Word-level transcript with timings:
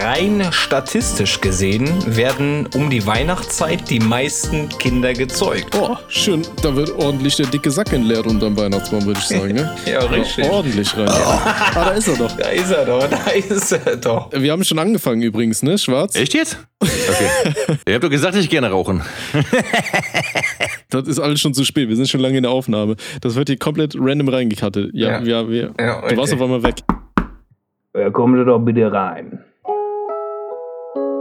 rein 0.00 0.42
statistisch 0.50 1.40
gesehen 1.40 1.88
werden 2.16 2.66
um 2.74 2.88
die 2.90 3.06
Weihnachtszeit 3.06 3.88
die 3.90 4.00
meisten 4.00 4.68
Kinder 4.78 5.12
gezeugt. 5.12 5.76
Oh, 5.80 5.96
schön. 6.08 6.42
Da 6.62 6.74
wird 6.74 6.90
ordentlich 6.98 7.36
der 7.36 7.46
dicke 7.46 7.70
Sack 7.70 7.92
entleert 7.92 8.26
unterm 8.26 8.56
Weihnachtsbaum, 8.56 9.04
würde 9.04 9.20
ich 9.20 9.26
sagen. 9.26 9.54
Ne? 9.54 9.76
ja, 9.86 10.00
richtig. 10.00 10.44
Aber 10.44 10.54
ordentlich 10.54 10.96
rein. 10.96 11.08
Ah, 11.20 11.84
da 11.84 11.90
ist 11.90 12.08
er 12.08 12.16
doch. 12.16 12.36
Da 12.36 12.48
ist 12.48 12.70
er 12.70 12.84
doch, 12.84 13.08
da 13.08 13.30
ist 13.30 13.72
er 13.72 13.96
doch. 13.96 14.30
Wir 14.32 14.52
haben 14.52 14.64
schon 14.64 14.78
angefangen 14.78 15.22
übrigens, 15.22 15.62
ne, 15.62 15.78
Schwarz? 15.78 16.14
Echt 16.16 16.34
jetzt? 16.34 16.58
Okay. 16.80 17.76
Ihr 17.86 17.94
habt 17.94 18.04
doch 18.04 18.10
gesagt, 18.10 18.34
ich 18.36 18.48
gerne 18.48 18.70
rauchen. 18.70 19.02
Das 20.92 21.06
ist 21.06 21.20
alles 21.20 21.40
schon 21.40 21.54
zu 21.54 21.64
spät. 21.64 21.88
Wir 21.88 21.94
sind 21.94 22.08
schon 22.08 22.20
lange 22.20 22.36
in 22.38 22.42
der 22.42 22.50
Aufnahme. 22.50 22.96
Das 23.20 23.36
wird 23.36 23.48
hier 23.48 23.58
komplett 23.58 23.94
random 23.96 24.28
reingekattet. 24.28 24.90
Ja, 24.92 25.20
Ja. 25.20 25.42
ja, 25.42 25.48
wir. 25.48 25.72
Ja, 25.78 26.00
Du 26.08 26.16
warst 26.16 26.32
okay. 26.32 26.42
auf 26.42 26.42
einmal 26.42 26.62
weg. 26.64 26.80
Ja, 27.96 28.10
kommen 28.10 28.36
Sie 28.36 28.44
doch 28.44 28.58
bitte 28.58 28.90
rein. 28.90 29.38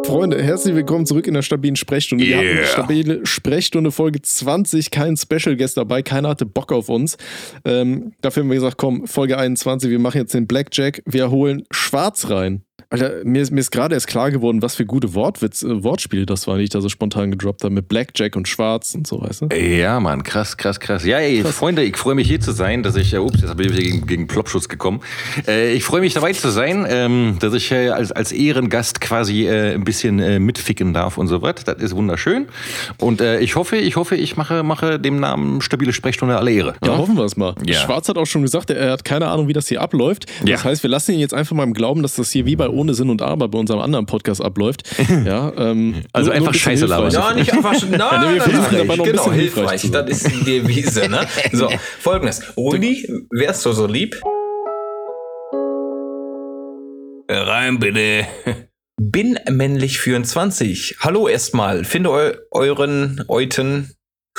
Freunde, 0.10 0.42
herzlich 0.42 0.74
willkommen 0.74 1.06
zurück 1.06 1.28
in 1.28 1.36
der 1.36 1.44
stabilen 1.44 1.76
Sprechstunde. 1.76 2.26
Wir 2.26 2.38
hatten 2.38 2.48
Yeah. 2.48 2.58
eine 2.58 2.66
stabile 2.66 3.26
Sprechstunde 3.28 3.92
Folge 3.92 4.20
20, 4.24 4.90
kein 4.90 5.16
Special 5.16 5.56
Guest 5.56 5.78
dabei, 5.78 6.02
keiner 6.02 6.30
hatte 6.30 6.48
Bock 6.48 6.72
auf 6.72 6.90
uns. 6.90 7.16
Ähm, 7.64 8.14
dafür 8.22 8.42
haben 8.42 8.50
wir 8.50 8.56
gesagt, 8.56 8.78
komm, 8.78 9.06
Folge 9.06 9.38
21, 9.38 9.92
wir 9.92 10.00
machen 10.00 10.18
jetzt 10.18 10.34
den 10.34 10.48
Blackjack, 10.48 11.04
wir 11.06 11.30
holen 11.30 11.64
Schwarz 11.70 12.32
rein. 12.32 12.64
Alter, 12.92 13.18
mir 13.24 13.44
ist, 13.44 13.52
mir 13.52 13.60
ist 13.60 13.70
gerade 13.70 13.94
erst 13.94 14.08
klar 14.08 14.32
geworden, 14.32 14.64
was 14.64 14.74
für 14.74 14.84
gute 14.84 15.14
Wortwitz, 15.14 15.62
äh, 15.62 15.84
Wortspiele 15.84 16.26
das 16.26 16.48
waren, 16.48 16.58
die 16.58 16.64
ich 16.64 16.72
da 16.72 16.82
so 16.82 16.90
spontan 16.90 17.30
gedroppt 17.30 17.64
habe 17.64 17.72
mit 17.72 17.88
Blackjack 17.88 18.36
und 18.36 18.48
Schwarz 18.48 18.96
und 18.96 19.06
so, 19.06 19.22
weißt 19.22 19.42
du? 19.44 19.56
Ja, 19.56 20.00
Mann, 20.00 20.24
krass, 20.24 20.58
krass, 20.58 20.80
krass. 20.80 21.06
Ja, 21.06 21.20
ey, 21.20 21.44
Freunde, 21.44 21.84
ich 21.84 21.96
freue 21.98 22.16
mich 22.16 22.28
hier 22.28 22.40
zu 22.42 22.52
sein, 22.52 22.82
dass 22.82 22.96
ich, 22.96 23.14
äh, 23.14 23.18
ups, 23.20 23.42
jetzt 23.42 23.56
bin 23.58 23.68
ich 23.68 23.74
wieder 23.74 23.84
gegen, 23.84 24.08
gegen 24.08 24.26
Plopschutz 24.28 24.70
gekommen. 24.70 25.02
Äh, 25.48 25.74
ich 25.74 25.84
freue 25.84 26.02
mich 26.02 26.16
dabei 26.16 26.34
zu 26.34 26.50
sein, 26.50 26.84
ähm, 26.90 27.38
dass 27.40 27.54
ich 27.54 27.72
äh, 27.72 27.90
als, 27.90 28.12
als 28.12 28.32
Ehrengast 28.32 29.02
quasi 29.02 29.46
äh, 29.48 29.76
ein 29.76 29.84
bisschen 29.84 30.18
äh, 30.18 30.40
mitficken 30.40 30.92
darf 30.92 31.20
und 31.20 31.28
so 31.28 31.44
was. 31.44 31.64
Das 31.66 31.78
ist 31.78 31.96
wunderschön. 31.96 32.48
Und 33.00 33.22
äh, 33.22 33.40
ich 33.40 33.56
hoffe, 33.56 33.78
ich 33.78 33.98
hoffe, 33.98 34.16
ich 34.16 34.36
mache, 34.36 34.64
mache 34.64 35.00
dem 35.00 35.20
Namen 35.20 35.62
stabile 35.62 35.94
Sprechstunde 35.94 36.40
alle 36.40 36.52
Ehre. 36.52 36.74
Ja, 36.84 36.98
hoffen 36.98 37.16
wir 37.18 37.26
es 37.26 37.38
mal. 37.38 37.54
Ja. 37.64 37.76
Schwarz 37.76 38.10
hat 38.10 38.18
auch 38.18 38.26
schon 38.26 38.42
gesagt, 38.42 38.72
er 38.72 38.92
hat 38.94 39.06
keine 39.06 39.28
Ahnung, 39.28 39.48
wie 39.48 39.54
das 39.54 39.68
hier 39.68 39.80
abläuft. 39.80 40.26
Das 40.42 40.50
Ja. 40.50 40.64
heißt, 40.64 40.82
wir 40.82 40.90
lassen 40.90 41.12
ihn 41.12 41.20
jetzt 41.20 41.36
einfach 41.36 41.56
mal 41.56 41.66
im 41.66 41.74
Glauben, 41.76 42.02
dass 42.02 42.16
das 42.16 42.32
hier 42.32 42.48
wie 42.48 42.56
bei 42.56 42.68
Ohne 42.80 42.94
Sinn 42.94 43.10
und 43.10 43.22
Aber 43.22 43.48
bei 43.50 43.60
unserem 43.60 43.82
anderen 43.82 44.06
Podcast 44.06 44.42
abläuft. 44.42 44.84
Ja, 45.26 45.52
ähm, 45.58 45.96
Also 46.14 46.28
nur- 46.30 46.36
einfach 46.36 46.46
nur 46.46 46.54
ein 46.54 46.60
Scheiße 46.60 46.86
labern. 46.86 47.12
Ja, 47.12 47.34
nicht 47.34 47.52
einfach 47.54 47.74
schon. 47.80 47.92
Nein, 47.92 48.00
wir 48.00 48.30
nein, 48.30 48.42
versuchen 48.42 48.64
nein, 48.72 48.78
dabei 48.88 48.96
noch 48.96 49.06
ein 49.06 49.12
genau, 49.12 49.24
bisschen 49.26 49.34
hilfreich 49.40 49.82
hilfreich. 49.82 49.92
Das 49.92 50.10
ist 50.24 50.32
die 50.32 50.44
Devise, 50.46 51.10
ne? 51.10 51.28
So, 51.52 51.70
folgendes. 52.00 52.42
Rudi, 52.58 53.06
wärst 53.32 53.66
du 53.66 53.74
so 53.74 53.86
lieb? 53.86 54.22
Rein 57.30 57.80
bitte. 57.80 58.26
Bin 59.02 59.38
männlich 59.50 60.00
24. 60.00 60.98
Hallo 61.02 61.28
erstmal. 61.28 61.84
Finde 61.86 62.10
eu 62.12 62.32
euren 62.52 63.24
Euten, 63.28 63.92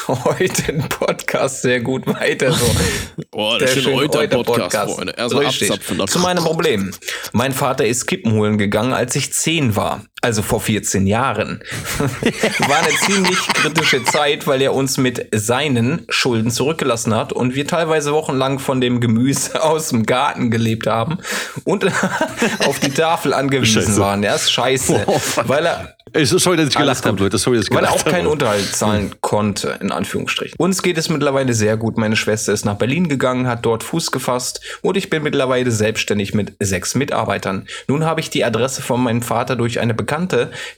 Euten 0.08 0.88
Podcast 0.88 1.62
sehr 1.62 1.80
gut 1.80 2.06
weiter 2.06 2.52
so. 2.52 2.66
Boah, 3.30 3.58
Der 3.58 3.68
der 3.74 3.80
schöne 3.82 3.96
Euter-Podcast. 3.96 4.94
Freunde. 4.94 5.14
Erstmal 5.16 5.44
Richtig. 5.46 5.70
abzapfen. 5.70 6.06
Zu 6.06 6.18
meinem 6.18 6.44
Problem. 6.44 6.90
Mein 7.32 7.52
Vater 7.52 7.86
ist 7.86 8.06
Kippen 8.06 8.32
holen 8.32 8.58
gegangen, 8.58 8.92
als 8.92 9.14
ich 9.16 9.32
10 9.32 9.76
war. 9.76 10.04
Also 10.22 10.42
vor 10.42 10.60
14 10.60 11.06
Jahren. 11.06 11.62
war 11.98 12.78
eine 12.78 12.94
ziemlich 13.06 13.38
kritische 13.54 14.04
Zeit, 14.04 14.46
weil 14.46 14.60
er 14.60 14.74
uns 14.74 14.98
mit 14.98 15.28
seinen 15.32 16.04
Schulden 16.08 16.50
zurückgelassen 16.50 17.14
hat 17.14 17.32
und 17.32 17.54
wir 17.54 17.66
teilweise 17.66 18.12
wochenlang 18.12 18.58
von 18.58 18.80
dem 18.80 19.00
Gemüse 19.00 19.62
aus 19.62 19.88
dem 19.88 20.04
Garten 20.04 20.50
gelebt 20.50 20.86
haben 20.86 21.18
und 21.64 21.84
auf 22.66 22.78
die 22.80 22.90
Tafel 22.90 23.32
angewiesen 23.32 23.82
Scheiße. 23.82 23.98
Oh, 23.98 24.02
waren. 24.02 24.22
Er 24.22 24.34
ist 24.34 24.52
scheiße. 24.52 25.06
weil 25.46 25.66
er 25.66 25.94
so 26.24 26.38
sorry, 26.38 26.56
dass 26.56 26.68
ich 26.68 26.76
gelacht 26.76 27.06
habe, 27.06 27.22
Leute. 27.22 27.38
Sorry, 27.38 27.58
dass 27.58 27.68
ich 27.68 27.74
weil 27.74 27.84
er 27.84 27.92
auch 27.92 28.04
keinen. 28.04 28.26
Unterhalt 28.26 28.74
zahlen 28.74 29.14
konnte, 29.20 29.78
in 29.80 29.92
Anführungsstrichen. 29.92 30.56
Uns 30.58 30.82
geht 30.82 30.98
es 30.98 31.08
mittlerweile 31.08 31.54
sehr 31.54 31.76
gut. 31.76 31.96
Meine 31.96 32.16
Schwester 32.16 32.52
ist 32.52 32.64
nach 32.64 32.76
Berlin 32.76 33.08
gegangen, 33.08 33.46
hat 33.46 33.64
dort 33.64 33.82
Fuß 33.82 34.10
gefasst 34.10 34.60
und 34.82 34.96
ich 34.96 35.10
bin 35.10 35.22
mittlerweile 35.22 35.70
selbstständig 35.70 36.34
mit 36.34 36.52
sechs 36.60 36.94
Mitarbeitern. 36.94 37.66
Nun 37.88 38.04
habe 38.04 38.20
ich 38.20 38.30
die 38.30 38.44
Adresse 38.44 38.82
von 38.82 39.02
meinem 39.02 39.22
Vater 39.22 39.56
durch 39.56 39.80
eine 39.80 39.94
Bekannte, 39.94 40.09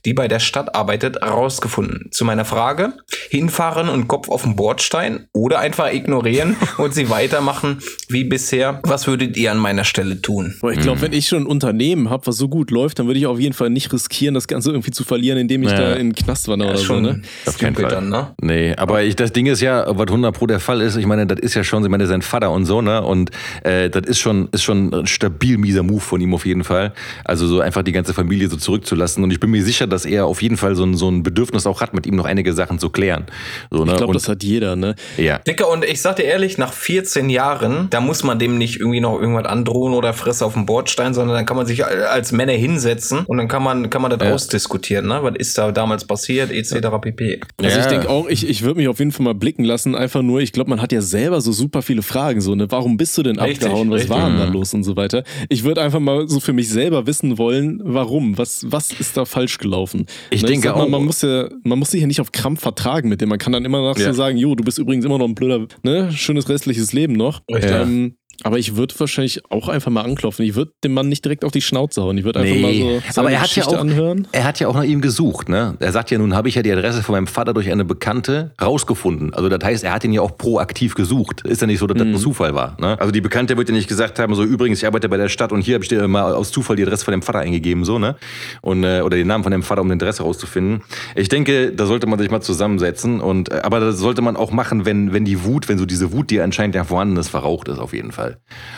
die 0.05 0.15
bei 0.15 0.29
der 0.29 0.39
Stadt 0.41 0.75
arbeitet, 0.75 1.23
rausgefunden. 1.23 2.09
Zu 2.11 2.25
meiner 2.25 2.45
Frage, 2.45 2.93
hinfahren 3.31 3.89
und 3.89 4.09
Kopf 4.09 4.29
auf 4.29 4.43
den 4.43 4.57
Bordstein 4.57 5.27
oder 5.33 5.59
einfach 5.59 5.93
ignorieren 5.93 6.57
und 6.79 6.95
sie 6.95 7.09
weitermachen 7.11 7.79
wie 8.09 8.25
bisher. 8.25 8.81
Was 8.85 9.07
würdet 9.07 9.37
ihr 9.37 9.51
an 9.53 9.59
meiner 9.59 9.85
Stelle 9.85 10.21
tun? 10.21 10.55
Ich 10.73 10.81
glaube, 10.81 11.01
wenn 11.03 11.13
ich 11.13 11.29
schon 11.29 11.43
ein 11.43 11.47
Unternehmen 11.47 12.11
habe, 12.11 12.27
was 12.27 12.37
so 12.37 12.49
gut 12.49 12.71
läuft, 12.71 12.99
dann 12.99 13.07
würde 13.07 13.19
ich 13.19 13.27
auf 13.27 13.39
jeden 13.41 13.55
Fall 13.55 13.71
nicht 13.71 13.93
riskieren, 13.93 14.35
das 14.35 14.49
Ganze 14.49 14.71
irgendwie 14.71 14.91
zu 14.91 15.05
verlieren, 15.05 15.39
indem 15.39 15.63
ich 15.63 15.71
Ja. 15.71 15.79
da 15.79 15.93
in 15.95 16.09
den 16.11 16.15
Knast 16.15 16.49
wandere 16.49 16.71
oder 16.71 16.79
so, 16.79 17.01
ne? 17.01 17.23
Auf 17.47 17.59
keinen 17.59 17.75
Fall. 17.75 17.89
dann, 17.89 18.09
ne? 18.09 18.35
Nee, 18.41 18.75
aber 18.77 19.03
ich, 19.03 19.17
das 19.17 19.33
Ding 19.33 19.47
ist 19.47 19.61
ja, 19.61 19.85
was 19.89 20.07
100 20.09 20.35
pro 20.37 20.47
der 20.47 20.61
Fall 20.61 20.81
ist, 20.81 20.97
ich 20.97 21.07
meine, 21.07 21.27
das 21.27 21.39
ist 21.41 21.55
ja 21.55 21.65
schon, 21.65 21.83
ich 21.85 21.89
meine, 21.91 22.07
sein 22.07 22.23
Vater 22.23 22.51
und 22.51 22.67
so, 22.67 22.83
ne? 22.83 23.03
Und 23.03 23.31
äh, 23.65 23.89
das 23.91 24.07
ist 24.07 24.19
schon, 24.19 24.49
ist 24.53 24.63
schon 24.63 24.93
ein 24.93 25.07
stabil 25.07 25.57
mieser 25.59 25.83
Move 25.83 26.01
von 26.01 26.21
ihm 26.21 26.35
auf 26.35 26.45
jeden 26.47 26.65
Fall. 26.65 26.93
Also 27.25 27.47
so 27.47 27.61
einfach 27.61 27.83
die 27.83 27.93
ganze 27.93 28.13
Familie 28.15 28.49
so 28.49 28.57
zurückzulassen. 28.57 29.22
Und 29.25 29.33
ich 29.33 29.41
bin 29.41 29.51
mir 29.51 29.63
sicher, 29.65 29.87
dass 29.87 30.05
er 30.05 30.27
auf 30.27 30.43
jeden 30.43 30.57
Fall 30.57 30.75
so 30.75 30.85
ein, 30.85 30.95
so 30.95 31.09
ein 31.11 31.23
Bedürfnis 31.23 31.67
auch 31.67 31.81
hat, 31.81 31.95
mit 31.95 32.07
ihm 32.07 32.17
noch 32.17 32.25
einige 32.25 32.53
Sachen 32.53 32.79
zu 32.79 32.91
klären. 32.91 33.27
So, 33.71 33.85
ne? 33.85 33.93
Ich 33.93 33.99
glaube, 33.99 34.13
das 34.15 34.29
hat 34.29 34.43
jeder, 34.43 34.77
ne? 34.77 34.95
ja. 35.17 35.39
Dicker, 35.39 35.69
und 35.71 35.85
ich 35.85 36.01
sag 36.01 36.17
dir 36.17 36.25
ehrlich, 36.25 36.59
nach 36.59 36.73
14 36.73 37.31
Jahren, 37.31 37.89
da 37.91 38.01
muss 38.01 38.23
man 38.25 38.39
dem 38.39 38.59
nicht 38.59 38.81
irgendwie 38.81 39.01
noch 39.01 39.19
irgendwas 39.21 39.45
androhen 39.47 39.95
oder 39.95 40.13
Fresse 40.13 40.45
auf 40.45 40.55
dem 40.55 40.67
Bordstein, 40.67 41.15
sondern 41.15 41.37
dann 41.37 41.47
kann 41.47 41.57
man 41.57 41.67
sich 41.67 41.85
als 41.85 42.33
Männer 42.33 42.53
hinsetzen 42.53 43.21
und 43.27 43.39
dann 43.39 43.49
kann 43.49 43.63
man, 43.63 43.91
kann 43.91 44.03
man 44.03 44.11
das 44.11 44.21
Ja. 44.27 44.35
ausdiskutieren, 44.35 45.07
ne? 45.07 45.21
Was 45.23 45.35
ist 45.37 45.59
da 45.59 45.73
damals 45.73 46.05
passiert, 46.07 46.51
etc. 46.51 46.89
pp. 47.01 47.41
Also 47.63 47.77
Ja. 47.79 47.81
ich 47.85 47.87
denke 47.91 48.09
auch, 48.09 48.29
ich, 48.29 48.49
ich 48.49 48.63
würde 48.63 48.79
mich 48.79 48.89
auf 48.89 48.99
jeden 48.99 49.13
Fall 49.13 49.25
mal 49.25 49.35
blicken 49.35 49.65
lassen. 49.65 49.95
Einfach 49.95 50.23
nur, 50.23 50.41
ich 50.41 50.53
glaube, 50.53 50.71
man 50.71 50.81
hat 50.81 50.93
ja 50.93 51.01
selber 51.01 51.41
so 51.41 51.53
super 51.53 51.83
viele 51.83 52.03
Fragen. 52.03 52.41
So, 52.41 52.55
ne? 52.55 52.71
Warum 52.71 52.97
bist 52.97 53.17
du 53.19 53.23
denn 53.23 53.39
Richtig, 53.39 53.65
abgehauen? 53.65 53.91
Was 53.91 54.03
richtig. 54.03 54.11
war 54.11 54.29
denn 54.29 54.39
da 54.39 54.47
Mhm. 54.47 54.53
los 54.53 54.75
und 54.75 54.85
so 54.85 54.97
weiter? 54.97 55.25
Ich 55.49 55.65
würde 55.65 55.83
einfach 55.83 56.01
mal 56.01 56.29
so 56.29 56.41
für 56.41 56.53
mich 56.53 56.69
selber 56.69 57.07
wissen 57.07 57.39
wollen, 57.39 57.81
warum? 57.85 58.39
Was, 58.39 58.65
was 58.71 58.93
ist 58.93 59.12
da 59.13 59.25
falsch 59.25 59.59
gelaufen? 59.59 60.07
Ich 60.31 60.43
Ne, 60.43 60.49
denke 60.49 60.69
sag 60.69 60.77
mal, 60.77 60.85
auch- 60.85 60.89
Man 60.89 61.05
muss, 61.05 61.23
ja, 61.23 61.49
man 61.65 61.79
muss 61.79 61.91
sich 61.91 62.01
ja 62.01 62.07
nicht 62.07 62.21
auf 62.21 62.33
Krampf 62.33 62.61
vertragen 62.61 63.09
mit 63.09 63.21
dem. 63.21 63.29
Man 63.29 63.39
kann 63.39 63.53
dann 63.53 63.65
immer 63.65 63.81
noch 63.81 63.99
Ja. 63.99 64.07
so 64.07 64.13
sagen, 64.13 64.37
jo, 64.37 64.55
du 64.55 64.65
bist 64.65 64.79
übrigens 64.79 65.05
immer 65.05 65.19
noch 65.19 65.27
ein 65.29 65.35
blöder, 65.35 65.67
ne? 65.83 66.11
Schönes 66.13 66.49
restliches 66.49 66.93
Leben 66.93 67.15
noch. 67.15 67.43
Richtig. 67.53 67.71
Ähm, 67.73 68.17
aber 68.45 68.59
ich 68.59 68.77
würde 68.77 68.95
wahrscheinlich 68.99 69.43
auch 69.51 69.69
einfach 69.69 69.91
mal 69.91 70.03
anklopfen. 70.03 70.45
Ich 70.45 70.55
würde 70.55 70.73
dem 70.85 70.95
Mann 70.95 71.09
nicht 71.09 71.25
direkt 71.25 71.45
auf 71.45 71.53
die 71.53 71.61
Schnauze 71.63 72.03
hauen. 72.03 72.19
Ich 72.19 72.25
würde 72.25 72.41
einfach 72.41 72.55
Nee. 72.55 72.61
mal 72.63 72.73
so 72.75 73.03
seine 73.13 73.27
Aber 73.29 73.31
er 73.35 73.41
hat 73.41 73.49
ja 73.49 73.55
Geschichte 73.63 73.77
auch- 73.77 73.81
anhören. 73.81 74.27
Er 74.33 74.45
hat 74.45 74.61
ja 74.61 74.69
auch 74.69 74.75
nach 74.75 74.83
ihm 74.85 75.01
gesucht, 75.01 75.49
ne? 75.49 75.77
Er 75.81 75.93
sagt 75.93 76.11
ja, 76.11 76.19
nun 76.19 76.35
habe 76.35 76.49
ich 76.49 76.55
ja 76.55 76.63
die 76.63 76.73
Adresse 76.73 77.03
von 77.03 77.15
meinem 77.15 77.27
Vater 77.27 77.55
durch 77.55 77.71
eine 77.71 77.85
Bekannte 77.85 78.53
rausgefunden. 78.61 79.33
Also 79.35 79.49
das 79.49 79.63
heißt, 79.65 79.85
er 79.85 79.93
hat 79.93 80.05
ihn 80.05 80.13
ja 80.13 80.21
auch 80.23 80.37
proaktiv 80.37 80.95
gesucht. 80.95 81.43
Ist 81.43 81.61
ja 81.61 81.67
nicht 81.67 81.79
so, 81.79 81.87
dass 81.87 81.99
das 81.99 82.07
Mhm. 82.07 82.15
ein 82.15 82.19
Zufall 82.19 82.55
war. 82.55 82.77
Ne? 82.81 82.99
Also 83.01 83.13
die 83.13 83.21
Bekannte 83.21 83.57
wird 83.57 83.69
ja 83.69 83.75
nicht 83.75 83.89
gesagt 83.89 84.19
haben, 84.19 84.35
so 84.35 84.45
übrigens, 84.45 84.79
ich 84.79 84.87
arbeite 84.87 85.09
bei 85.09 85.17
der 85.17 85.29
Stadt 85.29 85.53
und 85.53 85.61
hier 85.63 85.75
habe 85.75 85.85
ich 85.85 85.89
dir 85.89 86.07
mal 86.09 86.35
aus 86.35 86.51
Zufall 86.51 86.77
die 86.77 86.83
Adresse 86.83 87.05
von 87.05 87.13
dem 87.13 87.23
Vater 87.23 87.41
eingegeben, 87.41 87.85
so, 87.85 87.99
ne? 87.99 88.17
Und, 88.61 88.85
äh, 88.85 89.03
oder 89.03 89.17
den 89.17 89.27
Namen 89.27 89.45
von 89.45 89.53
dem 89.53 89.63
Vater, 89.63 89.83
um 89.83 89.89
die 89.89 89.95
Adresse 89.95 90.23
rauszufinden. 90.23 90.83
Ich 91.15 91.29
denke, 91.29 91.73
da 91.73 91.87
sollte 91.87 92.07
man 92.07 92.19
sich 92.19 92.31
mal 92.31 92.41
zusammensetzen. 92.41 93.21
Und, 93.21 93.51
äh, 93.51 93.61
aber 93.63 93.81
das 93.81 93.99
sollte 93.99 94.23
man 94.23 94.37
auch 94.37 94.51
machen, 94.53 94.85
wenn, 94.85 95.13
wenn 95.13 95.25
die 95.25 95.45
Wut, 95.45 95.69
wenn 95.69 95.79
so 95.79 95.87
diese 95.87 96.13
Wut, 96.13 96.31
die 96.31 96.41
anscheinend 96.41 96.75
ja 96.75 96.85
vorhanden 96.85 97.17
ist, 97.17 97.29
verraucht 97.29 97.69
ist, 97.69 97.79
auf 97.79 97.93
jeden 97.93 98.13
Fall. 98.13 98.32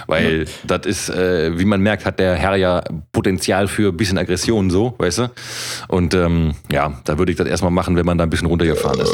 Weil 0.07 0.47
das 0.67 0.87
ist, 0.87 1.09
äh, 1.11 1.59
wie 1.59 1.65
man 1.65 1.81
merkt, 1.81 2.05
hat 2.05 2.19
der 2.19 2.35
Herr 2.37 2.57
ja 2.57 2.83
Potenzial 3.13 3.69
für 3.69 3.91
ein 3.91 3.97
bisschen 3.97 4.19
Aggression, 4.19 4.71
so, 4.71 4.95
weißt 4.99 5.19
du? 5.19 5.31
Und 5.89 6.15
ähm, 6.15 6.55
ja, 6.71 7.01
da 7.05 7.19
würde 7.19 7.33
ich 7.33 7.39
das 7.39 7.47
erstmal 7.49 7.71
machen, 7.71 7.97
wenn 7.97 8.07
man 8.07 8.19
da 8.19 8.25
ein 8.25 8.31
bisschen 8.31 8.47
runtergefahren 8.49 9.01
ist. 9.01 9.13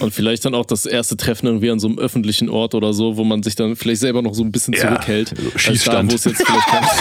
Und 0.00 0.14
vielleicht 0.14 0.44
dann 0.44 0.54
auch 0.54 0.66
das 0.66 0.86
erste 0.86 1.16
Treffen 1.16 1.46
irgendwie 1.46 1.70
an 1.70 1.78
so 1.78 1.88
einem 1.88 1.98
öffentlichen 1.98 2.48
Ort 2.48 2.74
oder 2.74 2.92
so, 2.92 3.16
wo 3.16 3.24
man 3.24 3.42
sich 3.42 3.54
dann 3.56 3.76
vielleicht 3.76 4.00
selber 4.00 4.22
noch 4.22 4.34
so 4.34 4.42
ein 4.42 4.52
bisschen 4.52 4.74
Ja, 4.74 4.80
zurückhält. 4.88 5.34
so 5.36 5.50
als 5.52 5.60
Schießstand. 5.62 6.10
Da, 6.10 6.12
wo 6.12 6.16
es 6.16 6.24
jetzt 6.24 6.44
vielleicht 6.46 6.66
kein 6.66 6.84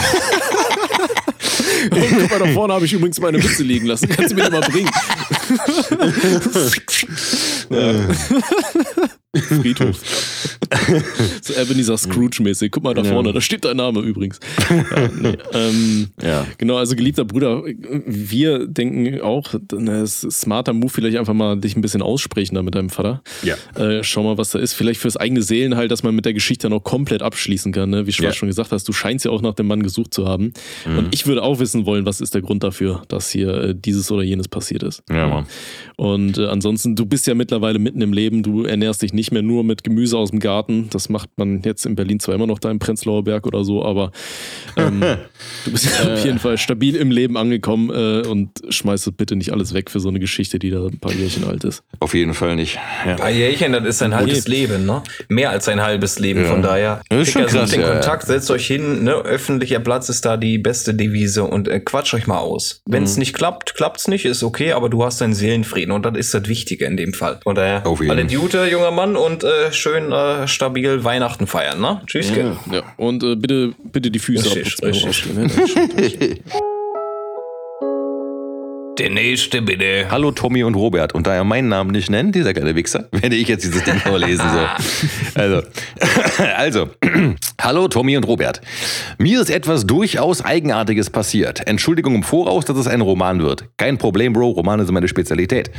Und 1.92 2.00
guck 2.00 2.30
mal, 2.30 2.40
da 2.40 2.46
vorne 2.54 2.74
habe 2.76 2.86
ich 2.86 2.94
übrigens 2.94 3.20
meine 3.20 3.40
Mütze 3.40 3.64
liegen 3.64 3.88
lassen. 3.88 4.08
Kannst 4.08 4.32
du 4.32 4.36
mir 4.36 4.46
die 4.46 4.52
mal 4.52 4.62
bringen? 4.62 4.90
ja. 7.72 8.10
Friedhof. 9.62 10.02
so 11.42 11.54
Ebenezer 11.54 11.98
Scrooge-mäßig. 11.98 12.70
Guck 12.72 12.84
mal 12.84 12.94
da 12.94 13.04
vorne, 13.04 13.32
da 13.32 13.40
steht 13.40 13.64
dein 13.64 13.78
Name 13.78 14.02
übrigens. 14.02 14.40
Ja, 14.72 15.10
nee, 15.20 15.38
ähm, 15.54 16.08
Ja. 16.22 16.46
Genau, 16.58 16.78
also 16.78 16.96
geliebter 16.96 17.24
Bruder, 17.26 17.64
wir 18.06 18.68
denken 18.68 19.22
auch, 19.22 19.54
ne, 19.74 20.02
es 20.02 20.24
ist 20.24 20.42
smarter 20.42 20.74
Move, 20.74 20.90
vielleicht 20.90 21.18
einfach 21.18 21.34
mal 21.34 21.58
dich 21.58 21.76
ein 21.76 21.82
bisschen 21.82 22.02
aussprechen 22.02 22.56
da 22.56 22.62
mit 22.64 22.76
deinem 22.76 22.90
Vater. 22.90 23.22
Ja. 23.44 23.56
Äh, 23.82 24.04
schau 24.04 24.24
mal, 24.24 24.38
was 24.38 24.50
da 24.52 24.60
ist. 24.60 24.74
Vielleicht 24.74 25.00
fürs 25.00 25.18
eigene 25.18 25.42
Seelenheil, 25.42 25.88
dass 25.88 26.04
man 26.04 26.16
mit 26.16 26.26
der 26.26 26.34
Geschichte 26.34 26.70
noch 26.70 26.82
komplett 26.84 27.22
abschließen 27.22 27.72
kann. 27.72 27.90
Ne? 27.90 28.08
Wie 28.08 28.12
Schwarz 28.12 28.36
Ja. 28.36 28.40
schon 28.40 28.48
gesagt 28.50 28.72
hast, 28.72 28.88
du 28.88 28.94
scheinst 28.94 29.26
ja 29.26 29.32
auch 29.32 29.42
nach 29.42 29.54
dem 29.54 29.68
Mann 29.68 29.84
gesucht 29.84 30.14
zu 30.14 30.28
haben. 30.28 30.54
Und 30.86 31.14
ich 31.14 31.26
würde 31.28 31.44
auch 31.44 31.60
wissen 31.60 31.86
wollen, 31.86 32.06
was 32.06 32.22
ist 32.22 32.34
der 32.34 32.42
Grund 32.42 32.64
dafür, 32.64 33.04
dass 33.08 33.30
hier 33.30 33.50
äh, 33.54 33.76
dieses 33.78 34.12
oder 34.12 34.24
jenes 34.24 34.48
passiert 34.48 34.84
ist. 34.84 35.04
Ja, 35.10 35.28
Mann. 35.28 35.46
Und 35.96 36.38
äh, 36.38 36.48
ansonsten, 36.48 36.96
du 36.96 37.06
bist 37.06 37.28
ja 37.28 37.36
mittlerweile 37.36 37.61
mitten 37.80 38.02
im 38.02 38.14
Leben, 38.14 38.44
du 38.44 38.64
ernährst 38.66 39.02
dich 39.02 39.14
nicht 39.14 39.32
mehr 39.32 39.42
nur 39.42 39.64
mit 39.64 39.84
Gemüse 39.84 40.18
aus 40.18 40.32
dem 40.32 40.40
Garten. 40.40 40.90
Das 40.92 41.10
macht 41.10 41.30
man 41.38 41.62
jetzt 41.64 41.86
in 41.86 41.96
Berlin 41.96 42.20
zwar 42.20 42.36
immer 42.36 42.48
noch 42.48 42.60
da 42.60 42.70
im 42.72 42.80
Prenzlauer 42.80 43.24
Berg 43.24 43.46
oder 43.48 43.64
so, 43.64 43.84
aber 43.84 44.12
ähm, 44.78 45.02
du 45.66 45.72
bist 45.72 45.88
auf 46.06 46.24
jeden 46.26 46.40
Fall 46.40 46.58
stabil 46.58 46.96
im 46.96 47.12
Leben 47.12 47.38
angekommen 47.38 47.90
äh, 47.90 48.28
und 48.28 48.50
schmeißt 48.70 49.16
bitte 49.18 49.36
nicht 49.36 49.52
alles 49.52 49.74
weg 49.74 49.90
für 49.90 50.00
so 50.00 50.10
eine 50.10 50.20
Geschichte, 50.20 50.60
die 50.60 50.70
da 50.70 50.86
ein 50.86 51.00
paar 51.00 51.14
Jährchen 51.14 51.44
alt 51.46 51.64
ist. 51.64 51.84
Auf 52.00 52.14
jeden 52.14 52.34
Fall 52.34 52.56
nicht. 52.56 52.80
Ja. 53.06 53.16
Ein 53.18 53.36
Jährchen, 53.36 53.72
das 53.74 53.86
ist 53.86 54.02
ein 54.02 54.16
halbes 54.16 54.48
Leben, 54.48 54.86
ne? 54.86 55.04
Mehr 55.30 55.50
als 55.52 55.68
ein 55.68 55.82
halbes 55.82 56.20
Leben, 56.20 56.46
von 56.46 56.62
daher. 56.62 57.02
Das 57.10 57.28
ist 57.28 57.34
schon 57.34 57.44
sucht 57.44 57.54
krass, 57.54 57.72
den 57.72 57.82
ja, 57.82 57.92
Kontakt, 57.94 58.28
setzt 58.28 58.50
euch 58.52 58.68
hin, 58.68 59.04
ne? 59.04 59.14
Öffentlicher 59.14 59.80
Platz 59.80 60.10
ist 60.10 60.26
da 60.26 60.38
die 60.38 60.58
beste 60.58 60.94
Devise 60.94 61.44
und 61.44 61.68
äh, 61.68 61.80
quatscht 61.80 62.14
euch 62.14 62.28
mal 62.28 62.38
aus. 62.38 62.82
Wenn 62.86 63.02
Mhm. 63.02 63.06
es 63.08 63.18
nicht 63.18 63.34
klappt, 63.34 63.76
klappt's 63.76 64.08
nicht, 64.08 64.26
ist 64.26 64.44
okay, 64.44 64.72
aber 64.74 64.90
du 64.90 65.04
hast 65.04 65.22
deinen 65.22 65.34
Seelenfrieden 65.34 65.92
und 65.94 66.06
das 66.06 66.16
ist 66.18 66.34
das 66.34 66.48
Wichtige 66.48 66.86
in 66.86 66.98
dem 66.98 67.14
Fall. 67.14 67.40
Von 67.52 67.56
daher, 67.58 67.86
Auf 67.86 68.00
jeden. 68.00 68.12
alle 68.12 68.26
Gute, 68.28 68.66
junger 68.68 68.92
Mann, 68.92 69.18
und 69.18 69.44
äh, 69.44 69.74
schön 69.74 70.14
äh, 70.14 70.48
stabil 70.48 71.04
Weihnachten 71.04 71.48
feiern, 71.48 71.82
ne? 71.82 72.00
Tschüss. 72.08 72.32
Ja, 72.34 72.56
ja. 72.72 72.82
Und 72.96 73.24
äh, 73.24 73.36
bitte, 73.36 73.74
bitte 73.84 74.10
die 74.10 74.20
Füße 74.20 74.56
Richtig, 74.56 74.82
abputzen 74.82 75.52
richtig. 75.98 76.44
Der 79.02 79.10
nächste 79.10 79.64
bitte. 79.64 80.06
Hallo 80.12 80.30
Tommy 80.30 80.64
und 80.64 80.76
Robert. 80.76 81.16
Und 81.16 81.26
da 81.26 81.34
er 81.34 81.44
meinen 81.44 81.70
Namen 81.70 81.90
nicht 81.90 82.12
nennt, 82.12 82.36
dieser 82.36 82.54
kleine 82.54 82.76
Wichser, 82.76 83.08
werde 83.12 83.36
ich 83.36 83.48
jetzt 83.48 83.64
dieses 83.64 83.84
Ding 83.84 83.96
vorlesen. 83.96 84.46
So. 84.48 84.60
Also, 85.42 85.64
also, 86.56 86.90
hallo 87.60 87.88
Tommy 87.88 88.16
und 88.16 88.28
Robert. 88.28 88.62
Mir 89.18 89.42
ist 89.42 89.50
etwas 89.50 89.88
durchaus 89.88 90.46
Eigenartiges 90.46 91.10
passiert. 91.10 91.66
Entschuldigung 91.68 92.14
im 92.14 92.22
Voraus, 92.22 92.66
dass 92.66 92.78
es 92.78 92.86
ein 92.86 93.02
Roman 93.02 93.42
wird. 93.42 93.66
Kein 93.78 93.98
Problem, 93.98 94.34
Bro, 94.34 94.52
Romane 94.52 94.86
sind 94.86 94.94
meine 94.94 95.08
Spezialität. 95.08 95.72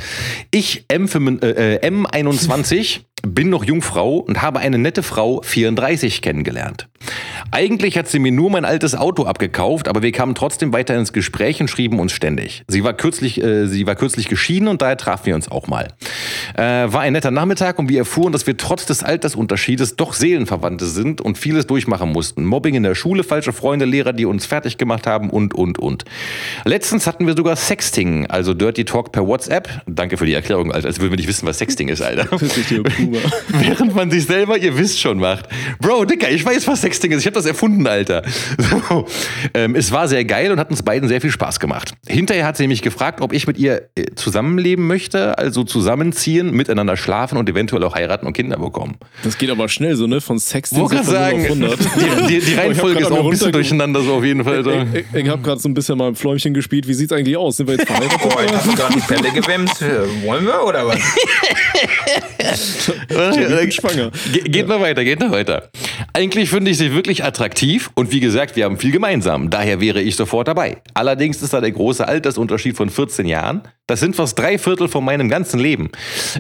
Ich, 0.51 0.87
M5, 0.89 1.45
äh, 1.45 1.77
äh, 1.77 1.89
M21, 1.89 3.03
bin 3.23 3.51
noch 3.51 3.65
Jungfrau 3.65 4.19
und 4.19 4.43
habe 4.43 4.59
eine 4.59 4.79
nette 4.79 5.03
Frau 5.03 5.41
34 5.43 6.23
kennengelernt. 6.23 6.89
Eigentlich 7.51 7.99
hat 7.99 8.09
sie 8.09 8.19
mir 8.19 8.33
nur 8.33 8.51
mein 8.51 8.65
altes 8.65 8.95
Auto 8.95 9.25
abgekauft, 9.25 9.89
aber 9.89 10.03
wir 10.03 10.13
kamen 10.13 10.35
trotzdem 10.35 10.73
weiter 10.73 10.97
ins 10.97 11.13
Gespräch 11.13 11.61
und 11.61 11.69
schrieben 11.69 11.99
uns 11.99 12.13
ständig. 12.13 12.63
Sie 12.69 12.85
war 12.85 12.95
kürzlich, 12.95 13.43
äh, 13.43 13.67
sie 13.67 13.87
war 13.87 13.95
kürzlich 13.95 14.29
geschieden 14.29 14.69
und 14.69 14.81
daher 14.83 14.97
trafen 14.97 15.27
wir 15.27 15.35
uns 15.35 15.51
auch 15.51 15.67
mal. 15.67 15.89
Äh, 16.55 16.63
war 16.63 17.01
ein 17.01 17.13
netter 17.13 17.31
Nachmittag 17.31 17.79
und 17.79 17.89
wir 17.89 17.99
erfuhren, 17.99 18.33
dass 18.33 18.47
wir 18.47 18.57
trotz 18.57 18.87
des 18.87 19.03
Altersunterschiedes 19.03 19.97
doch 19.97 20.15
Seelenverwandte 20.15 20.87
sind 20.87 21.21
und 21.21 21.37
vieles 21.37 21.67
durchmachen 21.67 22.11
mussten. 22.11 22.45
Mobbing 22.45 22.75
in 22.75 22.83
der 22.83 22.95
Schule, 22.95 23.25
falsche 23.25 23.53
Freunde, 23.53 23.85
Lehrer, 23.85 24.13
die 24.13 24.25
uns 24.25 24.47
fertig 24.47 24.79
gemacht 24.79 25.07
haben 25.07 25.29
und, 25.29 25.55
und, 25.55 25.79
und. 25.79 26.05
Letztens 26.65 27.07
hatten 27.07 27.27
wir 27.27 27.35
sogar 27.35 27.57
Sexting, 27.57 28.27
also 28.27 28.55
Dirty 28.55 28.85
Talk 28.85 29.13
per 29.13 29.27
WhatsApp. 29.27 29.69
Danke 29.87 30.17
für 30.17 30.27
die 30.27 30.35
Erklärung, 30.35 30.73
Alter, 30.73 30.89
als 30.89 31.01
würden 31.01 31.13
wir 31.13 31.17
nicht 31.17 31.29
wissen, 31.29 31.47
was 31.47 31.59
Sexting 31.59 31.89
ist, 31.89 32.01
Alter. 32.01 32.29
Kuba. 33.12 33.32
Während 33.49 33.94
man 33.94 34.11
sich 34.11 34.25
selber, 34.26 34.59
ihr 34.59 34.76
wisst 34.76 35.00
schon, 35.00 35.19
macht. 35.19 35.49
Bro, 35.81 36.06
Dicker, 36.06 36.31
ich 36.31 36.44
weiß, 36.44 36.67
was 36.67 36.81
Sexting 36.81 37.12
ist. 37.12 37.20
Ich 37.20 37.26
habe 37.26 37.35
das 37.35 37.47
erfunden, 37.47 37.87
Alter. 37.87 38.23
So. 38.88 39.06
Ähm, 39.55 39.75
es 39.75 39.93
war 39.93 40.09
sehr 40.09 40.25
geil 40.25 40.50
und 40.50 40.59
hat 40.59 40.70
uns 40.70 40.82
beiden 40.82 41.09
sehr 41.09 41.20
viel 41.20 41.31
Spaß 41.31 41.61
gemacht. 41.61 41.93
Hinterher 42.06 42.47
hat 42.47 42.56
sie 42.56 42.67
mich 42.67 42.81
gefragt, 42.81 43.20
ob 43.20 43.32
ich 43.32 43.47
mit 43.47 43.59
ihr 43.59 43.88
äh, 43.94 44.06
zusammenleben 44.14 44.87
möchte, 44.87 45.37
also 45.38 45.64
zusammenziehen, 45.64 46.53
miteinander 46.53 46.97
schlafen 46.97 47.37
und 47.38 47.49
eventuell 47.49 47.85
auch 47.85 47.94
heiraten 47.94 48.26
und 48.26 48.32
Kinder 48.32 48.59
bekommen. 48.59 48.97
Das 49.25 49.37
geht 49.38 49.50
aber 49.50 49.69
schnell 49.69 49.97
so, 49.97 50.06
ne? 50.06 50.20
Von 50.20 50.38
Sexting 50.38 50.88
gerade 50.88 51.05
sagen, 51.06 51.47
von 51.47 51.58
0 51.58 51.69
auf 51.75 51.97
100. 51.97 52.31
die, 52.31 52.41
die, 52.41 52.47
die 52.47 52.55
Reihenfolge 52.55 53.00
ist 53.00 53.11
auch 53.11 53.25
ein 53.25 53.31
bisschen 53.31 53.53
durcheinander 53.53 54.00
so 54.03 54.15
auf 54.15 54.25
jeden 54.25 54.44
Fall. 54.44 54.65
So. 54.65 54.70
Ich, 54.70 54.94
ich, 54.94 55.15
ich 55.15 55.29
habe 55.29 55.43
gerade 55.43 55.61
so 55.61 55.69
ein 55.69 55.75
bisschen 55.75 55.99
mal 55.99 56.08
im 56.08 56.17
Fläumchen 56.17 56.55
gespielt. 56.55 56.88
Wie 56.88 56.94
sieht's 56.94 57.12
eigentlich 57.12 57.37
aus? 57.37 57.56
Sind 57.56 57.69
wir 57.69 57.76
jetzt 57.76 57.87
verheiratet? 57.87 58.20
Oh, 58.25 58.41
ich 58.44 58.53
hab 58.53 58.76
gerade 58.76 58.94
die 58.94 59.00
Pelle 59.00 59.31
gewemmt. 59.32 59.82
Äh, 59.82 60.26
Wollen 60.26 60.47
wir 60.47 60.65
oder 60.65 60.87
was? 60.87 60.99
Ich 62.43 63.49
bin 63.49 63.73
schwanger. 63.73 64.11
Ge 64.33 64.43
geht 64.43 64.69
noch 64.69 64.81
weiter, 64.81 65.05
geht 65.05 65.21
noch 65.21 65.31
weiter. 65.31 65.71
Eigentlich 66.12 66.50
finde 66.50 66.71
ich 66.71 66.79
sie 66.79 66.94
wirklich 66.94 67.25
attraktiv 67.25 67.91
und 67.94 68.12
wie 68.12 68.21
gesagt, 68.21 68.56
wir 68.56 68.65
haben 68.65 68.79
viel 68.79 68.93
gemeinsam. 68.93 69.50
Daher 69.50 69.81
wäre 69.81 70.00
ich 70.00 70.17
sofort 70.17 70.49
dabei. 70.49 70.79
Allerdings 70.94 71.43
ist 71.43 71.53
da 71.53 71.61
der 71.61 71.73
große 71.73 72.06
Altersunterschied 72.06 72.77
von 72.77 72.91
14 72.91 73.27
Jahren. 73.27 73.62
Das 73.87 74.00
sind 74.00 74.17
fast 74.17 74.39
drei 74.39 74.59
Viertel 74.59 74.89
von 74.89 75.05
meinem 75.05 75.29
ganzen 75.29 75.59
Leben. 75.59 75.91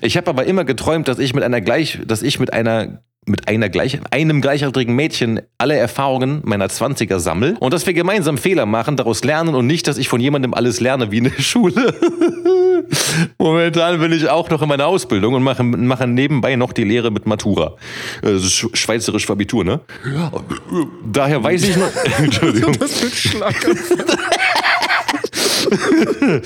Ich 0.00 0.16
habe 0.16 0.28
aber 0.30 0.44
immer 0.44 0.64
geträumt, 0.64 1.08
dass 1.08 1.18
ich 1.18 1.34
mit 1.34 1.44
einer 1.44 1.60
gleich, 1.60 1.98
dass 2.06 2.22
ich 2.22 2.38
mit 2.38 2.52
einer 2.52 3.02
mit 3.24 3.46
einer 3.48 3.68
gleich, 3.68 4.00
einem 4.10 4.40
gleichaltrigen 4.40 4.96
Mädchen 4.96 5.40
alle 5.56 5.76
Erfahrungen 5.76 6.40
meiner 6.44 6.66
20er 6.66 7.20
sammel 7.20 7.56
und 7.60 7.72
dass 7.72 7.86
wir 7.86 7.94
gemeinsam 7.94 8.36
Fehler 8.36 8.66
machen, 8.66 8.96
daraus 8.96 9.22
lernen 9.22 9.54
und 9.54 9.66
nicht, 9.68 9.86
dass 9.86 9.96
ich 9.96 10.08
von 10.08 10.20
jemandem 10.20 10.54
alles 10.54 10.80
lerne 10.80 11.12
wie 11.12 11.18
in 11.18 11.24
der 11.24 11.30
Schule. 11.42 11.94
Momentan 13.38 14.00
bin 14.00 14.12
ich 14.12 14.28
auch 14.28 14.50
noch 14.50 14.60
in 14.62 14.68
meiner 14.68 14.86
Ausbildung 14.86 15.34
und 15.34 15.42
mache, 15.44 15.62
mache 15.62 16.06
nebenbei 16.08 16.56
noch 16.56 16.72
die 16.72 16.82
Lehre 16.84 17.10
mit 17.12 17.26
Matura. 17.26 17.76
Äh, 18.22 18.32
Das 18.32 18.42
ist 18.42 18.52
sch- 18.54 18.74
schweizerisch 18.76 19.30
Abitur, 19.30 19.64
ne? 19.64 19.80
Daher 21.04 21.42
weiß 21.44 21.62
ich 21.62 21.76
noch. 21.76 21.90
Entschuldigung. 22.18 22.76
Das 22.78 23.02
wird 23.02 23.12
Schlaganfall. 23.14 24.04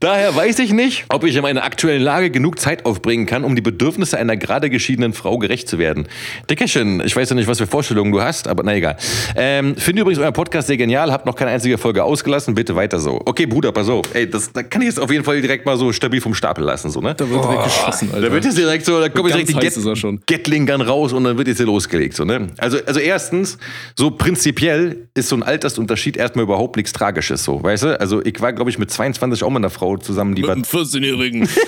Daher 0.00 0.34
weiß 0.34 0.58
ich 0.58 0.72
nicht, 0.72 1.04
ob 1.08 1.24
ich 1.24 1.36
in 1.36 1.42
meiner 1.42 1.64
aktuellen 1.64 2.02
Lage 2.02 2.30
genug 2.30 2.58
Zeit 2.58 2.84
aufbringen 2.84 3.26
kann, 3.26 3.44
um 3.44 3.56
die 3.56 3.62
Bedürfnisse 3.62 4.18
einer 4.18 4.36
gerade 4.36 4.70
geschiedenen 4.70 5.12
Frau 5.12 5.38
gerecht 5.38 5.68
zu 5.68 5.78
werden. 5.78 6.06
Dickerchen, 6.50 7.02
ich 7.04 7.14
weiß 7.14 7.30
ja 7.30 7.36
nicht, 7.36 7.48
was 7.48 7.58
für 7.58 7.66
Vorstellungen 7.66 8.12
du 8.12 8.20
hast, 8.20 8.48
aber 8.48 8.62
na 8.62 8.74
egal. 8.74 8.96
Ähm, 9.36 9.76
finde 9.76 10.02
übrigens 10.02 10.20
euren 10.20 10.32
Podcast 10.32 10.68
sehr 10.68 10.76
genial, 10.76 11.12
habt 11.12 11.26
noch 11.26 11.36
keine 11.36 11.50
einzige 11.50 11.78
Folge 11.78 12.04
ausgelassen, 12.04 12.54
bitte 12.54 12.74
weiter 12.76 12.98
so. 12.98 13.20
Okay, 13.24 13.46
Bruder, 13.46 13.72
pass 13.72 13.88
auf. 13.88 14.06
Ey, 14.14 14.28
das 14.28 14.52
da 14.52 14.62
kann 14.62 14.82
ich 14.82 14.88
jetzt 14.88 15.00
auf 15.00 15.10
jeden 15.10 15.24
Fall 15.24 15.40
direkt 15.40 15.66
mal 15.66 15.76
so 15.76 15.92
stabil 15.92 16.20
vom 16.20 16.34
Stapel 16.34 16.64
lassen, 16.64 16.90
so, 16.90 17.00
ne? 17.00 17.14
Da 17.14 17.28
wird 17.28 17.44
direkt 17.44 17.64
geschossen, 17.64 18.10
Alter. 18.12 18.26
Da 18.26 18.32
wird 18.32 18.44
jetzt 18.44 18.58
direkt 18.58 18.84
so, 18.84 19.00
da 19.00 19.08
kommt 19.08 19.28
Ganz 19.28 19.46
direkt 19.46 19.50
die 19.50 19.66
heiß 19.66 19.76
ist 19.76 19.86
er 19.86 19.96
schon. 19.96 20.20
Gatling 20.26 20.66
Gun 20.66 20.80
raus 20.80 21.12
und 21.12 21.24
dann 21.24 21.38
wird 21.38 21.48
jetzt 21.48 21.58
hier 21.58 21.66
losgelegt. 21.66 22.14
So, 22.14 22.24
ne? 22.24 22.48
also, 22.56 22.78
also 22.86 23.00
erstens, 23.00 23.58
so 23.96 24.10
prinzipiell 24.10 25.08
ist 25.14 25.28
so 25.28 25.36
ein 25.36 25.42
Altersunterschied 25.42 26.16
erstmal 26.16 26.44
überhaupt 26.44 26.76
nichts 26.76 26.92
Tragisches, 26.92 27.44
so, 27.44 27.62
weißt 27.62 27.82
du? 27.84 28.00
Also 28.00 28.24
ich 28.24 28.40
war, 28.40 28.57
glaube 28.58 28.70
ich, 28.70 28.78
mit 28.78 28.90
22 28.90 29.44
auch 29.44 29.50
mit 29.50 29.58
einer 29.58 29.70
Frau 29.70 29.96
zusammen, 29.96 30.34
die 30.34 30.42
war 30.42 30.56
Mit 30.56 30.72
einem 30.74 30.84
14-Jährigen. 30.84 31.48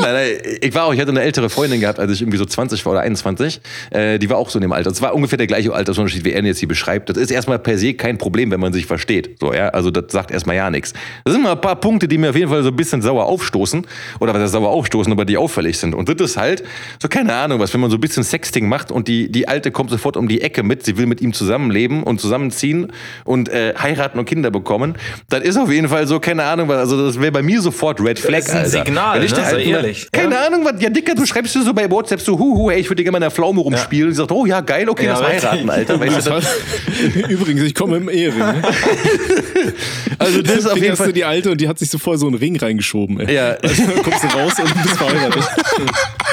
nein, 0.00 0.14
nein, 0.14 0.36
ich 0.60 0.74
war 0.74 0.86
auch, 0.86 0.94
ich 0.94 1.00
hatte 1.00 1.10
eine 1.10 1.20
ältere 1.20 1.50
Freundin 1.50 1.80
gehabt, 1.80 1.98
als 1.98 2.10
ich 2.12 2.22
irgendwie 2.22 2.38
so 2.38 2.44
20 2.44 2.84
war 2.86 2.92
oder 2.92 3.02
21. 3.02 3.60
Äh, 3.90 4.18
die 4.18 4.30
war 4.30 4.38
auch 4.38 4.50
so 4.50 4.58
in 4.58 4.62
dem 4.62 4.72
Alter. 4.72 4.90
Es 4.90 5.02
war 5.02 5.14
ungefähr 5.14 5.38
der 5.38 5.46
gleiche 5.46 5.72
Altersunterschied, 5.72 6.24
wie 6.24 6.32
er 6.32 6.40
ihn 6.40 6.46
jetzt 6.46 6.58
hier 6.58 6.68
beschreibt. 6.68 7.08
Das 7.10 7.16
ist 7.16 7.30
erstmal 7.30 7.58
per 7.58 7.78
se 7.78 7.94
kein 7.94 8.18
Problem, 8.18 8.50
wenn 8.50 8.60
man 8.60 8.72
sich 8.72 8.86
versteht. 8.86 9.38
So, 9.40 9.52
ja, 9.52 9.68
also 9.68 9.90
das 9.90 10.12
sagt 10.12 10.30
erstmal 10.30 10.56
ja 10.56 10.70
nichts. 10.70 10.92
Das 11.24 11.34
sind 11.34 11.42
mal 11.42 11.52
ein 11.52 11.60
paar 11.60 11.76
Punkte, 11.76 12.08
die 12.08 12.18
mir 12.18 12.30
auf 12.30 12.36
jeden 12.36 12.50
Fall 12.50 12.62
so 12.62 12.70
ein 12.70 12.76
bisschen 12.76 13.02
sauer 13.02 13.26
aufstoßen. 13.26 13.86
Oder 14.20 14.34
was 14.34 14.42
heißt 14.42 14.52
sauer 14.52 14.70
aufstoßen, 14.70 15.12
aber 15.12 15.24
die 15.24 15.36
auffällig 15.36 15.78
sind. 15.78 15.94
Und 15.94 16.08
das 16.08 16.30
ist 16.30 16.36
halt, 16.36 16.64
so 17.00 17.08
keine 17.08 17.34
Ahnung 17.34 17.60
was, 17.60 17.72
wenn 17.74 17.80
man 17.80 17.90
so 17.90 17.96
ein 17.96 18.00
bisschen 18.00 18.24
Sexting 18.24 18.68
macht 18.68 18.90
und 18.90 19.08
die, 19.08 19.30
die 19.30 19.48
Alte 19.48 19.70
kommt 19.70 19.90
sofort 19.90 20.16
um 20.16 20.28
die 20.28 20.40
Ecke 20.40 20.62
mit, 20.62 20.84
sie 20.84 20.96
will 20.96 21.06
mit 21.06 21.20
ihm 21.20 21.32
zusammenleben 21.32 22.02
und 22.02 22.20
zusammenziehen 22.20 22.92
und 23.24 23.48
äh, 23.48 23.74
heiraten 23.76 24.18
und 24.18 24.24
Kinder 24.24 24.45
bekommen, 24.50 24.96
das 25.28 25.42
ist 25.42 25.56
auf 25.56 25.70
jeden 25.70 25.88
Fall 25.88 26.06
so, 26.06 26.20
keine 26.20 26.44
Ahnung 26.44 26.68
was, 26.68 26.78
also 26.78 27.06
das 27.06 27.20
wäre 27.20 27.32
bei 27.32 27.42
mir 27.42 27.60
sofort 27.60 28.00
Red 28.00 28.18
Flag, 28.18 28.38
ist 28.40 28.50
ein 28.50 28.58
Alter. 28.58 28.68
Signal, 28.70 29.18
Wenn 29.18 29.24
ich 29.26 29.30
ne? 29.32 29.36
der 29.38 29.46
Alten- 29.46 29.70
ehrlich. 29.70 30.08
Keine 30.12 30.34
Ja. 30.34 30.46
Ahnung, 30.46 30.64
was, 30.64 30.80
ja 30.80 30.88
Dicker, 30.90 31.14
du 31.14 31.24
schreibst 31.26 31.54
dir 31.54 31.62
so 31.62 31.72
bei 31.74 31.90
WhatsApp 31.90 32.20
so, 32.20 32.38
huhu, 32.38 32.70
hey, 32.70 32.80
ich 32.80 32.86
würde 32.88 32.96
dir 32.96 33.04
gerne 33.04 33.18
mal 33.18 33.24
eine 33.24 33.30
Pflaume 33.30 33.60
rumspielen. 33.60 34.08
Und 34.08 34.12
sie 34.14 34.18
sagt, 34.18 34.32
oh 34.32 34.46
ja, 34.46 34.60
geil, 34.60 34.88
okay, 34.88 35.06
Ja, 35.06 35.12
lass 35.18 35.22
heiraten, 35.28 35.68
Alter. 35.70 35.98
Weißt 36.00 36.26
du, 36.26 36.30
das, 36.30 36.46
Übrigens, 37.28 37.62
ich 37.62 37.74
komme 37.74 37.96
im 37.96 38.08
Ehering. 38.08 38.38
Ne? 38.38 38.62
also 40.18 40.42
das 40.42 40.56
ist 40.56 40.66
auf 40.66 40.76
jeden 40.76 40.92
hast 40.92 40.98
du 41.00 41.04
Fall... 41.04 41.12
die 41.12 41.24
Alte 41.24 41.50
und 41.50 41.60
die 41.60 41.68
hat 41.68 41.78
sich 41.78 41.90
so 41.90 41.98
voll 41.98 42.18
so 42.18 42.26
einen 42.26 42.36
Ring 42.36 42.56
reingeschoben. 42.56 43.20
Ey. 43.20 43.34
Ja, 43.34 43.54
Dann 43.54 44.02
kommst 44.02 44.24
du 44.24 44.28
raus 44.28 44.52
und 44.58 44.82
bist 44.82 44.96
verheiratet. 44.96 45.44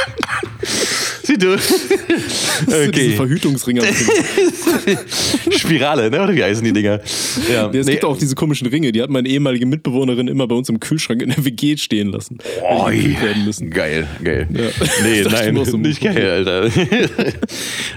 du. 1.44 1.58
Okay, 2.88 3.12
Verhütungsring. 3.12 3.80
am 3.80 3.86
Finger. 3.94 5.00
Spirale, 5.58 6.10
ne? 6.10 6.22
Oder 6.24 6.36
wie 6.36 6.44
heißen 6.44 6.64
die 6.64 6.72
Dinger? 6.74 7.00
Ja, 7.52 7.70
Ja, 7.72 7.80
es 7.80 7.86
nee, 7.86 7.94
gibt 7.94 8.06
auch 8.06 8.18
diese 8.18 8.36
komischen 8.36 8.68
Ringe, 8.68 8.92
die 8.92 9.02
hat 9.02 9.10
meine 9.10 9.28
ehemalige 9.28 9.66
Mitbewohnerin 9.66 10.28
immer 10.28 10.48
bei 10.48 10.56
uns 10.56 10.70
im 10.70 10.80
Kühlschrank 10.80 11.22
in 11.22 11.30
der 11.30 11.44
WG 11.44 11.78
stehen 11.78 12.10
lassen. 12.12 12.38
Oi. 12.62 13.16
müssen. 13.46 13.70
Geil, 13.70 14.08
geil. 14.24 14.48
Ja. 14.52 14.86
Nee, 15.04 15.24
nein, 15.30 15.66
so, 15.66 15.78
nicht 15.78 16.02
geil, 16.02 16.30
Alter. 16.46 16.70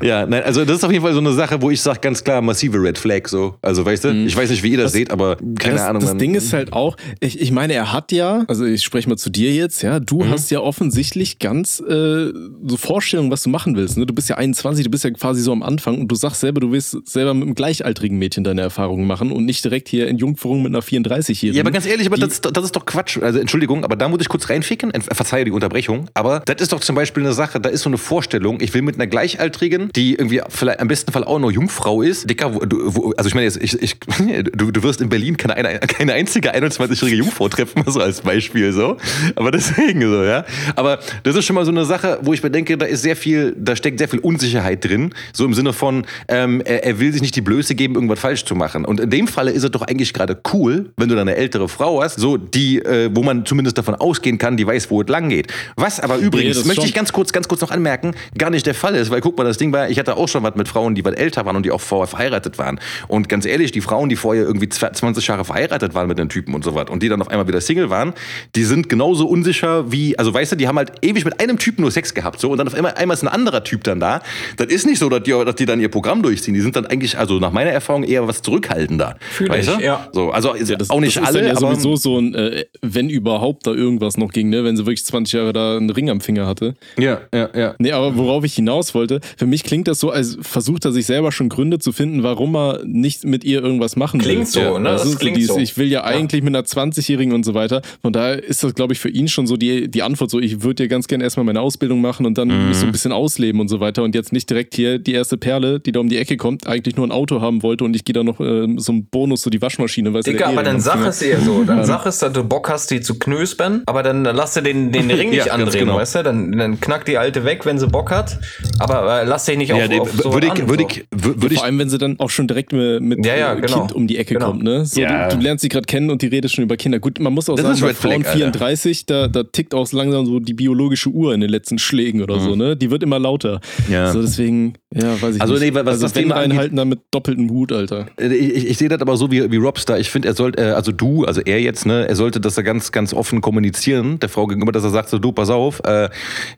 ja, 0.03 0.27
nein, 0.27 0.43
also 0.43 0.65
das 0.65 0.79
ist 0.79 0.85
auf 0.85 0.93
jeden 0.93 1.03
Fall 1.05 1.13
so 1.13 1.21
eine 1.21 1.33
Sache, 1.33 1.61
wo 1.61 1.71
ich 1.71 1.81
sage 1.81 2.01
ganz 2.01 2.23
klar, 2.25 2.41
massive 2.43 2.79
Red 2.81 2.99
Flag 2.99 3.29
so. 3.29 3.55
Also 3.63 3.85
weißt 3.85 4.05
du, 4.05 4.25
ich 4.27 4.37
weiß 4.37 4.51
nicht, 4.51 4.63
wie 4.63 4.71
ihr 4.73 4.79
das, 4.79 4.93
seht, 4.93 5.11
aber 5.11 5.37
keine 5.59 5.77
das, 5.77 5.83
Ahnung. 5.83 6.03
Das 6.03 6.17
Ding 6.17 6.35
ist 6.35 6.53
halt 6.53 6.73
auch, 6.73 6.97
ich, 7.21 7.41
ich 7.41 7.53
meine, 7.53 7.75
er 7.75 7.93
hat 7.93 8.11
ja, 8.13 8.45
also 8.49 8.65
ich 8.65 8.83
spreche 8.83 9.09
mal 9.09 9.17
zu 9.17 9.31
dir 9.31 9.53
jetzt, 9.53 9.83
ja, 9.83 10.01
du 10.01 10.17
Mhm. 10.25 10.31
hast 10.31 10.51
ja 10.51 10.61
offensichtlich 10.61 11.39
ganz 11.39 11.79
äh, 11.81 12.33
so 12.67 12.77
Vorstellungen, 12.79 13.31
was 13.31 13.36
du 13.43 13.51
machen 13.51 13.77
willst. 13.77 13.97
Ne? 13.99 14.07
Du 14.07 14.15
bist 14.15 14.29
ja 14.29 14.37
21, 14.37 14.85
du 14.85 14.91
bist 14.91 15.05
ja 15.05 15.11
quasi 15.11 15.43
so 15.43 15.53
am 15.53 15.63
Anfang 15.63 15.99
und 16.01 16.09
du 16.09 16.15
sagst 16.15 16.41
selber, 16.41 16.61
du 16.61 16.71
willst 16.73 16.97
selber 17.09 17.35
mit 17.35 17.45
einem 17.45 17.55
gleichaltrigen 17.55 18.19
Mädchen 18.19 18.45
deine 18.45 18.61
Erfahrungen 18.63 19.07
machen 19.07 19.33
und 19.33 19.45
nicht 19.45 19.65
direkt 19.65 19.89
hier 19.89 20.09
in 20.09 20.19
Jungfrung 20.19 20.63
mit 20.63 20.71
einer 20.75 20.83
34-Jährigen. 20.83 21.55
Ja, 21.57 21.63
aber 21.63 21.71
ganz 21.71 21.87
ehrlich, 21.87 22.07
aber 22.07 22.17
das, 22.17 22.41
das 22.41 22.65
ist 22.65 22.77
doch 22.77 22.87
Quatsch. 22.87 23.19
Also 23.19 23.39
Entschuldigung, 23.39 23.85
aber 23.85 23.97
da 23.97 24.09
muss 24.09 24.21
ich 24.21 24.29
kurz 24.29 24.49
reinficken. 24.49 24.91
Ent- 24.93 25.05
Verzeih 25.15 25.45
die 25.45 25.51
Unterbrechung. 25.51 26.09
Aber 26.15 26.41
das 26.45 26.61
ist 26.61 26.73
doch 26.73 26.81
zum 26.81 26.97
Beispiel 26.97 27.23
eine 27.23 27.33
Sache, 27.33 27.61
da 27.61 27.69
ist 27.69 27.83
so 27.83 27.91
eine 27.91 27.99
Vorstellung, 27.99 28.61
ich 28.61 28.73
will 28.75 28.83
mit 28.83 28.97
einer 28.97 29.07
Gleichaltrigen, 29.07 29.91
die 29.95 30.13
irgendwie 30.15 30.41
vielleicht 30.49 30.81
im 30.81 30.89
besten 30.89 31.13
Fall 31.13 31.25
auch 31.25 31.39
noch 31.39 31.51
Jungfrau 31.51 32.03
ist, 32.03 32.29
Dicker, 32.29 32.55
wo, 32.55 32.59
du, 32.61 32.95
wo, 32.95 33.13
also 33.17 33.29
ich 33.29 33.35
meine 33.35 33.45
jetzt, 33.47 33.57
ich, 33.63 33.81
ich, 33.81 33.97
du, 34.55 34.71
du 34.71 34.83
wirst 34.83 35.01
in 35.01 35.09
Berlin 35.09 35.37
keine, 35.37 35.55
eine, 35.57 35.79
keine 35.81 36.13
einzige 36.15 36.55
21-jährige 36.55 37.17
Jungfrau 37.17 37.49
treffen, 37.49 37.83
so 37.87 38.01
als 38.01 38.21
Beispiel 38.21 38.73
so. 38.73 38.97
Aber 39.35 39.51
deswegen 39.51 40.01
so, 40.03 40.23
ja. 40.23 40.45
Aber 40.75 40.99
das 41.23 41.37
ist 41.37 41.45
schon 41.45 41.55
mal 41.57 41.65
so 41.65 41.71
eine 41.71 41.85
Sache, 41.85 42.19
wo 42.23 42.33
ich 42.33 42.43
mir 42.43 42.51
denke, 42.51 42.77
da 42.77 42.87
ist 42.87 43.03
sehr 43.03 43.16
viel, 43.17 43.55
da 43.59 43.77
steckt 43.77 43.99
sehr 43.99 44.09
viel 44.09 44.21
Unsicherheit 44.21 44.85
drin. 44.85 45.15
So 45.33 45.45
im 45.45 45.55
Sinne 45.55 45.73
von, 45.73 46.07
ähm, 46.29 46.63
er, 46.65 46.85
er 46.85 47.01
will 47.01 47.13
sich 47.13 47.23
nicht 47.23 47.37
die 47.37 47.41
Blöße 47.41 47.75
geben, 47.75 47.95
irgendwas 47.95 48.21
falsch 48.21 48.45
zu 48.45 48.55
machen. 48.55 48.85
Und 48.85 49.01
in 49.01 49.11
dem 49.11 49.29
Falle 49.29 49.51
ist 49.51 49.65
es 49.65 49.71
doch 49.71 49.83
eigentlich 49.83 50.13
gerade 50.13 50.39
cool, 50.53 50.91
wenn 50.97 51.09
du 51.09 51.15
da 51.15 51.23
eine 51.23 51.37
ältere 51.37 51.69
Frau 51.69 52.03
hast, 52.03 52.17
so 52.17 52.37
die, 52.37 52.79
äh, 52.79 53.11
wo 53.13 53.23
man 53.23 53.45
zumindest 53.47 53.79
davon 53.79 53.95
ausgehen 53.95 54.39
kann, 54.39 54.57
die 54.57 54.67
weiß, 54.67 54.91
wo 54.91 55.03
es 55.03 55.09
lang 55.09 55.29
geht. 55.29 55.53
Was 55.77 56.01
aber 56.01 56.17
übrigens, 56.17 56.57
das 56.57 56.67
möchte 56.67 56.83
schon. 56.83 56.89
ich 56.89 56.95
ganz 56.95 57.13
kurz, 57.13 57.33
ganz 57.33 57.49
kurz 57.49 57.61
noch 57.61 57.71
anmerken, 57.71 58.15
gar 58.37 58.51
nicht 58.51 58.67
der 58.67 58.75
Fall 58.75 58.95
ist, 58.95 59.11
weil 59.11 59.21
guck 59.21 59.37
mal, 59.39 59.45
das 59.45 59.59
Ding 59.59 59.73
war, 59.73 59.89
ich 59.89 59.99
hatte 59.99 60.17
auch 60.17 60.29
schon 60.29 60.43
was 60.43 60.55
mit 60.55 60.69
Frauen, 60.69 60.95
die 60.95 61.05
was 61.05 61.15
älter 61.15 61.45
waren 61.47 61.57
und 61.57 61.65
die 61.65 61.71
auch 61.71 61.81
vorher 61.81 62.07
verheiratet 62.07 62.59
waren. 62.59 62.81
Und 63.09 63.29
ganz 63.29 63.47
ehrlich, 63.47 63.73
die 63.73 63.81
Frauen, 63.81 64.09
die 64.09 64.17
vorher 64.17 64.45
irgendwie 64.45 64.69
20 64.69 65.27
Jahre 65.27 65.45
verheiratet 65.45 65.95
waren 65.95 66.09
mit 66.09 66.19
den 66.19 66.29
Typen 66.29 66.55
und 66.55 66.65
so 66.65 66.75
was 66.75 66.91
und 66.91 67.03
die 67.03 67.09
dann 67.09 67.21
auf 67.21 67.29
einmal 67.29 67.49
wieder 67.49 67.61
Single 67.61 67.91
waren, 67.91 68.13
die 68.55 68.65
sind 68.65 68.89
genauso 68.89 69.27
unsicher 69.27 69.91
wie, 69.91 70.19
also 70.19 70.33
weißt 70.33 70.53
du, 70.53 70.57
die 70.57 70.69
haben 70.69 70.77
halt 70.77 70.93
ewig 71.03 71.25
mit 71.25 71.41
einem 71.41 71.59
Typen 71.59 71.83
nur 71.83 71.91
Sex 71.91 72.15
gehabt, 72.15 72.41
so 72.41 72.51
und 72.51 72.59
dann 72.59 72.69
auf 72.69 72.75
einmal, 72.75 72.97
einmal 73.07 73.15
ist 73.17 73.23
ein 73.23 73.29
anderer 73.29 73.65
Typ 73.65 73.85
dann 73.85 74.01
da. 74.01 74.21
Das 74.57 74.69
ist 74.69 74.87
nicht 74.87 74.99
so, 74.99 75.09
dass 75.09 75.23
die, 75.23 75.31
dass 75.31 75.55
die 75.55 75.65
dann 75.67 75.81
ihr 75.81 75.89
Programm 75.89 76.23
durchziehen. 76.23 76.55
Die 76.55 76.61
sind 76.61 76.77
dann 76.77 76.87
eigentlich, 76.87 77.19
also 77.19 77.39
nach 77.39 77.53
meiner 77.53 77.71
Erfahrung, 77.71 78.03
eher 78.05 78.27
was 78.29 78.43
zurückhaltender. 78.43 79.17
Fühl 79.31 79.49
weißt 79.49 79.69
ich, 79.71 79.77
du? 79.77 79.83
ja. 79.83 80.09
So, 80.13 80.31
also 80.31 80.55
das, 80.55 80.91
auch 80.91 81.01
nicht 81.01 81.17
das 81.17 81.23
ist 81.23 81.29
alle, 81.29 81.39
dann 81.41 81.49
ja 81.49 81.57
aber 81.57 81.75
sowieso 81.75 81.97
so 81.97 82.19
ein, 82.19 82.35
äh, 82.35 82.65
wenn 82.83 83.09
überhaupt 83.09 83.67
da 83.67 83.73
irgendwas 83.73 84.17
noch 84.17 84.33
ging, 84.33 84.49
ne? 84.51 84.65
wenn 84.65 84.77
sie 84.77 84.85
wirklich 84.85 85.05
20 85.05 85.33
Jahre 85.35 85.53
da 85.53 85.77
einen 85.77 85.91
Ring 85.91 86.11
am 86.11 86.21
Finger 86.21 86.47
hatte. 86.47 86.75
ja, 86.99 87.21
ja, 87.33 87.49
ja. 87.55 87.75
Nee, 87.79 87.93
aber 87.93 88.17
worauf 88.17 88.45
ich 88.45 88.55
hinaus 88.55 88.95
wollte, 88.95 89.21
für 89.37 89.47
mich 89.47 89.65
klingt 89.65 89.89
das 89.89 90.01
so, 90.01 90.11
als 90.11 90.37
versucht 90.41 90.85
er 90.85 90.93
sich 90.93 91.07
selber 91.07 91.33
schon 91.33 91.49
Gründe 91.49 91.79
zu 91.79 91.93
finden, 91.93 92.23
warum 92.23 92.57
er 92.57 92.81
nicht 92.85 93.25
mit 93.25 93.45
ihr 93.45 93.63
irgendwas 93.63 93.97
machen 93.97 94.21
will. 94.21 94.27
Klingt 94.33 94.49
so, 94.49 94.61
ja, 94.61 94.79
ne? 94.79 94.91
Das 94.91 95.03
Das 95.03 95.11
ist 95.13 95.19
klingt 95.21 95.37
dieses, 95.37 95.55
so. 95.55 95.61
Ich 95.61 95.77
will 95.79 95.87
ja 95.89 96.05
eigentlich 96.05 96.43
mit 96.43 96.55
einer 96.55 96.65
20-Jährigen 96.65 97.33
und 97.33 97.45
so 97.45 97.55
weiter. 97.55 97.83
Von 98.03 98.13
daher 98.13 98.43
ist 98.43 98.65
das, 98.65 98.75
glaube 98.75 98.93
ich, 98.93 98.99
für 98.99 99.09
ihn 99.09 99.29
schon 99.29 99.47
so 99.47 99.57
die, 99.57 99.89
die 99.89 100.03
Antwort 100.03 100.31
so, 100.31 100.41
ich 100.41 100.63
würde 100.63 100.85
ja 100.85 100.89
ganz 100.89 101.07
gerne 101.07 101.25
erstmal 101.25 101.45
meine 101.45 101.61
Ausbildung 101.61 102.01
machen 102.01 102.27
und 102.27 102.37
dann 102.39 102.49
Mhm. 102.49 102.69
mich 102.69 102.77
so 102.79 102.87
ein 102.87 102.93
bisschen 102.97 103.13
ausleben 103.13 103.61
und 103.61 103.69
so 103.69 103.79
weiter 103.81 104.03
und 104.03 104.15
jetzt 104.15 104.33
nicht 104.33 104.49
direkt 104.49 104.75
hier 104.75 104.99
die 104.99 105.13
erste 105.13 105.37
Perle, 105.37 105.81
die 105.81 105.93
da 105.93 106.01
um 106.01 106.09
die 106.09 106.17
Ecke 106.17 106.37
kommt, 106.39 106.67
eigentlich 106.67 106.97
nur 106.97 107.07
ein 107.07 107.13
Auto 107.13 107.41
haben 107.43 107.63
wollte 107.63 107.85
und 107.85 107.95
ich 107.95 108.05
gehe 108.05 108.15
da 108.15 108.25
noch 108.25 108.41
äh, 108.41 108.67
so 108.79 108.93
einen 108.93 109.07
Bonus, 109.07 109.43
so 109.43 109.51
die 109.51 109.61
Waschmaschine, 109.61 110.15
weißt 110.15 110.27
du, 110.27 110.33
Digga, 110.33 110.47
aber 110.47 110.59
Ehe 110.59 110.65
dann 110.65 110.81
sag 110.81 111.05
es 111.07 111.21
eher 111.23 111.41
so. 111.41 111.63
Dann 111.67 111.85
sag 111.85 112.07
es, 112.07 112.19
dass 112.21 112.33
du 112.33 112.43
Bock 112.45 112.69
hast, 112.71 112.91
die 112.91 113.01
zu 113.01 113.19
knöspern, 113.19 113.83
aber 113.87 114.03
dann 114.03 114.25
lass 114.25 114.55
dir 114.55 114.63
den, 114.63 114.93
den 114.93 115.11
Ring 115.11 115.31
nicht 115.31 115.47
Ja, 115.47 115.53
andrehen, 115.53 115.81
genau. 115.87 115.97
weißt 115.97 116.15
du? 116.17 116.23
Dann, 116.23 116.53
dann 116.53 116.81
knackt 116.81 117.09
die 117.09 117.19
Alte 117.19 117.45
weg, 117.45 117.67
wenn 117.67 117.79
sie 117.79 117.87
Bock 117.89 118.11
hat, 118.11 118.39
aber 118.79 119.23
äh, 119.23 119.25
lass 119.27 119.45
dich 119.45 119.57
nicht 119.59 119.73
auf, 119.73 119.79
Ja, 119.81 119.89
nee, 119.89 120.01
auf 120.01 120.11
so 120.13 120.33
würde 120.33 120.47
ich, 120.47 120.69
würde 120.69 120.85
ich, 120.89 121.05
wür- 121.15 121.41
würde 121.43 121.49
ich, 121.49 121.55
Vor 121.55 121.65
allem, 121.65 121.79
wenn 121.79 121.89
sie 121.91 121.99
dann 121.99 122.19
auch 122.21 122.31
schon 122.31 122.47
direkt 122.49 122.73
mit, 122.73 123.03
mit 123.03 123.27
Ja, 123.27 123.37
ja, 123.37 123.55
genau. 123.55 123.81
Kind 123.81 123.93
um 123.93 124.07
die 124.07 124.17
Ecke 124.17 124.35
Genau. 124.35 124.47
kommt, 124.53 124.63
ne? 124.63 124.85
So, 124.87 125.01
Ja. 125.01 125.29
du, 125.29 125.37
du 125.37 125.43
lernst 125.43 125.63
sie 125.63 125.69
gerade 125.69 125.87
kennen 125.87 126.11
und 126.11 126.23
die 126.23 126.27
redet 126.29 126.51
schon 126.51 126.65
über 126.65 126.77
Kinder. 126.77 126.99
Gut, 126.99 127.19
man 127.21 127.33
muss 127.33 127.49
auch 127.49 127.57
Das 127.57 127.65
sagen, 127.67 127.81
bei 127.81 127.95
Flag, 127.95 128.11
Frauen 128.13 128.25
Alter. 128.25 128.33
34, 128.39 129.07
da, 129.07 129.29
da 129.29 129.43
tickt 129.45 129.75
auch 129.75 129.91
langsam 129.93 130.27
so 130.27 130.41
die 130.41 130.55
biologische 130.55 131.09
Uhr 131.11 131.33
in 131.35 131.41
den 131.41 131.51
letzten 131.51 131.79
Schlägen 131.79 132.23
oder 132.23 132.39
so, 132.41 132.55
ne? 132.57 132.77
Die 132.77 132.86
wird 132.91 133.03
immer 133.03 133.19
lauter. 133.19 133.61
Ja. 133.89 134.13
So, 134.13 134.21
deswegen, 134.23 134.75
ja, 134.95 135.21
weiß 135.21 135.37
ich 135.37 135.41
Also, 135.43 135.55
nicht. 135.55 135.63
nee, 135.63 135.75
was 135.75 135.87
also 135.87 136.03
das 136.03 136.13
Thema 136.13 136.37
reinhalten, 136.37 136.77
dann 136.77 136.89
mit 136.89 137.01
doppeltem 137.11 137.51
Hut, 137.51 137.73
Alter. 137.73 138.07
Äh, 138.21 138.29
Ich, 138.35 138.55
ich, 138.57 138.67
ich 138.71 138.79
sehe 138.79 138.89
das 138.89 139.01
aber 139.01 139.17
so 139.17 139.31
wie, 139.31 139.51
wie 139.51 139.57
Robstar. 139.57 139.99
Ich 139.99 140.11
finde, 140.11 140.29
er 140.29 140.35
sollte, 140.35 140.63
äh, 140.63 140.71
also 140.71 140.93
du, 140.93 141.25
also 141.25 141.41
er 141.41 141.61
jetzt, 141.61 141.87
ne, 141.87 142.07
er 142.09 142.17
sollte 142.17 142.41
das 142.41 142.57
ja 142.57 142.63
ganz, 142.63 142.93
ganz 142.93 143.13
offen 143.15 143.41
kommunizieren, 143.41 144.19
der 144.21 144.29
Frau 144.29 144.47
gegenüber, 144.47 144.73
dass 144.73 144.85
er 144.85 144.91
sagt, 144.91 145.09
so, 145.09 145.19
du, 145.19 145.33
pass 145.33 145.51
auf, 145.51 145.81
äh, 145.87 146.09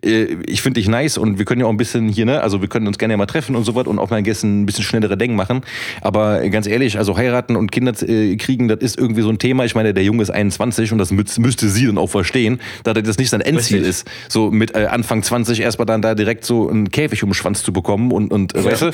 äh, 0.04 0.36
ich 0.46 0.62
finde 0.62 0.80
dich 0.80 0.88
nice 0.88 1.18
und 1.18 1.38
wir 1.38 1.44
können 1.44 1.60
ja 1.60 1.66
auch 1.66 1.70
ein 1.70 1.76
bisschen 1.76 2.08
hier, 2.08 2.26
ne, 2.26 2.40
also 2.42 2.60
wir 2.60 2.68
können 2.68 2.86
uns 2.86 2.98
gerne 2.98 3.14
ja 3.14 3.18
mal 3.18 3.26
treffen 3.26 3.56
und 3.56 3.64
so 3.64 3.74
was 3.74 3.86
und 3.86 3.98
auch 3.98 4.10
mal 4.10 4.22
gestern 4.22 4.62
ein 4.62 4.66
bisschen 4.66 4.84
schnellere 4.84 5.16
Denken 5.16 5.36
machen. 5.36 5.62
Aber 6.02 6.40
ganz 6.48 6.66
ehrlich, 6.66 6.98
also 6.98 7.16
heiraten 7.16 7.56
und 7.56 7.70
Kinder 7.72 7.92
äh, 8.08 8.36
kriegen, 8.36 8.68
das 8.68 8.78
ist 8.80 8.98
irgendwie 8.98 9.22
so 9.22 9.28
ein 9.30 9.38
Thema. 9.38 9.64
Ich 9.64 9.74
meine, 9.74 9.94
der 9.94 10.04
Junge 10.04 10.22
ist 10.22 10.30
21 10.30 10.92
und 10.92 10.98
das 10.98 11.10
müsste 11.10 11.68
sie 11.68 11.86
dann 11.86 11.98
auch 11.98 12.08
verstehen, 12.10 12.60
da 12.84 12.94
das 12.94 13.18
nicht 13.18 13.30
sein 13.30 13.40
Endziel 13.40 13.78
Richtig. 13.78 13.88
ist, 13.90 14.08
so 14.28 14.50
mit 14.50 14.74
äh, 14.74 14.86
Anfang 14.86 15.22
20 15.22 15.60
erstmal 15.60 15.86
dann 15.86 16.02
da 16.02 16.14
direkt 16.18 16.44
so 16.44 16.68
einen 16.68 16.90
Käfig 16.90 17.22
um 17.22 17.30
den 17.30 17.34
Schwanz 17.34 17.62
zu 17.62 17.72
bekommen 17.72 18.12
und, 18.12 18.30
und 18.32 18.54
äh, 18.54 18.64
weißt 18.64 18.82
du, 18.82 18.86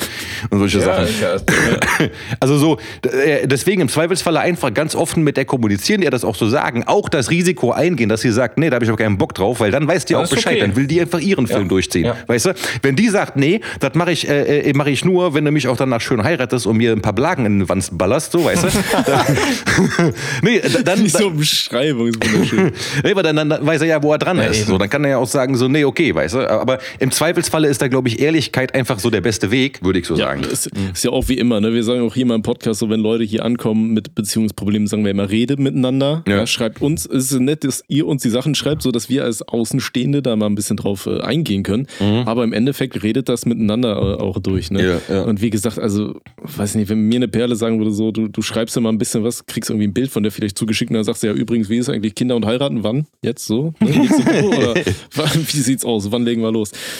und 0.51 0.59
solche 0.59 0.79
Ja, 0.79 0.85
Sachen. 0.85 1.07
ja, 1.21 2.07
Also 2.39 2.57
so, 2.57 2.77
äh, 3.03 3.47
deswegen 3.47 3.81
im 3.81 3.89
Zweifelsfalle 3.89 4.39
einfach 4.39 4.73
ganz 4.73 4.95
offen 4.95 5.23
mit 5.23 5.37
der 5.37 5.45
kommunizieren, 5.45 6.01
ihr 6.01 6.11
das 6.11 6.23
auch 6.23 6.35
so 6.35 6.47
sagen, 6.47 6.83
auch 6.85 7.09
das 7.09 7.29
Risiko 7.29 7.71
eingehen, 7.71 8.09
dass 8.09 8.21
sie 8.21 8.31
sagt, 8.31 8.57
nee, 8.57 8.69
da 8.69 8.75
habe 8.75 8.85
ich 8.85 8.91
auch 8.91 8.97
keinen 8.97 9.17
Bock 9.17 9.33
drauf, 9.33 9.59
weil 9.59 9.71
dann 9.71 9.87
weiß 9.87 10.05
die 10.05 10.15
auch 10.15 10.21
Das 10.21 10.31
ist 10.31 10.35
Bescheid, 10.37 10.53
okay. 10.53 10.61
dann 10.61 10.75
will 10.75 10.87
die 10.87 11.01
einfach 11.01 11.19
ihren 11.19 11.47
Film 11.47 11.67
durchziehen, 11.67 12.05
Ja. 12.05 12.15
weißt 12.27 12.45
du? 12.47 12.53
Wenn 12.81 12.95
die 12.95 13.09
sagt, 13.09 13.35
nee, 13.35 13.61
das 13.79 13.93
mache 13.95 14.11
ich, 14.11 14.27
äh, 14.29 14.69
äh, 14.69 14.73
mache 14.73 14.89
ich 14.91 15.03
nur, 15.03 15.33
wenn 15.33 15.43
du 15.45 15.51
mich 15.51 15.67
auch 15.67 15.77
danach 15.77 16.01
schön 16.01 16.23
heiratest 16.23 16.67
und 16.67 16.77
mir 16.77 16.91
ein 16.91 17.01
paar 17.01 17.13
Blagen 17.13 17.45
in 17.45 17.59
den 17.59 17.69
Wanst 17.69 17.97
ballerst, 17.97 18.31
so, 18.31 18.45
weißt 18.45 18.63
du? 18.65 18.67
dann, 19.05 20.13
nee, 20.41 20.61
dann, 20.83 21.03
Die 21.03 21.09
so 21.09 21.29
Beschreibung 21.31 22.07
ist 22.07 22.17
wunderschön. 22.23 22.71
Nee, 23.03 23.11
aber 23.11 23.23
dann, 23.23 23.35
dann 23.35 23.65
weiß 23.65 23.81
er 23.81 23.87
ja, 23.87 24.03
wo 24.03 24.11
er 24.11 24.17
dran 24.19 24.39
ist. 24.39 24.57
eben. 24.61 24.67
So, 24.67 24.77
dann 24.77 24.89
kann 24.89 25.03
er 25.03 25.11
ja 25.11 25.17
auch 25.17 25.27
sagen, 25.27 25.55
so, 25.55 25.67
nee, 25.67 25.83
okay, 25.85 26.13
weißt 26.13 26.35
du. 26.35 26.49
Aber 26.49 26.79
im 26.99 27.11
Zweifelsfalle 27.15 27.67
ist 27.69 27.81
da, 27.81 27.87
glaube 27.87 28.09
ich, 28.09 28.19
Ehrlichkeit 28.19 28.75
einfach 28.75 28.99
so 28.99 29.09
der 29.09 29.21
beste 29.21 29.49
Weg, 29.49 29.81
würde 29.83 29.99
ich 29.99 30.05
so 30.05 30.15
Ja, 30.15 30.25
sagen. 30.27 30.43
ist, 30.43 30.69
ist 30.93 31.03
ja 31.03 31.11
auch 31.11 31.29
wie 31.29 31.37
immer, 31.37 31.61
ne? 31.61 31.73
Wir 31.73 31.83
sagen 31.83 32.01
auch 32.01 32.13
hier 32.13 32.25
mal 32.25 32.35
im 32.35 32.41
Podcast, 32.41 32.81
so 32.81 32.89
wenn 32.89 32.99
Leute 32.99 33.23
hier 33.23 33.45
ankommen 33.45 33.93
mit 33.93 34.15
Beziehungsproblemen, 34.15 34.87
sagen 34.87 35.03
wir 35.05 35.11
immer, 35.11 35.29
redet 35.29 35.59
miteinander. 35.59 36.23
Ja. 36.27 36.35
Ja. 36.37 36.47
schreibt 36.47 36.81
uns, 36.81 37.05
es 37.05 37.31
ist 37.31 37.39
nett, 37.39 37.63
dass 37.63 37.83
ihr 37.87 38.05
uns 38.05 38.21
die 38.21 38.29
Sachen 38.29 38.53
schreibt, 38.53 38.81
so 38.81 38.91
dass 38.91 39.07
wir 39.09 39.23
als 39.23 39.41
Außenstehende 39.41 40.21
da 40.21 40.35
mal 40.35 40.47
ein 40.47 40.55
bisschen 40.55 40.75
drauf 40.75 41.05
äh, 41.05 41.21
eingehen 41.21 41.63
können. 41.63 41.87
Aber 42.25 42.43
im 42.43 42.51
Endeffekt 42.51 43.01
redet 43.01 43.29
das 43.29 43.45
miteinander 43.45 43.95
äh, 43.95 44.21
auch 44.21 44.39
durch, 44.39 44.69
ne? 44.71 44.99
Mhm. 45.07 45.13
Ja. 45.15 45.21
Und 45.23 45.41
wie 45.41 45.49
gesagt, 45.49 45.79
also, 45.79 46.19
weiß 46.41 46.75
nicht, 46.75 46.89
wenn 46.89 46.99
mir 46.99 47.15
eine 47.15 47.27
Perle 47.29 47.55
sagen 47.55 47.79
würde, 47.79 47.91
so, 47.91 48.11
du, 48.11 48.27
du 48.27 48.41
schreibst 48.41 48.75
ja 48.75 48.81
mal 48.81 48.89
ein 48.89 48.97
bisschen 48.97 49.23
was, 49.23 49.45
kriegst 49.45 49.69
irgendwie 49.69 49.87
ein 49.87 49.93
Bild 49.93 50.11
von 50.11 50.21
der 50.23 50.31
vielleicht 50.33 50.57
zugeschickt 50.57 50.91
und 50.91 50.95
dann 50.95 51.03
sagst 51.05 51.23
du 51.23 51.27
ja 51.27 51.33
übrigens, 51.33 51.69
wie 51.69 51.77
ist 51.77 51.89
eigentlich 51.89 52.15
Kinder 52.15 52.35
und 52.35 52.45
heiraten? 52.45 52.83
Wann? 52.83 53.07
Jetzt 53.21 53.45
so? 53.47 53.73
Ne? 53.79 53.91
Nächste 53.91 54.25
Woche? 54.25 54.45
Oder 54.45 54.75
wie 55.35 55.57
sieht's 55.59 55.85
aus? 55.85 56.11
Wann 56.11 56.25
legen 56.25 56.41
wir 56.41 56.51
los? 56.51 56.71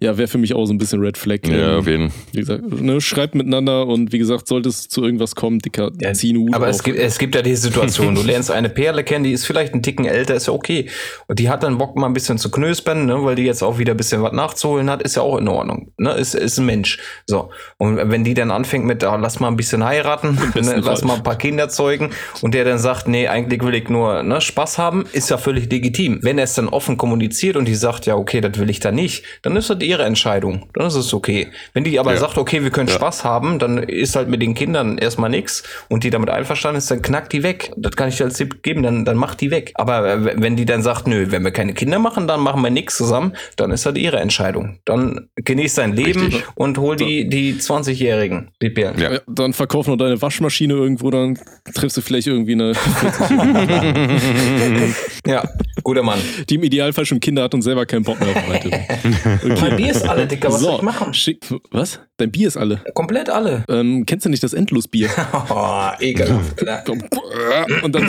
Ja, 0.00 0.18
wäre 0.18 0.28
für 0.28 0.38
mich 0.38 0.54
auch 0.54 0.66
so 0.66 0.72
ein 0.72 0.78
bisschen 0.78 1.00
Red 1.00 1.16
Flag. 1.16 1.40
Ja, 1.46 1.74
Ähm, 1.74 1.78
auf 1.78 1.86
jeden 1.86 2.12
wie 2.32 2.40
gesagt, 2.40 2.62
ne, 2.68 3.00
schreibt 3.00 3.34
miteinander 3.34 3.86
und 3.86 4.12
wie 4.12 4.18
gesagt, 4.18 4.48
sollte 4.48 4.68
es 4.68 4.88
zu 4.88 5.04
irgendwas 5.04 5.34
kommen, 5.34 5.58
dicker, 5.58 5.90
Ja, 6.00 6.12
zieh 6.12 6.30
einen 6.30 6.38
Hut 6.38 6.54
aber 6.54 6.68
es 6.68 6.82
gibt, 6.82 6.98
es 6.98 7.18
gibt 7.18 7.34
ja 7.34 7.42
die 7.42 7.56
Situation, 7.56 8.14
du 8.14 8.22
lernst 8.22 8.50
eine 8.50 8.68
Perle 8.68 9.04
kennen, 9.04 9.24
die 9.24 9.32
ist 9.32 9.46
vielleicht 9.46 9.72
einen 9.72 9.82
Ticken 9.82 10.04
älter, 10.04 10.34
ist 10.34 10.46
ja 10.46 10.52
okay. 10.52 10.88
Und 11.26 11.38
die 11.38 11.48
hat 11.48 11.62
dann 11.62 11.78
Bock 11.78 11.96
mal 11.96 12.06
ein 12.06 12.12
bisschen 12.12 12.38
zu 12.38 12.50
knöspern, 12.50 13.06
ne, 13.06 13.24
weil 13.24 13.36
die 13.36 13.44
jetzt 13.44 13.62
auch 13.62 13.78
wieder 13.78 13.94
ein 13.94 13.96
bisschen 13.96 14.22
was 14.22 14.32
nachzuholen 14.32 14.90
hat, 14.90 15.02
ist 15.02 15.16
ja 15.16 15.22
auch 15.22 15.38
in 15.38 15.48
Ordnung. 15.48 15.92
Ne, 15.98 16.12
ist, 16.12 16.34
ist 16.34 16.58
ein 16.58 16.66
Mensch. 16.66 16.98
So. 17.26 17.50
Und 17.78 17.96
wenn 17.96 18.24
die 18.24 18.34
dann 18.34 18.50
anfängt 18.50 18.84
mit, 18.84 19.04
ah, 19.04 19.16
lass 19.16 19.40
mal 19.40 19.48
ein 19.48 19.56
bisschen 19.56 19.84
heiraten, 19.84 20.34
ne, 20.54 20.80
lass 20.82 21.00
Fall. 21.00 21.08
mal 21.08 21.14
ein 21.14 21.22
paar 21.22 21.38
Kinder 21.38 21.68
zeugen 21.68 22.10
und 22.42 22.54
der 22.54 22.64
dann 22.64 22.78
sagt, 22.78 23.08
nee, 23.08 23.28
eigentlich 23.28 23.62
will 23.62 23.74
ich 23.74 23.88
nur 23.88 24.22
ne, 24.22 24.40
Spaß 24.40 24.78
haben, 24.78 25.06
ist 25.12 25.30
ja 25.30 25.38
völlig 25.38 25.70
legitim. 25.70 26.20
Wenn 26.22 26.38
er 26.38 26.44
es 26.44 26.54
dann 26.54 26.68
offen 26.68 26.96
kommuniziert 26.96 27.56
und 27.56 27.66
die 27.66 27.74
sagt, 27.74 28.06
ja, 28.06 28.16
okay, 28.16 28.40
das 28.40 28.58
will 28.58 28.70
ich 28.70 28.80
da 28.80 28.92
nicht, 28.92 29.24
dann 29.42 29.56
ist 29.56 29.70
das 29.70 29.78
ihre 29.86 30.04
Entscheidung. 30.04 30.68
Dann 30.74 30.86
ist 30.86 30.94
es 30.94 31.12
okay. 31.14 31.48
Wenn 31.72 31.84
die 31.84 31.98
aber 31.98 32.12
Ja. 32.12 32.18
sagt, 32.20 32.38
okay, 32.38 32.62
wir 32.62 32.70
können 32.70 32.88
Spaß 32.88 33.24
haben, 33.24 33.58
dann 33.58 33.78
ist 33.78 34.16
halt 34.16 34.28
mit 34.28 34.42
den 34.42 34.54
Kindern 34.54 34.98
erstmal 34.98 35.30
nix 35.30 35.62
und 35.88 36.04
die 36.04 36.10
damit 36.10 36.30
einverstanden 36.30 36.78
ist, 36.78 36.90
dann 36.90 37.02
knackt 37.02 37.32
die 37.32 37.42
weg. 37.42 37.72
Das 37.76 37.96
kann 37.96 38.08
ich 38.08 38.16
dir 38.16 38.24
als 38.24 38.36
Tipp 38.36 38.62
geben, 38.62 38.82
dann, 38.82 39.04
dann 39.04 39.16
macht 39.16 39.40
die 39.40 39.50
weg. 39.50 39.72
Aber 39.76 40.24
wenn 40.24 40.56
die 40.56 40.64
dann 40.66 40.82
sagt, 40.82 41.06
nö, 41.06 41.26
wenn 41.30 41.42
wir 41.44 41.50
keine 41.52 41.72
Kinder 41.74 41.98
machen, 41.98 42.26
dann 42.28 42.40
machen 42.40 42.62
wir 42.62 42.70
nichts 42.70 42.96
zusammen, 42.96 43.32
dann 43.56 43.70
ist 43.70 43.86
das 43.86 43.96
ihre 43.96 44.18
Entscheidung. 44.18 44.78
Dann 44.84 45.28
genieß 45.36 45.74
dein 45.74 45.92
Leben 45.94 46.22
Richtig. 46.24 46.44
und 46.54 46.78
hol 46.78 46.96
die, 46.96 47.28
die 47.28 47.54
20-Jährigen, 47.54 48.48
die 48.60 48.70
Perlen. 48.70 48.98
Ja. 49.00 49.12
Ja, 49.14 49.20
dann 49.28 49.52
verkauf 49.52 49.86
noch 49.86 49.96
deine 49.96 50.20
Waschmaschine 50.20 50.74
irgendwo, 50.74 51.10
dann 51.10 51.38
triffst 51.74 51.96
du 51.96 52.00
vielleicht 52.00 52.26
irgendwie 52.26 52.52
eine, 52.54 52.72
Ja, 55.26 55.42
guter 55.82 56.02
Mann. 56.02 56.18
die 56.48 56.54
im 56.56 56.62
Idealfall 56.62 57.04
schon 57.04 57.20
Kinder 57.20 57.42
hat 57.44 57.54
und 57.54 57.62
selber 57.62 57.86
keinen 57.86 58.04
Bock 58.04 58.20
mehr 58.20 58.30
auf 58.30 58.48
weitere. 58.48 58.76
Mein 59.76 59.84
Bier 59.84 59.92
ist 59.92 60.08
alle, 60.08 60.26
Dicker, 60.26 60.48
was 60.48 60.60
soll 60.60 60.70
so, 60.72 60.76
ich 60.78 60.82
machen? 60.82 61.12
schick, 61.12 61.44
was? 61.70 62.00
Dein 62.16 62.30
Bier 62.30 62.48
ist 62.48 62.56
alle. 62.56 62.80
Komplett 62.94 63.28
alle. 63.28 63.62
Ähm, 63.68 64.06
kennst 64.06 64.24
du 64.24 64.30
nicht 64.30 64.42
das 64.42 64.54
Endlosbier? 64.54 65.10
Oh, 65.50 65.90
ekelhaft. 66.00 66.64
Komm, 66.86 67.02
und 67.82 67.94
dann 67.94 68.06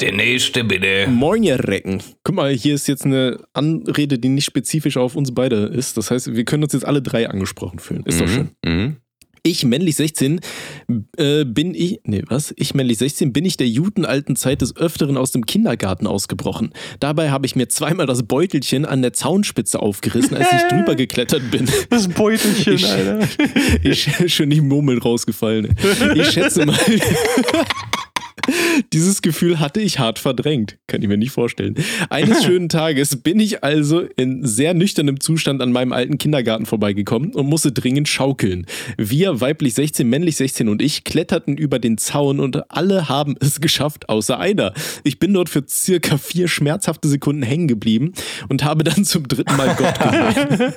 Der 0.00 0.12
nächste 0.12 0.64
bitte. 0.64 1.06
Moin, 1.08 1.42
ihr 1.42 1.58
Recken. 1.68 2.00
Guck 2.24 2.34
mal, 2.36 2.52
hier 2.52 2.74
ist 2.74 2.86
jetzt 2.88 3.04
eine 3.04 3.38
Anrede, 3.52 4.18
die 4.18 4.28
nicht 4.28 4.44
spezifisch 4.44 4.96
auf 4.96 5.16
uns 5.16 5.34
beide 5.34 5.66
ist. 5.66 5.96
Das 5.96 6.10
heißt, 6.10 6.34
wir 6.34 6.44
können 6.44 6.62
uns 6.62 6.72
jetzt 6.72 6.86
alle 6.86 7.02
drei 7.02 7.28
angesprochen 7.28 7.78
fühlen. 7.78 8.04
Ist 8.06 8.20
doch 8.20 8.28
schön. 8.28 8.50
Mhm. 8.64 8.96
Ich, 9.42 9.64
männlich 9.64 9.96
16, 9.96 10.40
äh, 11.16 11.44
bin 11.44 11.74
ich, 11.74 12.00
nee, 12.04 12.22
was? 12.28 12.54
Ich, 12.56 12.74
männlich 12.74 12.98
16, 12.98 13.32
bin 13.32 13.44
ich 13.44 13.56
der 13.56 13.68
judenalten 13.68 14.36
Zeit 14.36 14.62
des 14.62 14.76
Öfteren 14.76 15.16
aus 15.16 15.32
dem 15.32 15.46
Kindergarten 15.46 16.06
ausgebrochen. 16.06 16.72
Dabei 17.00 17.30
habe 17.30 17.46
ich 17.46 17.56
mir 17.56 17.68
zweimal 17.68 18.06
das 18.06 18.22
Beutelchen 18.22 18.84
an 18.84 19.02
der 19.02 19.12
Zaunspitze 19.12 19.80
aufgerissen, 19.80 20.36
als 20.36 20.48
ich 20.52 20.62
drüber 20.68 20.94
geklettert 20.94 21.50
bin. 21.50 21.68
Das 21.90 22.08
Beutelchen, 22.08 22.74
Ich, 23.82 24.08
ich 24.24 24.34
schon 24.34 24.50
die 24.50 24.60
Murmel 24.60 24.98
rausgefallen. 24.98 25.74
Ich 26.14 26.30
schätze 26.30 26.66
mal. 26.66 26.78
Dieses 28.92 29.22
Gefühl 29.22 29.60
hatte 29.60 29.80
ich 29.80 29.98
hart 29.98 30.18
verdrängt. 30.18 30.78
Kann 30.86 31.02
ich 31.02 31.08
mir 31.08 31.16
nicht 31.16 31.30
vorstellen. 31.30 31.74
Eines 32.10 32.44
schönen 32.44 32.68
Tages 32.68 33.16
bin 33.16 33.40
ich 33.40 33.64
also 33.64 34.00
in 34.00 34.46
sehr 34.46 34.74
nüchternem 34.74 35.20
Zustand 35.20 35.62
an 35.62 35.72
meinem 35.72 35.92
alten 35.92 36.18
Kindergarten 36.18 36.66
vorbeigekommen 36.66 37.34
und 37.34 37.46
musste 37.46 37.72
dringend 37.72 38.08
schaukeln. 38.08 38.66
Wir, 38.96 39.40
weiblich 39.40 39.74
16, 39.74 40.08
männlich 40.08 40.36
16 40.36 40.68
und 40.68 40.82
ich, 40.82 41.04
kletterten 41.04 41.56
über 41.56 41.78
den 41.78 41.98
Zaun 41.98 42.40
und 42.40 42.70
alle 42.70 43.08
haben 43.08 43.36
es 43.40 43.60
geschafft, 43.60 44.08
außer 44.08 44.38
einer. 44.38 44.72
Ich 45.04 45.18
bin 45.18 45.32
dort 45.32 45.48
für 45.48 45.64
circa 45.68 46.18
vier 46.18 46.48
schmerzhafte 46.48 47.08
Sekunden 47.08 47.42
hängen 47.42 47.68
geblieben 47.68 48.12
und 48.48 48.64
habe 48.64 48.84
dann 48.84 49.04
zum 49.04 49.26
dritten 49.28 49.56
Mal 49.56 49.74
Gott 49.76 49.98
gerufen. 49.98 50.74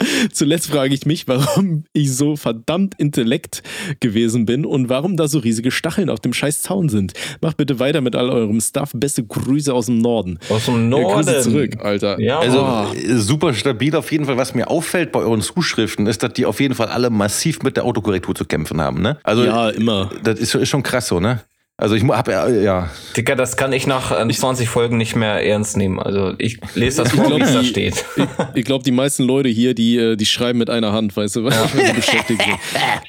Zuletzt 0.32 0.68
frage 0.68 0.94
ich 0.94 1.06
mich, 1.06 1.26
warum 1.28 1.84
ich 1.92 2.12
so 2.14 2.36
verdammt 2.36 2.94
intellekt 2.98 3.62
gewesen 4.00 4.46
bin 4.46 4.64
und 4.66 4.88
warum 4.88 5.16
da 5.16 5.28
so 5.28 5.38
riesige 5.38 5.70
Stacheln 5.70 6.10
auf 6.10 6.20
dem 6.20 6.32
scheiß 6.32 6.62
Zaun 6.62 6.88
sind. 6.88 7.12
Macht 7.40 7.56
bitte 7.56 7.78
weiter 7.78 8.00
mit 8.00 8.14
all 8.16 8.28
eurem 8.30 8.60
Stuff. 8.60 8.90
Beste 8.94 9.24
Grüße 9.24 9.72
aus 9.72 9.86
dem 9.86 9.98
Norden. 9.98 10.38
Aus 10.48 10.66
dem 10.66 10.92
Ja, 10.92 11.02
Grüße 11.02 11.30
Norden. 11.30 11.42
zurück, 11.42 11.76
Alter. 11.80 12.20
Ja, 12.20 12.38
Also 12.40 12.56
Oh. 12.66 12.94
äh, 12.94 13.16
super 13.18 13.54
stabil 13.54 13.94
auf 13.94 14.10
jeden 14.12 14.24
Fall. 14.24 14.36
Was 14.36 14.54
mir 14.54 14.68
auffällt 14.68 15.12
bei 15.12 15.20
euren 15.20 15.40
Zuschriften, 15.40 16.06
ist, 16.06 16.22
dass 16.22 16.32
die 16.32 16.46
auf 16.46 16.60
jeden 16.60 16.74
Fall 16.74 16.88
alle 16.88 17.10
massiv 17.10 17.62
mit 17.62 17.76
der 17.76 17.84
Autokorrektur 17.84 18.34
zu 18.34 18.44
kämpfen 18.44 18.80
haben. 18.80 19.00
Ne? 19.02 19.18
Also 19.22 19.44
ja, 19.44 19.70
immer. 19.70 20.10
das 20.22 20.38
ist, 20.40 20.54
ist 20.54 20.68
schon 20.68 20.82
krass 20.82 21.08
so, 21.08 21.20
ne? 21.20 21.40
Also 21.78 21.94
ich 21.94 22.04
habe 22.04 22.32
ja, 22.32 22.48
ja, 22.48 22.90
Digga, 23.18 23.34
das 23.34 23.58
kann 23.58 23.70
ich 23.74 23.86
nach 23.86 24.10
äh, 24.10 24.26
20 24.32 24.66
Folgen 24.66 24.96
nicht 24.96 25.14
mehr 25.14 25.44
ernst 25.46 25.76
nehmen. 25.76 25.98
Also 26.00 26.32
ich 26.38 26.58
lese 26.74 27.02
das 27.02 27.12
vor, 27.12 27.36
wie 27.36 27.42
es 27.42 27.52
da 27.52 27.62
steht. 27.62 28.02
Ich, 28.16 28.60
ich 28.60 28.64
glaube, 28.64 28.82
die 28.82 28.92
meisten 28.92 29.24
Leute 29.24 29.50
hier, 29.50 29.74
die, 29.74 29.98
äh, 29.98 30.16
die 30.16 30.24
schreiben 30.24 30.58
mit 30.58 30.70
einer 30.70 30.92
Hand, 30.92 31.14
weißt 31.14 31.36
du, 31.36 31.44
weil 31.44 31.52
sie 31.52 31.92
beschäftigt 31.92 32.42
sind. 32.42 32.56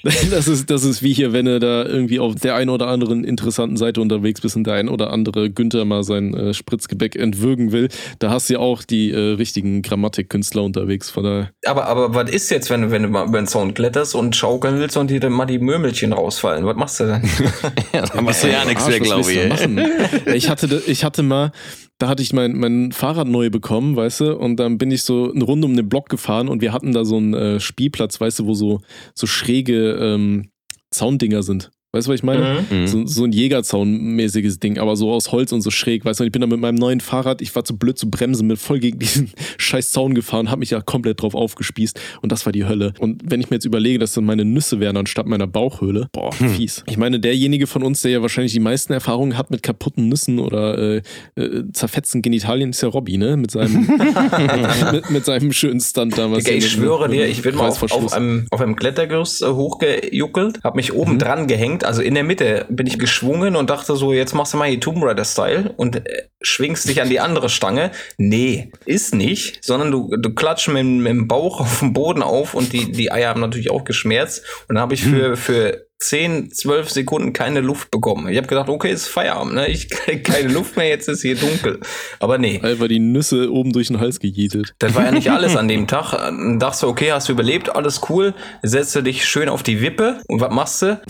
Das 0.32 0.48
ist, 0.50 0.70
das 0.70 0.84
ist 0.84 1.02
wie 1.02 1.14
hier, 1.14 1.32
wenn 1.32 1.46
du 1.46 1.60
da 1.60 1.84
irgendwie 1.86 2.20
auf 2.20 2.36
der 2.36 2.56
einen 2.56 2.70
oder 2.70 2.88
anderen 2.88 3.24
interessanten 3.24 3.78
Seite 3.78 4.02
unterwegs 4.02 4.42
bist 4.42 4.56
und 4.58 4.66
der 4.66 4.74
ein 4.76 4.90
oder 4.90 5.12
andere 5.12 5.50
Günther 5.50 5.86
mal 5.86 6.04
sein 6.04 6.34
äh, 6.34 6.54
Spritzgebäck 6.54 7.16
entwürgen 7.16 7.72
will. 7.72 7.88
Da 8.20 8.30
hast 8.30 8.50
du 8.50 8.54
ja 8.56 8.60
auch 8.60 8.84
die 8.84 9.12
äh, 9.12 9.34
richtigen 9.36 9.82
Grammatikkünstler 9.82 10.64
unterwegs. 10.64 11.10
Von 11.10 11.24
daher. 11.24 11.50
Aber, 11.66 11.86
aber 11.86 12.14
was 12.14 12.30
ist 12.30 12.50
jetzt, 12.52 12.70
wenn, 12.70 12.82
du- 12.82 12.92
wenn 12.92 13.04
du 13.04 13.10
mal 13.10 13.28
über 13.28 13.40
den 13.42 13.48
Zaun 13.48 13.74
kletterst 13.74 14.14
und 14.16 14.36
schaukeln 14.36 14.80
willst 14.80 14.98
und 14.98 15.10
dir 15.10 15.20
dann 15.22 15.32
mal 15.32 15.46
die 15.46 15.60
Mömelchen 15.60 16.12
rausfallen? 16.14 16.66
Was 16.66 16.76
machst 16.76 17.00
du 17.00 17.06
dann? 17.08 17.22
da 18.14 18.22
machst 18.22 18.44
du 18.44 18.52
ja 18.52 18.57
nichts 18.66 18.84
Arsch, 18.84 19.00
mehr, 19.00 19.00
glaube 19.00 19.32
ich. 19.32 20.28
ich, 20.36 20.50
hatte, 20.50 20.68
da- 20.68 20.80
ich 20.88 21.04
hatte 21.04 21.24
mal, 21.24 21.52
da 21.98 22.08
hatte 22.08 22.22
ich 22.24 22.34
mein, 22.34 22.54
mein 22.58 22.92
Fahrrad 22.92 23.28
neu 23.28 23.50
bekommen, 23.50 23.96
weißt 23.96 24.22
du, 24.22 24.36
und 24.38 24.58
dann 24.58 24.78
bin 24.78 24.92
ich 24.92 25.04
so 25.04 25.32
eine 25.34 25.44
Runde 25.44 25.66
um 25.68 25.76
den 25.76 25.90
Block 25.90 26.10
gefahren 26.10 26.48
und 26.48 26.62
wir 26.62 26.74
hatten 26.74 26.92
da 26.94 27.06
so 27.06 27.18
einen 27.18 27.34
äh, 27.34 27.60
Spielplatz, 27.60 28.20
weißt 28.22 28.40
du, 28.40 28.46
wo 28.46 28.54
so, 28.54 28.82
so 29.16 29.28
schräge 29.28 29.92
ähm, 29.94 30.50
Zaundinger 30.92 31.44
sind. 31.44 31.72
Weißt 31.98 32.08
du, 32.08 32.12
was 32.12 32.20
ich 32.20 32.24
meine? 32.24 32.66
Mhm. 32.70 32.82
Mhm. 32.82 32.88
So, 32.88 33.06
so 33.08 33.24
ein 33.24 33.32
Jägerzaun-mäßiges 33.32 34.60
Ding, 34.60 34.78
aber 34.78 34.96
so 34.96 35.12
aus 35.12 35.32
Holz 35.32 35.52
und 35.52 35.62
so 35.62 35.72
schräg, 35.72 36.06
weißt 36.06 36.20
du, 36.20 36.26
ich 36.26 36.32
bin 36.32 36.42
da 36.42 36.48
mit 36.48 36.60
meinem 36.60 36.76
neuen 36.76 37.00
Fahrrad, 37.00 37.42
ich 37.42 37.56
war 37.56 37.64
zu 37.64 37.76
blöd 37.76 37.98
zu 37.98 38.10
bremsen, 38.10 38.48
bin 38.48 38.58
voll 38.58 38.80
gegen 38.80 39.00
diesen 39.00 39.32
scheiß 39.58 39.92
Zaun 39.92 40.14
gefahren, 40.14 40.52
hab 40.52 40.60
mich 40.60 40.70
ja 40.70 40.82
komplett 40.82 41.22
drauf 41.22 41.34
aufgespießt 41.34 42.00
und 42.22 42.32
das 42.32 42.46
war 42.46 42.54
die 42.54 42.66
Hölle. 42.66 42.94
Und 43.00 43.24
wenn 43.26 43.42
ich 43.42 43.50
mir 43.50 43.56
jetzt 43.56 43.66
überlege, 43.66 43.98
dass 43.98 44.14
dann 44.14 44.26
meine 44.26 44.46
Nüsse 44.46 44.80
wären 44.80 44.96
anstatt 44.98 45.26
meiner 45.26 45.48
Bauchhöhle, 45.48 46.10
boah, 46.12 46.32
fies. 46.32 46.84
Ich 46.88 46.98
meine, 46.98 47.20
derjenige 47.20 47.66
von 47.66 47.82
uns, 47.82 48.02
der 48.02 48.12
ja 48.12 48.22
wahrscheinlich 48.22 48.54
die 48.54 48.60
meisten 48.60 48.94
Erfahrungen 48.94 49.38
hat 49.38 49.50
mit 49.50 49.64
kaputten 49.64 50.08
Nüssen 50.08 50.40
oder 50.40 50.78
äh, 50.78 51.02
äh, 51.36 51.64
zerfetzten 51.74 52.22
Genitalien, 52.22 52.70
ist 52.70 52.82
ja 52.82 52.90
Robby, 52.90 53.18
ne? 53.18 53.38
Mit 53.38 53.52
seinem, 53.52 53.88
mit, 54.92 55.10
mit 55.10 55.26
seinem 55.26 55.52
schönen 55.52 55.80
Stunt 55.80 56.18
damals. 56.18 56.44
Digga, 56.44 56.58
ich 56.58 56.70
schwöre 56.70 57.10
dir, 57.10 57.28
ich 57.28 57.42
bin 57.42 57.56
mal 57.56 57.70
auf, 57.70 57.82
auf, 57.82 58.14
einem, 58.14 58.48
auf 58.52 58.62
einem 58.62 58.76
Klettergerüst 58.76 59.46
hochgejuckelt, 59.46 60.64
hab 60.64 60.76
mich 60.76 60.94
oben 60.94 61.20
dran 61.20 61.48
gehängt, 61.48 61.84
also 61.88 62.02
in 62.02 62.14
der 62.14 62.24
Mitte 62.24 62.66
bin 62.70 62.86
ich 62.86 63.00
geschwungen 63.00 63.56
und 63.56 63.70
dachte 63.70 63.96
so, 63.96 64.14
jetzt 64.14 64.36
machst 64.36 64.54
du 64.54 64.58
mal 64.58 64.68
hier 64.70 64.80
Tomb 64.80 65.04
Raider-Style 65.04 65.74
und 65.78 65.96
äh, 65.96 66.04
schwingst 66.42 66.88
dich 66.88 67.02
an 67.02 67.10
die 67.10 67.20
andere 67.20 67.50
Stange. 67.50 67.92
Nee, 68.18 68.72
ist 68.86 69.16
nicht, 69.16 69.64
sondern 69.64 69.90
du, 69.92 70.16
du 70.16 70.34
klatschst 70.36 70.68
mit, 70.68 70.78
dem- 70.78 70.98
mit 71.00 71.12
dem 71.12 71.28
Bauch 71.28 71.60
auf 71.62 71.80
dem 71.80 71.94
Boden 71.94 72.22
auf 72.22 72.54
und 72.54 72.74
die, 72.74 72.92
die 72.92 73.12
Eier 73.12 73.30
haben 73.30 73.42
natürlich 73.42 73.72
auch 73.72 73.84
geschmerzt 73.86 74.44
und 74.68 74.76
dann 74.76 74.82
habe 74.82 74.94
ich 74.94 75.04
für, 75.04 75.36
für 75.38 75.88
10, 76.00 76.52
12 76.52 76.92
Sekunden 76.92 77.34
keine 77.34 77.60
Luft 77.60 77.90
bekommen. 77.90 78.28
Ich 78.28 78.38
habe 78.38 78.46
gedacht, 78.46 78.70
okay, 78.70 78.92
ist 78.92 79.08
Feierabend, 79.08 79.56
ne? 79.56 79.68
Ich 79.68 79.90
krieg 79.90 80.24
keine 80.24 80.50
Luft 80.50 80.78
mehr, 80.78 80.88
jetzt 80.88 81.10
ist 81.10 81.24
hier 81.24 81.36
dunkel. 81.36 81.80
Aber 82.20 82.38
nee. 82.38 82.60
Einfach 82.62 82.88
die 82.88 83.00
Nüsse 83.00 83.52
oben 83.52 83.74
durch 83.74 83.88
den 83.88 84.00
Hals 84.00 84.20
gejietet. 84.20 84.76
Das 84.78 84.94
war 84.94 85.06
ja 85.06 85.12
nicht 85.12 85.32
alles 85.32 85.56
an 85.56 85.68
dem 85.68 85.88
Tag. 85.88 86.12
Dann 86.12 86.60
dachtest 86.60 86.84
du, 86.84 86.88
okay, 86.88 87.12
hast 87.14 87.30
du 87.30 87.34
überlebt, 87.34 87.76
alles 87.76 88.02
cool. 88.10 88.36
Setzt 88.62 88.96
du 88.96 89.02
dich 89.02 89.26
schön 89.26 89.50
auf 89.50 89.64
die 89.64 89.82
Wippe 89.82 90.22
und 90.28 90.40
was 90.40 90.52
machst 90.54 90.82
du? 90.84 91.02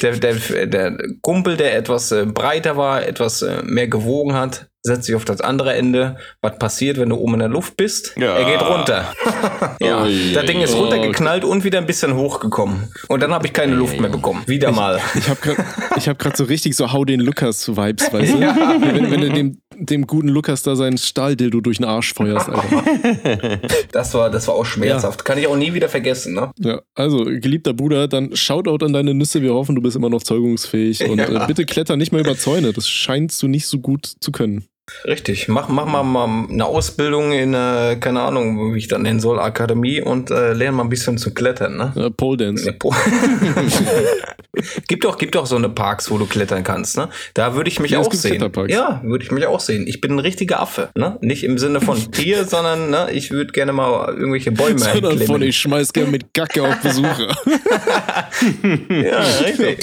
Der, 0.00 0.16
der, 0.16 0.66
der 0.66 0.96
Kumpel, 1.20 1.56
der 1.56 1.76
etwas 1.76 2.12
äh, 2.12 2.24
breiter 2.26 2.76
war, 2.76 3.06
etwas 3.06 3.42
äh, 3.42 3.62
mehr 3.62 3.88
gewogen 3.88 4.34
hat, 4.34 4.68
setzt 4.82 5.04
sich 5.04 5.14
auf 5.14 5.24
das 5.24 5.40
andere 5.40 5.74
Ende. 5.74 6.16
Was 6.40 6.58
passiert, 6.58 6.98
wenn 6.98 7.08
du 7.08 7.16
oben 7.16 7.34
in 7.34 7.38
der 7.40 7.48
Luft 7.48 7.76
bist? 7.76 8.14
Ja. 8.16 8.36
Er 8.36 8.44
geht 8.44 8.60
runter. 8.60 9.12
ja, 9.80 10.02
Ui, 10.02 10.32
das 10.32 10.44
Ding 10.46 10.60
ist 10.60 10.74
runtergeknallt 10.74 11.44
und 11.44 11.62
wieder 11.62 11.78
ein 11.78 11.86
bisschen 11.86 12.16
hochgekommen. 12.16 12.92
Und 13.08 13.22
dann 13.22 13.32
habe 13.32 13.46
ich 13.46 13.52
keine 13.52 13.74
Luft 13.74 14.00
mehr 14.00 14.10
bekommen. 14.10 14.42
Wieder 14.46 14.72
mal. 14.72 15.00
Ich 15.14 15.28
habe 15.28 15.40
gerade 15.40 15.62
hab 16.06 16.18
grad 16.18 16.36
so 16.36 16.44
richtig 16.44 16.74
so 16.74 16.92
Hau 16.92 17.04
den 17.04 17.20
Lukas-Vibes, 17.20 18.12
weißt 18.12 18.34
du? 18.34 18.40
Wenn, 18.82 19.10
wenn 19.10 19.20
du 19.20 19.30
dem, 19.30 19.61
dem 19.86 20.06
guten 20.06 20.28
Lukas 20.28 20.62
da 20.62 20.76
seinen 20.76 20.98
Stahldildo 20.98 21.60
durch 21.60 21.78
den 21.78 21.86
Arsch 21.86 22.14
feuerst, 22.14 22.48
Alter. 22.48 23.60
Das 23.92 24.14
war, 24.14 24.30
das 24.30 24.48
war 24.48 24.54
auch 24.54 24.64
schmerzhaft. 24.64 25.24
Kann 25.24 25.38
ich 25.38 25.46
auch 25.46 25.56
nie 25.56 25.74
wieder 25.74 25.88
vergessen, 25.88 26.34
ne? 26.34 26.50
Ja, 26.58 26.80
also, 26.94 27.24
geliebter 27.24 27.74
Bruder, 27.74 28.08
dann 28.08 28.34
Shoutout 28.34 28.84
an 28.84 28.92
deine 28.92 29.12
Nüsse. 29.14 29.42
Wir 29.42 29.52
hoffen, 29.54 29.74
du 29.74 29.82
bist 29.82 29.96
immer 29.96 30.08
noch 30.08 30.22
zeugungsfähig. 30.22 31.08
Und 31.08 31.18
Ja. 31.22 31.44
äh, 31.44 31.46
bitte 31.46 31.66
kletter 31.66 31.96
nicht 31.96 32.12
mehr 32.12 32.20
über 32.22 32.36
Zäune. 32.36 32.72
Das 32.72 32.88
scheinst 32.88 33.42
du 33.42 33.48
nicht 33.48 33.66
so 33.66 33.78
gut 33.80 34.06
zu 34.20 34.32
können. 34.32 34.64
Richtig. 35.04 35.46
Mach, 35.48 35.68
mach 35.68 35.86
mal, 35.86 36.02
mal 36.02 36.46
eine 36.50 36.64
Ausbildung 36.64 37.32
in, 37.32 37.54
äh, 37.54 37.96
keine 38.00 38.20
Ahnung, 38.22 38.74
wie 38.74 38.78
ich 38.78 38.88
das 38.88 38.98
nennen 39.00 39.20
soll, 39.20 39.38
Akademie 39.38 40.00
und 40.02 40.30
äh, 40.30 40.52
lerne 40.52 40.76
mal 40.76 40.82
ein 40.82 40.88
bisschen 40.88 41.18
zu 41.18 41.32
klettern, 41.32 41.76
ne? 41.76 41.92
Äh, 41.96 42.10
Pole 42.10 42.36
Dance. 42.38 42.66
Ja, 42.66 42.72
po- 42.72 42.94
gibt 44.88 45.04
doch, 45.04 45.18
gibt 45.18 45.34
doch 45.36 45.46
so 45.46 45.56
eine 45.56 45.68
Parks, 45.68 46.10
wo 46.10 46.18
du 46.18 46.26
klettern 46.26 46.64
kannst, 46.64 46.96
ne? 46.96 47.08
Da 47.34 47.54
würde 47.54 47.70
ich 47.70 47.78
mich 47.80 47.92
Ja, 47.92 48.00
auch 48.00 48.12
sehen. 48.12 48.42
Ja, 48.68 49.00
würde 49.04 49.24
ich 49.24 49.30
mich 49.30 49.46
auch 49.46 49.60
sehen. 49.60 49.86
Ich 49.86 50.00
bin 50.00 50.12
ein 50.12 50.18
richtiger 50.18 50.60
Affe, 50.60 50.90
ne? 50.96 51.16
Nicht 51.20 51.44
im 51.44 51.58
Sinne 51.58 51.80
von 51.80 51.96
Tier, 52.12 52.44
sondern 52.44 52.90
ne, 52.90 53.08
ich 53.12 53.30
würde 53.30 53.52
gerne 53.52 53.72
mal 53.72 54.12
irgendwelche 54.14 54.50
Bäume 54.52 54.78
Sondern 54.80 55.18
von, 55.20 55.42
ich 55.42 55.56
schmeiß 55.58 55.92
gern 55.92 56.10
mit 56.10 56.34
Gacke 56.34 56.62
auf 56.62 56.80
Besucher. 56.82 57.28
Ja, 58.88 59.20
richtig. 59.44 59.78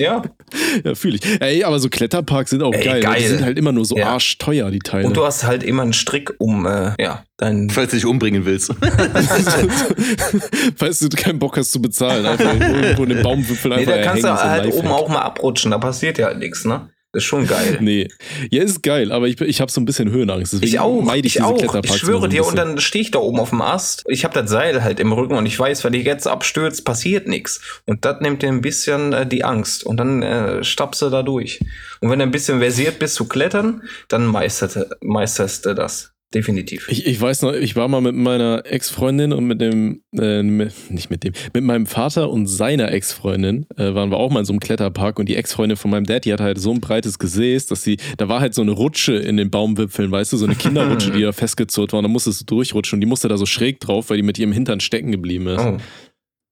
Ja. 0.00 0.22
ja, 0.84 0.94
fühle 0.94 1.16
ich. 1.16 1.40
Ey, 1.40 1.62
aber 1.62 1.78
so 1.78 1.88
Kletterparks 1.88 2.50
sind 2.50 2.62
auch 2.62 2.72
Ey, 2.72 2.84
geil. 2.84 3.00
geil. 3.02 3.20
Die 3.20 3.26
sind 3.28 3.42
halt 3.44 3.58
immer 3.58 3.70
nur 3.72 3.84
so 3.84 3.96
Ja. 3.96 4.08
arschteuer, 4.14 4.70
die 4.70 4.78
Teile. 4.78 5.06
Und 5.06 5.16
du 5.16 5.24
hast 5.24 5.44
halt 5.44 5.62
immer 5.62 5.82
einen 5.82 5.92
Strick 5.92 6.32
um, 6.38 6.66
äh, 6.66 6.92
ja, 6.98 7.22
dein. 7.36 7.68
Falls 7.70 7.90
du 7.90 7.96
dich 7.98 8.06
umbringen 8.06 8.44
willst. 8.46 8.72
Falls 10.76 10.98
du 11.00 11.08
keinen 11.10 11.38
Bock 11.38 11.56
hast 11.56 11.72
zu 11.72 11.80
bezahlen, 11.82 12.24
einfach 12.26 12.54
irgendwo 12.54 13.02
in 13.04 13.08
den 13.10 13.22
Baumwipfel 13.22 13.70
Nee, 13.70 13.76
einfach 13.78 13.94
da 13.94 14.02
kannst 14.02 14.24
du 14.24 14.28
so 14.28 14.34
halt 14.36 14.64
Lifehack. 14.64 14.78
oben 14.84 14.88
auch 14.92 15.08
mal 15.08 15.20
abrutschen, 15.20 15.70
da 15.70 15.78
passiert 15.78 16.18
ja 16.18 16.26
halt 16.26 16.38
nichts, 16.38 16.64
ne? 16.64 16.88
Das 17.12 17.24
ist 17.24 17.28
schon 17.28 17.46
geil. 17.46 17.78
Nee. 17.80 18.08
Ja, 18.50 18.62
ist 18.62 18.82
geil, 18.82 19.10
aber 19.10 19.26
ich, 19.26 19.40
ich 19.40 19.60
habe 19.60 19.70
so 19.70 19.80
ein 19.80 19.84
bisschen 19.84 20.10
Höhenangst. 20.10 20.52
Deswegen 20.52 20.68
Ich 20.68 20.78
auch, 20.78 21.02
meide 21.02 21.26
ich, 21.26 21.34
diese 21.34 21.44
auch. 21.44 21.60
Ich 21.82 21.96
schwöre 21.96 22.28
dir, 22.28 22.44
und 22.46 22.56
dann 22.56 22.78
stehe 22.78 23.02
ich 23.02 23.10
da 23.10 23.18
oben 23.18 23.40
auf 23.40 23.50
dem 23.50 23.62
Ast. 23.62 24.04
Ich 24.06 24.24
habe 24.24 24.34
das 24.34 24.48
Seil 24.50 24.84
halt 24.84 25.00
im 25.00 25.12
Rücken 25.12 25.34
und 25.34 25.46
ich 25.46 25.58
weiß, 25.58 25.82
wenn 25.84 25.94
ich 25.94 26.04
jetzt 26.04 26.28
abstürzt, 26.28 26.84
passiert 26.84 27.26
nichts. 27.26 27.60
Und 27.86 28.04
das 28.04 28.20
nimmt 28.20 28.42
dir 28.42 28.48
ein 28.48 28.60
bisschen 28.60 29.12
äh, 29.12 29.26
die 29.26 29.44
Angst. 29.44 29.84
Und 29.84 29.96
dann 29.96 30.22
äh, 30.22 30.62
stapfst 30.62 31.02
du 31.02 31.10
da 31.10 31.22
durch. 31.22 31.60
Und 32.00 32.10
wenn 32.10 32.20
du 32.20 32.24
ein 32.24 32.30
bisschen 32.30 32.60
versiert 32.60 32.98
bist 32.98 33.16
zu 33.16 33.26
klettern, 33.26 33.82
dann 34.08 34.26
meisterte, 34.26 34.90
meisterst 35.00 35.66
du 35.66 35.74
das. 35.74 36.09
Definitiv. 36.32 36.86
Ich, 36.88 37.06
ich 37.06 37.20
weiß 37.20 37.42
noch, 37.42 37.52
ich 37.52 37.74
war 37.74 37.88
mal 37.88 38.00
mit 38.00 38.14
meiner 38.14 38.62
Ex-Freundin 38.64 39.32
und 39.32 39.46
mit 39.46 39.60
dem, 39.60 40.02
äh, 40.16 40.44
mit, 40.44 40.72
nicht 40.88 41.10
mit 41.10 41.24
dem, 41.24 41.32
mit 41.52 41.64
meinem 41.64 41.86
Vater 41.86 42.30
und 42.30 42.46
seiner 42.46 42.92
Ex-Freundin 42.92 43.66
äh, 43.76 43.94
waren 43.94 44.10
wir 44.10 44.18
auch 44.18 44.30
mal 44.30 44.40
in 44.40 44.46
so 44.46 44.52
einem 44.52 44.60
Kletterpark 44.60 45.18
und 45.18 45.28
die 45.28 45.34
Ex-Freundin 45.34 45.76
von 45.76 45.90
meinem 45.90 46.06
Dad, 46.06 46.24
die 46.24 46.32
hatte 46.32 46.44
halt 46.44 46.58
so 46.58 46.70
ein 46.70 46.80
breites 46.80 47.18
Gesäß, 47.18 47.66
dass 47.66 47.82
sie, 47.82 47.96
da 48.16 48.28
war 48.28 48.40
halt 48.40 48.54
so 48.54 48.62
eine 48.62 48.70
Rutsche 48.70 49.14
in 49.14 49.38
den 49.38 49.50
Baumwipfeln, 49.50 50.12
weißt 50.12 50.32
du, 50.32 50.36
so 50.36 50.46
eine 50.46 50.54
Kinderrutsche, 50.54 51.10
die 51.16 51.22
da 51.22 51.32
festgezurrt 51.32 51.92
war 51.92 51.98
und 51.98 52.04
da 52.04 52.08
musstest 52.08 52.42
du 52.42 52.44
durchrutschen 52.54 52.98
und 52.98 53.00
die 53.00 53.08
musste 53.08 53.26
da 53.26 53.36
so 53.36 53.46
schräg 53.46 53.80
drauf, 53.80 54.10
weil 54.10 54.18
die 54.18 54.22
mit 54.22 54.38
ihrem 54.38 54.52
Hintern 54.52 54.78
stecken 54.78 55.10
geblieben 55.10 55.48
ist. 55.48 55.64
Oh. 55.64 55.78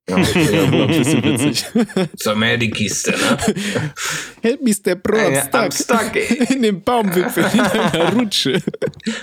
Ja, 0.09 0.17
ja. 0.19 0.73
War 0.73 0.81
ein 0.83 0.87
bisschen 0.89 1.25
witzig. 1.25 1.65
So 2.17 2.35
mehr 2.35 2.57
die 2.57 2.71
Kiste, 2.71 3.11
ne? 3.13 3.37
Help 4.43 4.63
me, 4.63 4.73
der 4.75 4.95
Bro, 4.97 5.17
Ey, 5.17 5.39
I'm 5.39 5.73
stuck, 5.83 6.15
ey. 6.15 6.45
In 6.55 6.63
dem 6.63 6.83
Baumwipfel 6.83 7.45
in 7.53 7.61
einer 7.61 8.13
Rutsche. 8.15 8.63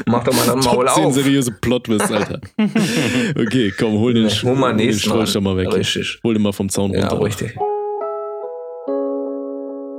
Mach 0.06 0.24
doch 0.24 0.34
mal 0.34 0.46
das 0.56 0.66
Maul 0.66 0.86
Top 0.86 0.96
10 0.96 1.06
auf. 1.06 1.14
seriöse 1.14 1.52
Plotwist, 1.52 2.12
Alter. 2.12 2.40
Okay, 3.40 3.74
komm, 3.78 3.94
hol 3.94 4.14
den, 4.14 4.28
Ja, 4.28 4.44
hol 4.44 4.56
mal 4.56 4.74
hol 4.74 4.78
den 4.78 5.44
mal 5.44 5.58
weg. 5.58 5.74
Richtig. 5.74 6.20
Hol 6.24 6.34
den 6.34 6.44
mal 6.44 6.54
vom 6.54 6.70
Zaun 6.70 6.94
Ja, 6.94 7.08
runter. 7.08 7.26
richtig. 7.26 7.56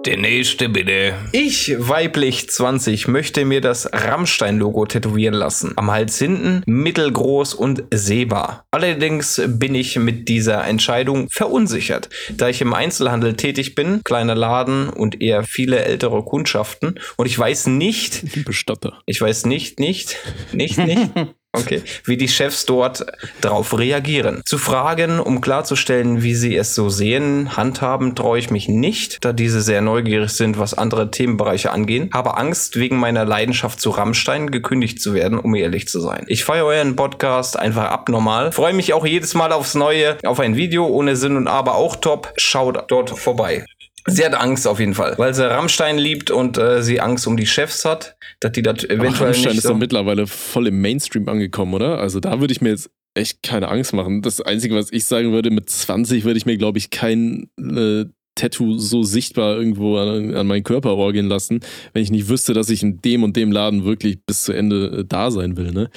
Der 0.07 0.16
nächste 0.16 0.69
bitte. 0.69 1.14
Ich, 1.33 1.75
weiblich 1.79 2.49
20, 2.49 3.09
möchte 3.09 3.45
mir 3.45 3.61
das 3.61 3.90
Rammstein-Logo 3.92 4.87
tätowieren 4.87 5.35
lassen. 5.35 5.73
Am 5.75 5.90
Hals 5.90 6.16
hinten, 6.16 6.62
mittelgroß 6.64 7.55
und 7.55 7.83
sehbar. 7.92 8.64
Allerdings 8.71 9.42
bin 9.45 9.75
ich 9.75 9.97
mit 9.97 10.29
dieser 10.29 10.64
Entscheidung 10.64 11.27
verunsichert, 11.29 12.09
da 12.31 12.49
ich 12.49 12.61
im 12.61 12.73
Einzelhandel 12.73 13.35
tätig 13.35 13.75
bin, 13.75 14.03
kleiner 14.05 14.37
Laden 14.37 14.90
und 14.90 15.21
eher 15.21 15.42
viele 15.42 15.85
ältere 15.85 16.23
Kundschaften. 16.23 17.01
Und 17.16 17.27
ich 17.27 17.37
weiß 17.37 17.66
nicht, 17.66 18.45
Bestatter. 18.45 19.01
ich 19.07 19.21
weiß 19.21 19.47
nicht, 19.47 19.81
nicht, 19.81 20.16
nicht, 20.53 20.79
nicht. 20.79 21.11
Okay, 21.57 21.83
wie 22.05 22.16
die 22.16 22.29
Chefs 22.29 22.66
dort 22.66 23.07
drauf 23.40 23.77
reagieren. 23.77 24.42
Zu 24.45 24.59
fragen, 24.59 25.21
um 25.21 25.40
klarzustellen, 25.40 26.23
wie 26.23 26.35
sie 26.35 26.57
es 26.57 26.75
so 26.75 26.88
sehen, 26.88 27.57
handhaben, 27.57 28.14
traue 28.14 28.38
ich 28.38 28.51
mich 28.51 28.69
nicht, 28.69 29.25
da 29.25 29.33
diese 29.33 29.61
sehr 29.61 29.81
neugierig 29.81 30.31
sind, 30.31 30.59
was 30.59 30.75
andere 30.75 31.11
Themenbereiche 31.11 31.71
angehen. 31.71 32.11
Habe 32.12 32.37
Angst, 32.37 32.77
wegen 32.77 32.99
meiner 32.99 33.25
Leidenschaft 33.25 33.81
zu 33.81 33.90
Rammstein 33.90 34.51
gekündigt 34.51 35.01
zu 35.01 35.14
werden, 35.14 35.38
um 35.38 35.55
ehrlich 35.55 35.88
zu 35.88 36.01
sein. 36.01 36.25
Ich 36.29 36.45
feiere 36.45 36.66
euren 36.66 36.97
Podcast 36.97 37.59
einfach 37.59 37.90
abnormal. 37.90 38.53
Freue 38.53 38.73
mich 38.73 38.92
auch 38.92 39.07
jedes 39.07 39.35
Mal 39.35 39.53
aufs 39.53 39.75
Neue, 39.75 40.19
auf 40.25 40.40
ein 40.40 40.57
Video 40.57 40.87
ohne 40.87 41.16
Sinn 41.16 41.37
und 41.37 41.49
Aber 41.49 41.75
auch 41.75 41.97
top. 41.97 42.33
Schaut 42.37 42.90
dort 42.90 43.11
vorbei. 43.11 43.64
Sie 44.07 44.25
hat 44.25 44.35
Angst 44.35 44.66
auf 44.69 44.79
jeden 44.79 44.95
Fall, 44.95 45.14
weil 45.19 45.35
sie 45.35 45.49
Rammstein 45.49 45.99
liebt 45.99 46.31
und 46.31 46.59
äh, 46.59 46.83
sie 46.83 47.01
Angst 47.01 47.27
um 47.27 47.37
die 47.37 47.47
Chefs 47.47 47.85
hat, 47.85 48.16
dass 48.40 48.53
die 48.53 48.62
das 48.62 48.85
Aber 48.85 48.95
eventuell 48.95 49.25
Rammstein 49.31 49.49
nicht 49.51 49.59
ist 49.59 49.62
so 49.64 49.71
doch 49.71 49.79
mittlerweile 49.79 50.27
voll 50.27 50.69
im 50.69 50.81
Mainstream 50.81 51.29
angekommen, 51.29 51.75
oder? 51.75 51.99
Also 51.99 52.21
da 52.21 52.40
würde 52.40 52.53
ich 52.53 52.61
mir 52.61 52.71
jetzt 52.71 52.90
echt 53.14 53.42
keine 53.42 53.69
Angst 53.69 53.92
machen. 53.95 54.23
Das 54.23 54.40
Einzige, 54.40 54.75
was 54.75 54.92
ich 54.92 55.05
sagen 55.07 55.33
würde, 55.33 55.51
mit 55.51 55.69
20 55.71 56.25
würde 56.25 56.37
ich 56.38 56.47
mir, 56.47 56.57
glaube 56.59 56.79
ich, 56.79 56.90
kein 56.90 57.49
äh, 57.59 58.05
Tattoo 58.37 58.77
so 58.77 59.03
sichtbar 59.03 59.57
irgendwo 59.57 59.97
an, 59.97 60.35
an 60.35 60.47
meinen 60.47 60.62
Körper 60.62 60.95
orgeln 60.97 61.27
lassen, 61.27 61.61
wenn 61.95 62.03
ich 62.03 62.11
nicht 62.11 62.29
wüsste, 62.29 62.53
dass 62.53 62.69
ich 62.69 62.83
in 62.83 63.01
dem 63.01 63.23
und 63.23 63.35
dem 63.35 63.51
Laden 63.51 63.87
wirklich 63.87 64.19
bis 64.27 64.42
zu 64.42 64.53
Ende 64.53 64.99
äh, 64.99 65.05
da 65.09 65.31
sein 65.31 65.57
will. 65.57 65.73
Ne? 65.73 65.88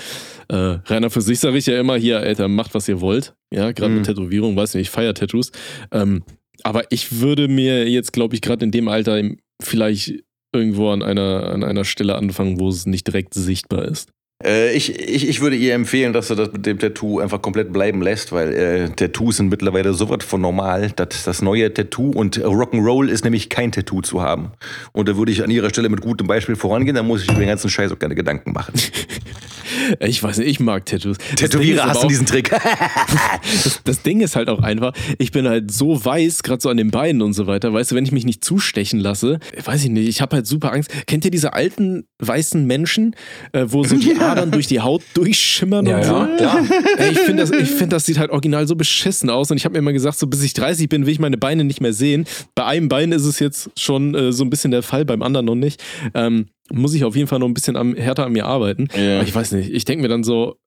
Äh, 0.47 0.55
Rainer, 0.89 1.09
für 1.09 1.21
sich 1.21 1.41
sage 1.41 1.57
ich 1.57 1.65
ja 1.65 1.77
immer 1.77 1.97
hier, 1.97 2.19
Alter, 2.19 2.47
macht, 2.47 2.73
was 2.73 2.87
ihr 2.87 3.01
wollt. 3.01 3.33
Ja, 3.53 3.73
gerade 3.73 3.89
Mhm. 3.91 3.97
mit 3.97 4.05
Tätowierung, 4.05 4.55
weiß 4.55 4.75
nicht, 4.75 4.83
ich 4.83 4.89
feiere 4.89 5.13
Tattoos. 5.13 5.51
Ähm, 5.91 6.23
aber 6.63 6.91
ich 6.91 7.19
würde 7.19 7.47
mir 7.47 7.89
jetzt, 7.89 8.13
glaube 8.13 8.35
ich, 8.35 8.41
gerade 8.41 8.65
in 8.65 8.71
dem 8.71 8.87
Alter 8.87 9.21
vielleicht 9.61 10.23
irgendwo 10.53 10.89
an 10.89 11.03
einer, 11.03 11.49
an 11.49 11.63
einer 11.63 11.85
Stelle 11.85 12.15
anfangen, 12.15 12.59
wo 12.59 12.69
es 12.69 12.85
nicht 12.85 13.07
direkt 13.07 13.33
sichtbar 13.33 13.85
ist. 13.85 14.09
Äh, 14.43 14.73
ich, 14.73 14.97
ich, 14.97 15.27
ich 15.27 15.41
würde 15.41 15.57
ihr 15.57 15.73
empfehlen, 15.73 16.13
dass 16.13 16.29
sie 16.29 16.35
das 16.35 16.51
mit 16.53 16.65
dem 16.65 16.79
Tattoo 16.79 17.19
einfach 17.19 17.41
komplett 17.41 17.73
bleiben 17.73 18.01
lässt, 18.01 18.31
weil 18.31 18.53
äh, 18.53 18.89
Tattoos 18.89 19.37
sind 19.37 19.49
mittlerweile 19.49 19.93
so 19.93 20.09
was 20.09 20.23
von 20.23 20.39
normal, 20.39 20.91
dass 20.95 21.25
das 21.25 21.41
neue 21.41 21.73
Tattoo 21.73 22.11
und 22.11 22.39
Rock'n'Roll 22.39 23.09
ist 23.09 23.25
nämlich 23.25 23.49
kein 23.49 23.73
Tattoo 23.73 24.01
zu 24.01 24.21
haben. 24.21 24.53
Und 24.93 25.09
da 25.09 25.17
würde 25.17 25.31
ich 25.33 25.43
an 25.43 25.51
ihrer 25.51 25.69
Stelle 25.69 25.89
mit 25.89 26.01
gutem 26.01 26.27
Beispiel 26.27 26.55
vorangehen, 26.55 26.95
dann 26.95 27.05
muss 27.05 27.23
ich 27.23 27.29
über 27.29 27.39
den 27.39 27.49
ganzen 27.49 27.69
Scheiß 27.69 27.91
auch 27.91 27.99
keine 27.99 28.15
Gedanken 28.15 28.53
machen. 28.53 28.73
Ich 29.99 30.21
weiß 30.21 30.37
nicht, 30.39 30.47
ich 30.49 30.59
mag 30.59 30.85
Tattoos. 30.85 31.17
Tätowierer 31.35 31.91
du 31.93 31.99
auch- 31.99 32.07
diesen 32.07 32.25
Trick. 32.25 32.49
das, 33.63 33.81
das 33.83 34.01
Ding 34.01 34.21
ist 34.21 34.35
halt 34.35 34.49
auch 34.49 34.59
einfach, 34.61 34.93
ich 35.17 35.31
bin 35.31 35.47
halt 35.47 35.71
so 35.71 36.03
weiß, 36.03 36.43
gerade 36.43 36.61
so 36.61 36.69
an 36.69 36.77
den 36.77 36.91
Beinen 36.91 37.21
und 37.21 37.33
so 37.33 37.47
weiter, 37.47 37.73
weißt 37.73 37.91
du, 37.91 37.95
wenn 37.95 38.05
ich 38.05 38.11
mich 38.11 38.25
nicht 38.25 38.43
zustechen 38.43 38.99
lasse, 38.99 39.39
weiß 39.63 39.83
ich 39.83 39.89
nicht, 39.89 40.07
ich 40.07 40.21
habe 40.21 40.35
halt 40.37 40.47
super 40.47 40.73
Angst. 40.73 40.89
Kennt 41.07 41.25
ihr 41.25 41.31
diese 41.31 41.53
alten 41.53 42.05
weißen 42.19 42.65
Menschen, 42.65 43.15
äh, 43.51 43.65
wo 43.67 43.83
so 43.83 43.95
die 43.95 44.15
Adern 44.19 44.51
durch 44.51 44.67
die 44.67 44.79
Haut 44.81 45.01
durchschimmern 45.13 45.85
Ja, 45.85 45.97
und 45.97 46.03
so? 46.05 46.11
ja, 46.13 46.27
klar. 46.37 46.59
Ey, 46.97 47.11
ich 47.11 47.19
finde, 47.19 47.43
das, 47.45 47.51
ich 47.51 47.69
find, 47.69 47.91
das 47.93 48.05
sieht 48.05 48.17
halt 48.17 48.31
original 48.31 48.67
so 48.67 48.75
beschissen 48.75 49.29
aus 49.29 49.51
und 49.51 49.57
ich 49.57 49.65
habe 49.65 49.73
mir 49.73 49.79
immer 49.79 49.93
gesagt, 49.93 50.19
so 50.19 50.27
bis 50.27 50.43
ich 50.43 50.53
30 50.53 50.89
bin, 50.89 51.05
will 51.05 51.13
ich 51.13 51.19
meine 51.19 51.37
Beine 51.37 51.63
nicht 51.63 51.81
mehr 51.81 51.93
sehen. 51.93 52.25
Bei 52.55 52.65
einem 52.65 52.89
Bein 52.89 53.11
ist 53.11 53.25
es 53.25 53.39
jetzt 53.39 53.69
schon 53.77 54.13
äh, 54.15 54.31
so 54.31 54.43
ein 54.43 54.49
bisschen 54.49 54.71
der 54.71 54.83
Fall, 54.83 55.05
beim 55.05 55.21
anderen 55.21 55.45
noch 55.45 55.55
nicht. 55.55 55.81
Ähm, 56.13 56.47
muss 56.71 56.93
ich 56.93 57.03
auf 57.03 57.15
jeden 57.15 57.27
Fall 57.27 57.39
noch 57.39 57.47
ein 57.47 57.53
bisschen 57.53 57.75
am, 57.75 57.95
härter 57.95 58.25
an 58.25 58.31
mir 58.31 58.45
arbeiten. 58.45 58.87
Ja. 58.95 59.17
Aber 59.17 59.27
ich 59.27 59.33
weiß 59.33 59.53
nicht, 59.53 59.71
ich 59.71 59.85
denke 59.85 60.01
mir 60.01 60.09
dann 60.09 60.23
so, 60.23 60.57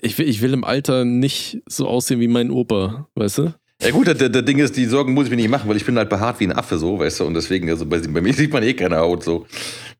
ich 0.00 0.18
will, 0.18 0.28
ich 0.28 0.40
will 0.40 0.52
im 0.52 0.64
Alter 0.64 1.04
nicht 1.04 1.60
so 1.66 1.86
aussehen 1.86 2.20
wie 2.20 2.28
mein 2.28 2.50
Opa, 2.50 3.08
weißt 3.14 3.38
du? 3.38 3.54
Ja 3.82 3.90
gut, 3.92 4.06
das, 4.08 4.18
das 4.18 4.44
Ding 4.44 4.58
ist, 4.58 4.76
die 4.76 4.84
Sorgen 4.84 5.14
muss 5.14 5.24
ich 5.24 5.30
mir 5.30 5.36
nicht 5.36 5.48
machen, 5.48 5.68
weil 5.68 5.76
ich 5.76 5.84
bin 5.86 5.96
halt 5.96 6.08
behaart 6.10 6.38
wie 6.40 6.44
ein 6.44 6.52
Affe 6.52 6.76
so, 6.78 6.98
weißt 6.98 7.20
du, 7.20 7.24
und 7.24 7.34
deswegen, 7.34 7.68
also 7.70 7.86
bei, 7.86 7.98
bei 7.98 8.20
mir 8.20 8.32
sieht 8.34 8.52
man 8.52 8.62
eh 8.62 8.74
keine 8.74 8.98
Haut 8.98 9.24
so. 9.24 9.46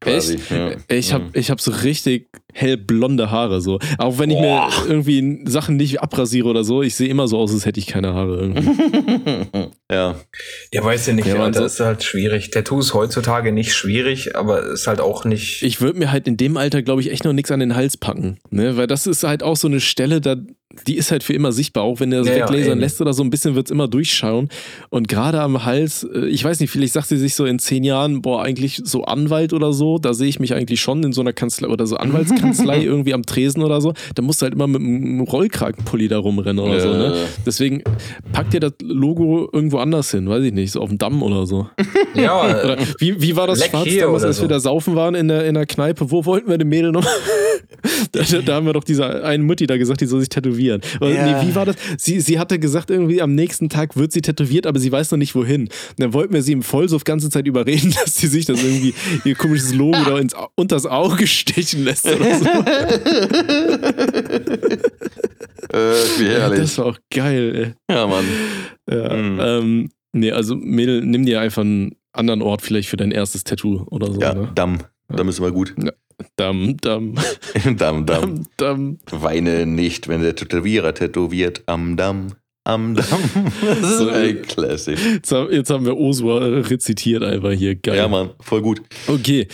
Quasi. 0.00 0.34
Echt? 0.34 0.50
Ja. 0.50 0.70
Ich 0.88 1.12
habe 1.12 1.24
ich 1.34 1.50
hab 1.50 1.60
so 1.60 1.70
richtig 1.70 2.28
hellblonde 2.52 3.30
Haare 3.30 3.60
so. 3.60 3.78
Auch 3.98 4.18
wenn 4.18 4.30
ich 4.30 4.36
Boah. 4.38 4.68
mir 4.68 4.90
irgendwie 4.90 5.42
Sachen 5.46 5.76
nicht 5.76 6.00
abrasiere 6.02 6.48
oder 6.48 6.64
so, 6.64 6.82
ich 6.82 6.94
sehe 6.94 7.08
immer 7.08 7.28
so 7.28 7.38
aus, 7.38 7.52
als 7.52 7.64
hätte 7.66 7.78
ich 7.80 7.86
keine 7.86 8.12
Haare 8.14 8.38
irgendwie. 8.40 9.70
ja. 9.90 10.16
Ja, 10.72 10.84
weiß 10.84 11.06
ja 11.06 11.12
nicht, 11.12 11.26
Ja, 11.28 11.48
das 11.48 11.56
so- 11.56 11.64
ist 11.64 11.80
halt 11.80 12.02
schwierig. 12.02 12.50
Tattoos 12.50 12.92
heutzutage 12.94 13.52
nicht 13.52 13.72
schwierig, 13.74 14.36
aber 14.36 14.62
ist 14.72 14.86
halt 14.86 15.00
auch 15.00 15.24
nicht. 15.24 15.62
Ich 15.62 15.80
würde 15.80 15.98
mir 15.98 16.10
halt 16.12 16.26
in 16.26 16.36
dem 16.36 16.56
Alter, 16.56 16.82
glaube 16.82 17.02
ich, 17.02 17.10
echt 17.12 17.24
noch 17.24 17.32
nichts 17.32 17.50
an 17.50 17.60
den 17.60 17.74
Hals 17.76 17.96
packen. 17.96 18.38
Ne? 18.50 18.76
Weil 18.76 18.86
das 18.86 19.06
ist 19.06 19.22
halt 19.22 19.42
auch 19.42 19.56
so 19.56 19.68
eine 19.68 19.80
Stelle, 19.80 20.20
da, 20.20 20.36
die 20.86 20.96
ist 20.96 21.10
halt 21.10 21.22
für 21.24 21.32
immer 21.32 21.50
sichtbar. 21.52 21.82
Auch 21.82 22.00
wenn 22.00 22.10
der 22.10 22.20
das 22.20 22.28
Ja, 22.28 22.36
ja, 22.36 22.44
weglasern 22.48 22.72
eben. 22.72 22.80
lässt 22.80 23.00
oder 23.00 23.12
so, 23.12 23.22
ein 23.24 23.30
bisschen 23.30 23.54
wird 23.54 23.66
es 23.66 23.70
immer 23.70 23.88
durchschauen. 23.88 24.48
Und 24.88 25.08
gerade 25.08 25.40
am 25.40 25.64
Hals, 25.64 26.04
äh, 26.04 26.26
ich 26.26 26.44
weiß 26.44 26.60
nicht, 26.60 26.70
vielleicht 26.70 26.92
sagt 26.92 27.08
sie 27.08 27.16
sich 27.16 27.34
so 27.34 27.44
in 27.44 27.58
zehn 27.58 27.82
Jahren, 27.82 28.22
boah, 28.22 28.42
eigentlich 28.42 28.80
so 28.84 29.04
Anwalt 29.04 29.52
oder 29.52 29.72
so, 29.72 29.98
da 29.98 30.14
sehe 30.14 30.28
ich 30.28 30.38
mich 30.38 30.54
eigentlich 30.54 30.80
schon 30.80 31.02
in 31.02 31.12
so 31.12 31.20
einer 31.20 31.32
Kanzlei 31.32 31.68
oder 31.68 31.86
so 31.86 31.96
Anwaltskanzlei 31.96 32.82
irgendwie 32.84 33.14
am 33.14 33.24
Tresen 33.24 33.62
oder 33.62 33.80
so. 33.80 33.94
Da 34.14 34.22
musst 34.22 34.40
du 34.42 34.44
halt 34.44 34.54
immer 34.54 34.68
mit 34.68 34.80
einem 34.80 35.20
Rollkragenpulli 35.22 36.08
da 36.08 36.18
rumrennen 36.18 36.64
oder 36.64 36.80
so. 36.80 36.90
Ne? 36.90 37.14
Ja. 37.16 37.24
Deswegen 37.44 37.82
packt 38.32 38.52
dir 38.52 38.60
das 38.60 38.74
Logo 38.82 39.48
irgendwo 39.52 39.78
anders 39.78 40.12
hin, 40.12 40.28
weiß 40.28 40.44
ich 40.44 40.52
nicht, 40.52 40.70
so 40.72 40.80
auf 40.80 40.88
dem 40.88 40.98
Damm 40.98 41.22
oder 41.22 41.46
so. 41.46 41.68
ja, 42.14 42.40
Oder 42.64 42.76
wie, 42.98 43.20
wie 43.20 43.36
war 43.36 43.46
das 43.46 43.64
schwarz 43.64 43.88
damals, 43.98 44.24
als 44.24 44.36
so. 44.36 44.42
wir 44.44 44.48
da 44.48 44.60
saufen 44.60 44.94
waren 44.94 45.14
in 45.14 45.28
der, 45.28 45.46
in 45.46 45.54
der 45.54 45.66
Kneipe? 45.66 46.10
Wo 46.10 46.24
wollten 46.24 46.48
wir 46.48 46.58
den 46.58 46.68
Mädel 46.68 46.92
noch? 46.92 47.04
da, 48.12 48.22
da, 48.22 48.38
da 48.38 48.54
haben 48.54 48.66
wir 48.66 48.72
doch 48.72 48.84
dieser 48.84 49.24
einen 49.24 49.44
Mutti 49.44 49.66
da 49.66 49.76
gesagt, 49.76 50.00
die 50.00 50.06
soll 50.06 50.20
sich 50.20 50.28
tätowieren. 50.28 50.59
Oder, 51.00 51.10
Ja. 51.10 51.42
nee, 51.42 51.48
wie 51.48 51.54
war 51.54 51.64
das? 51.66 51.76
Sie, 51.98 52.20
sie 52.20 52.38
hatte 52.38 52.58
gesagt, 52.58 52.90
irgendwie 52.90 53.22
am 53.22 53.34
nächsten 53.34 53.68
Tag 53.68 53.96
wird 53.96 54.12
sie 54.12 54.20
tätowiert, 54.20 54.66
aber 54.66 54.78
sie 54.78 54.92
weiß 54.92 55.10
noch 55.12 55.18
nicht 55.18 55.34
wohin. 55.34 55.62
Und 55.62 55.70
dann 55.98 56.12
wollten 56.12 56.34
wir 56.34 56.42
sie 56.42 56.52
im 56.52 56.62
Vollsuff 56.62 57.04
ganze 57.04 57.30
Zeit 57.30 57.46
überreden, 57.46 57.94
dass 58.04 58.16
sie 58.16 58.26
sich 58.26 58.44
das 58.46 58.62
irgendwie, 58.62 58.94
ihr 59.24 59.34
komisches 59.34 59.72
Logo 59.74 59.98
da 60.04 60.18
ins, 60.18 60.34
unters 60.56 60.86
Auge 60.86 61.26
stechen 61.26 61.84
lässt 61.84 62.06
oder 62.06 62.38
so. 62.38 62.46
Äh, 65.72 65.92
wie 66.18 66.28
herrlich. 66.28 66.60
Das 66.60 66.78
war 66.78 66.86
auch 66.86 66.98
geil, 67.14 67.74
ja, 67.88 68.06
Mann. 68.06 68.24
ey. 68.86 68.98
Ja, 68.98 69.16
Mhm. 69.16 69.40
ähm, 69.40 69.88
nee, 70.12 70.32
also 70.32 70.56
Mädel, 70.56 71.04
nimm 71.04 71.24
dir 71.24 71.40
einfach 71.40 71.62
einen 71.62 71.94
anderen 72.12 72.42
Ort 72.42 72.62
vielleicht 72.62 72.88
für 72.88 72.96
dein 72.96 73.12
erstes 73.12 73.44
Tattoo 73.44 73.86
oder 73.90 74.12
so. 74.12 74.20
Ja, 74.20 74.34
Ne? 74.34 74.50
Damm. 74.54 74.78
Damm 75.08 75.28
ist 75.28 75.38
immer 75.38 75.52
gut. 75.52 75.74
Damm, 75.76 75.90
Damm, 76.36 76.76
Damm, 76.80 77.14
Damm. 77.76 78.06
Damm, 78.06 78.46
Damm. 78.56 78.98
Weine 79.10 79.66
nicht, 79.66 80.08
wenn 80.08 80.22
der 80.22 80.34
Tätowierer 80.34 80.94
tätowiert 80.94 81.62
am 81.66 81.96
Damm. 81.96 82.32
Am 82.64 82.94
Damm. 82.94 83.06
Das 83.62 83.78
ist 83.78 83.98
So, 83.98 84.08
ein 84.10 84.42
Classic. 84.42 84.98
Jetzt, 85.14 85.32
haben- 85.32 85.50
jetzt 85.50 85.70
haben 85.70 85.86
wir 85.86 85.96
Osua 85.96 86.38
rezitiert 86.40 87.22
einfach 87.22 87.52
hier. 87.52 87.74
Geil. 87.74 87.96
Ja, 87.96 88.06
Mann, 88.06 88.30
voll 88.40 88.60
gut. 88.60 88.82
Okay. 89.06 89.48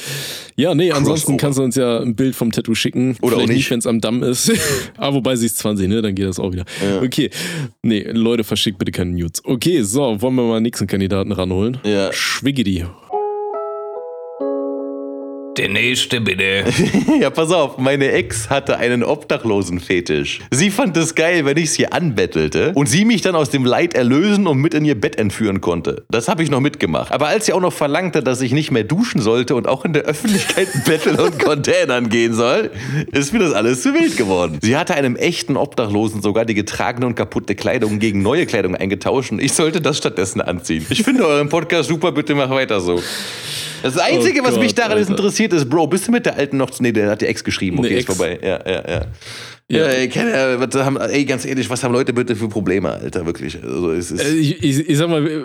Ja, 0.57 0.75
nee, 0.75 0.91
ansonsten 0.91 1.33
Crossover. 1.33 1.37
kannst 1.37 1.59
du 1.59 1.63
uns 1.63 1.77
ja 1.77 2.01
ein 2.01 2.17
Bild 2.17 2.35
vom 2.35 2.51
Tattoo 2.51 2.75
schicken. 2.75 3.17
Oder 3.23 3.37
auch 3.37 3.41
Vielleicht 3.43 3.53
nicht. 3.53 3.71
wenn 3.71 3.79
es 3.79 3.87
am 3.87 4.01
Damm 4.01 4.23
ist. 4.25 4.51
ah, 4.97 5.13
wobei 5.15 5.37
sie 5.37 5.47
ist 5.47 5.59
20, 5.59 5.87
ne? 5.89 6.03
Dann 6.03 6.15
geht 6.17 6.27
das 6.27 6.41
auch 6.41 6.51
wieder. 6.53 6.65
Ja. 6.85 7.01
Okay. 7.01 7.31
Nee, 7.83 8.03
Leute, 8.11 8.43
verschickt 8.43 8.79
bitte 8.79 8.91
keine 8.91 9.13
Nudes. 9.13 9.41
Okay, 9.45 9.83
so, 9.83 10.01
wollen 10.21 10.35
wir 10.35 10.43
mal 10.43 10.55
den 10.59 10.65
nächsten 10.65 10.87
Kandidaten 10.89 11.31
ranholen? 11.31 11.79
Ja. 11.85 12.13
Schwiggidi. 12.13 12.87
Der 15.59 15.69
nächste 15.69 16.21
bitte. 16.21 16.65
Ja, 17.21 17.31
pass 17.31 17.51
auf, 17.51 17.79
meine 17.79 18.13
Ex 18.13 18.51
hatte 18.51 18.77
einen 18.77 19.03
Obdachlosen-Fetisch. 19.03 20.41
Sie 20.51 20.71
fand 20.71 20.97
es 20.97 21.15
geil, 21.15 21.47
wenn 21.47 21.57
ich 21.57 21.71
sie 21.71 21.91
anbettelte 21.91 22.73
und 22.75 22.87
sie 22.87 23.05
mich 23.07 23.23
dann 23.23 23.35
aus 23.35 23.49
dem 23.49 23.65
Leid 23.65 23.95
erlösen 23.95 24.47
und 24.47 24.59
mit 24.59 24.75
in 24.75 24.85
ihr 24.85 25.01
Bett 25.01 25.17
entführen 25.17 25.63
konnte. 25.63 26.05
Das 26.11 26.29
habe 26.29 26.43
ich 26.43 26.51
noch 26.51 26.61
mitgemacht. 26.61 27.13
Aber 27.13 27.29
als 27.29 27.47
sie 27.47 27.55
auch 27.55 27.61
noch 27.61 27.73
verlangte, 27.73 28.23
dass 28.23 28.43
ich 28.43 28.53
nicht 28.53 28.71
mehr 28.71 28.85
duschen 28.85 29.23
sollte 29.23 29.55
und 29.55 29.67
auch 29.67 29.85
in 29.85 29.95
der 29.95 30.03
Öffentlichkeit 30.03 30.69
betteln 30.85 31.19
und 31.19 31.39
Containern 31.39 32.11
gehen 32.11 32.35
soll, 32.35 32.71
ist 33.13 33.33
mir 33.33 33.39
das 33.39 33.53
alles 33.53 33.83
zu 33.83 33.95
wild 33.95 34.17
geworden. 34.17 34.59
Sie 34.61 34.77
hatte 34.77 34.95
einem 34.95 35.17
echten 35.17 35.57
Obdachlosen 35.57 36.21
sogar 36.21 36.45
die 36.45 36.55
getragene 36.55 37.07
und 37.07 37.15
kaputte 37.15 37.55
Kleidung 37.55 37.99
gegen 37.99 38.21
neue 38.21 38.45
Kleidung 38.45 38.77
eingetauscht 38.77 39.33
und 39.33 39.41
ich 39.41 39.55
sollte 39.55 39.81
das 39.81 39.97
stattdessen 39.97 40.41
anziehen. 40.43 40.85
Ich 40.91 41.03
finde 41.03 41.27
euren 41.27 41.49
Podcast 41.49 41.89
super, 41.89 42.13
bitte 42.13 42.35
mach 42.35 42.51
weiter 42.51 42.81
so. 42.81 43.01
Das 43.87 43.99
Einzige, 43.99 44.41
Oh 44.43 44.45
was 44.45 44.59
mich 44.59 44.69
Gott, 44.69 44.79
daran 44.79 44.99
Alter. 44.99 45.11
interessiert, 45.11 45.53
ist, 45.53 45.69
Bro, 45.69 45.87
bist 45.89 46.09
du 46.09 46.13
mit 46.13 46.27
der 46.27 46.37
alten 46.37 46.57
noch. 46.57 46.71
Nee, 46.81 46.93
der 46.93 47.11
hat 47.11 47.21
die 47.21 47.27
Ex 47.27 47.43
geschrieben. 47.45 47.79
Okay, 47.79 47.95
ist 47.95 48.09
Ex. 48.09 48.17
vorbei. 48.17 48.39
Ja, 48.43 48.61
ja, 48.67 48.89
ja. 48.89 49.07
Ja, 49.69 49.85
ey, 49.87 50.09
was 50.61 50.75
haben, 50.85 50.97
ey, 50.97 51.25
ganz 51.25 51.45
ehrlich, 51.45 51.69
was 51.69 51.83
haben 51.83 51.93
Leute 51.93 52.13
bitte 52.13 52.37
für 52.37 52.49
Probleme, 52.49 52.91
Alter, 52.93 53.27
wirklich. 53.27 53.61
Also, 53.63 53.91
es 53.91 54.13
ist, 54.13 54.25
Äh, 54.25 54.35
ich, 54.35 54.63
ich, 54.63 54.89
ich 54.89 54.97
sag 54.97 55.09
mal, 55.09 55.45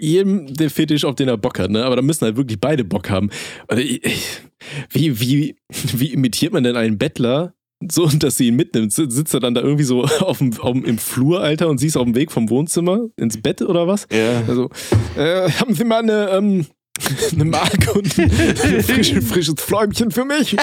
jedem 0.00 0.54
der 0.54 0.70
Fetisch, 0.70 1.04
auf 1.04 1.16
den 1.16 1.28
er 1.28 1.36
Bock 1.36 1.58
hat, 1.58 1.70
ne? 1.70 1.84
Aber 1.84 1.96
da 1.96 2.02
müssen 2.02 2.24
halt 2.24 2.36
wirklich 2.36 2.60
beide 2.60 2.84
Bock 2.84 3.10
haben. 3.10 3.30
Also 3.66 3.82
wie, 3.82 5.20
wie, 5.20 5.56
wie 5.94 6.12
imitiert 6.12 6.52
man 6.52 6.62
denn 6.62 6.76
einen 6.76 6.98
Bettler? 6.98 7.54
So, 7.90 8.06
dass 8.06 8.36
sie 8.36 8.48
ihn 8.48 8.56
mitnimmt. 8.56 8.92
Sitzt 8.92 9.14
sitzt 9.16 9.34
er 9.34 9.40
dann 9.40 9.54
da 9.54 9.60
irgendwie 9.60 9.84
so 9.84 10.02
auf 10.20 10.38
dem, 10.38 10.58
auf 10.60 10.72
dem, 10.72 10.84
im 10.84 10.98
Flur, 10.98 11.40
Alter, 11.40 11.68
und 11.68 11.78
sie 11.78 11.86
ist 11.88 11.96
auf 11.96 12.04
dem 12.04 12.14
Weg 12.14 12.30
vom 12.32 12.50
Wohnzimmer 12.50 13.06
ins 13.16 13.40
Bett 13.40 13.62
oder 13.62 13.86
was? 13.86 14.06
ja. 14.12 14.42
Also, 14.48 14.70
äh, 15.16 15.50
haben 15.50 15.74
Sie 15.74 15.84
mal 15.84 16.02
eine, 16.02 16.30
ähm, 16.30 16.66
eine 17.32 17.44
Mark 17.44 17.94
und 17.94 18.18
ein 18.18 18.30
frisches, 18.82 19.24
frisches 19.28 19.54
Fläumchen 19.58 20.10
für 20.10 20.24
mich? 20.24 20.56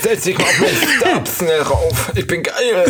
Setz 0.00 0.24
dich 0.24 0.36
mal 0.38 0.44
auf 0.44 0.60
meinen 0.60 0.98
Stab 0.98 1.28
schnell 1.28 1.60
rauf. 1.62 2.12
Ich 2.16 2.26
bin 2.26 2.42
geil. 2.42 2.84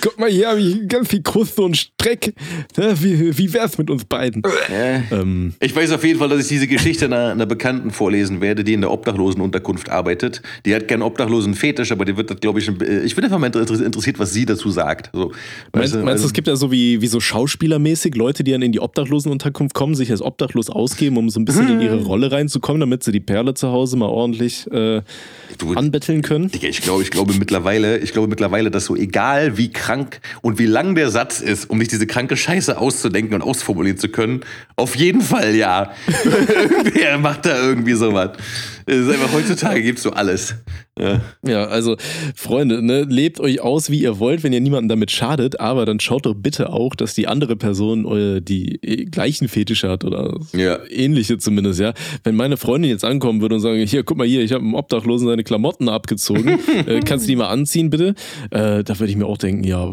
Guck 0.00 0.18
mal, 0.18 0.30
hier 0.30 0.48
habe 0.48 0.60
ich 0.60 0.88
ganz 0.88 1.08
viel 1.08 1.22
Kruste 1.22 1.62
und 1.62 1.76
Streck. 1.76 2.34
Wie, 2.76 3.36
wie 3.36 3.52
wär's 3.52 3.78
mit 3.78 3.90
uns 3.90 4.04
beiden? 4.04 4.42
Ja. 4.70 5.02
Ähm, 5.18 5.54
Ich 5.60 5.74
weiß 5.74 5.92
auf 5.92 6.04
jeden 6.04 6.18
Fall, 6.18 6.28
dass 6.28 6.40
ich 6.40 6.48
diese 6.48 6.66
Geschichte 6.66 7.04
einer, 7.06 7.30
einer 7.32 7.46
Bekannten 7.46 7.90
vorlesen 7.90 8.40
werde, 8.40 8.64
die 8.64 8.72
in 8.74 8.80
der 8.80 8.90
Obdachlosenunterkunft 8.90 9.88
arbeitet. 9.90 10.42
Die 10.66 10.74
hat 10.74 10.88
keinen 10.88 11.02
Obdachlosen-Fetisch, 11.02 11.92
aber 11.92 12.04
die 12.04 12.16
wird 12.16 12.30
das, 12.30 12.40
glaube 12.40 12.58
ich, 12.60 12.68
äh, 12.68 13.00
ich 13.04 13.14
bin 13.14 13.24
einfach 13.24 13.38
mal 13.38 13.46
inter- 13.46 13.84
interessiert, 13.84 14.18
was 14.18 14.32
sie 14.32 14.46
dazu 14.46 14.70
sagt. 14.70 15.10
So, 15.12 15.28
Meinst, 15.28 15.34
weißt 15.74 15.94
du, 15.94 15.98
meinst 15.98 16.06
du, 16.06 16.10
also- 16.12 16.26
es 16.26 16.32
gibt 16.32 16.48
ja 16.48 16.56
so 16.56 16.70
wie, 16.72 17.00
wie 17.00 17.06
so 17.06 17.20
Schauspielermäßig 17.20 18.14
Leute, 18.14 18.42
die 18.44 18.52
dann 18.52 18.62
in 18.62 18.72
die 18.72 18.80
Obdachlosenunterkunft 18.80 19.74
kommen, 19.74 19.94
sich 19.94 20.10
als 20.10 20.22
obdachlos 20.22 20.70
ausgeben, 20.70 21.16
um 21.16 21.28
so 21.30 21.40
ein 21.42 21.44
bisschen 21.44 21.68
in 21.68 21.80
ihre 21.80 22.02
Rolle 22.02 22.30
reinzukommen, 22.32 22.80
damit 22.80 23.02
sie 23.02 23.12
die 23.12 23.20
Perle 23.20 23.54
zu 23.54 23.68
Hause 23.68 23.96
mal 23.96 24.06
ordentlich 24.08 24.66
äh, 24.70 25.02
Du- 25.58 25.74
anbetteln 25.74 26.22
können? 26.22 26.50
Digga, 26.50 26.68
ich 26.68 26.80
glaube, 26.80 27.02
ich 27.02 27.10
glaube 27.10 27.34
mittlerweile, 27.34 27.98
ich 27.98 28.12
glaube 28.12 28.28
mittlerweile, 28.28 28.70
dass 28.70 28.86
so 28.86 28.96
egal 28.96 29.58
wie 29.58 29.70
krank 29.70 30.20
und 30.40 30.58
wie 30.58 30.66
lang 30.66 30.94
der 30.94 31.10
Satz 31.10 31.40
ist, 31.40 31.68
um 31.68 31.78
sich 31.80 31.88
diese 31.88 32.06
kranke 32.06 32.36
Scheiße 32.36 32.78
auszudenken 32.78 33.34
und 33.34 33.42
ausformulieren 33.42 33.98
zu 33.98 34.08
können, 34.08 34.40
auf 34.76 34.96
jeden 34.96 35.20
Fall 35.20 35.54
ja. 35.54 35.92
Wer 36.94 37.18
macht 37.18 37.46
da 37.46 37.56
irgendwie 37.62 37.92
sowas? 37.94 38.30
Es 38.86 38.96
ist 38.96 39.08
einfach 39.10 39.32
heutzutage 39.32 39.82
gibt's 39.82 40.02
so 40.02 40.10
alles. 40.10 40.54
Ja. 40.98 41.20
Ja, 41.46 41.64
also 41.64 41.96
Freunde, 42.34 42.82
ne, 42.82 43.02
lebt 43.04 43.40
euch 43.40 43.60
aus, 43.60 43.90
wie 43.90 44.00
ihr 44.00 44.18
wollt, 44.18 44.42
wenn 44.42 44.52
ihr 44.52 44.60
niemandem 44.60 44.88
damit 44.88 45.10
schadet, 45.10 45.58
aber 45.60 45.86
dann 45.86 46.00
schaut 46.00 46.26
doch 46.26 46.34
bitte 46.34 46.70
auch, 46.70 46.94
dass 46.94 47.14
die 47.14 47.26
andere 47.28 47.56
Person 47.56 48.04
äh, 48.06 48.40
die 48.42 48.76
äh, 48.82 49.04
gleichen 49.06 49.48
Fetische 49.48 49.88
hat 49.88 50.04
oder 50.04 50.38
Ja. 50.52 50.78
ähnliche 50.90 51.38
zumindest, 51.38 51.80
ja. 51.80 51.94
Wenn 52.24 52.36
meine 52.36 52.56
Freundin 52.56 52.90
jetzt 52.90 53.04
ankommen 53.04 53.40
würde 53.40 53.54
und 53.54 53.60
sagen, 53.62 53.84
hier, 53.86 54.02
guck 54.04 54.18
mal 54.18 54.26
hier, 54.26 54.42
ich 54.42 54.52
habe 54.52 54.62
einem 54.64 54.74
Obdachlosen 54.74 55.26
seine 55.28 55.44
Klamotten 55.44 55.88
abgezogen, 55.88 56.58
äh, 56.86 57.00
kannst 57.00 57.24
du 57.26 57.28
die 57.28 57.36
mal 57.36 57.48
anziehen, 57.48 57.88
bitte? 57.90 58.14
Äh, 58.50 58.84
da 58.84 58.98
würde 58.98 59.10
ich 59.10 59.16
mir 59.16 59.26
auch 59.26 59.38
denken, 59.38 59.64
ja, 59.64 59.92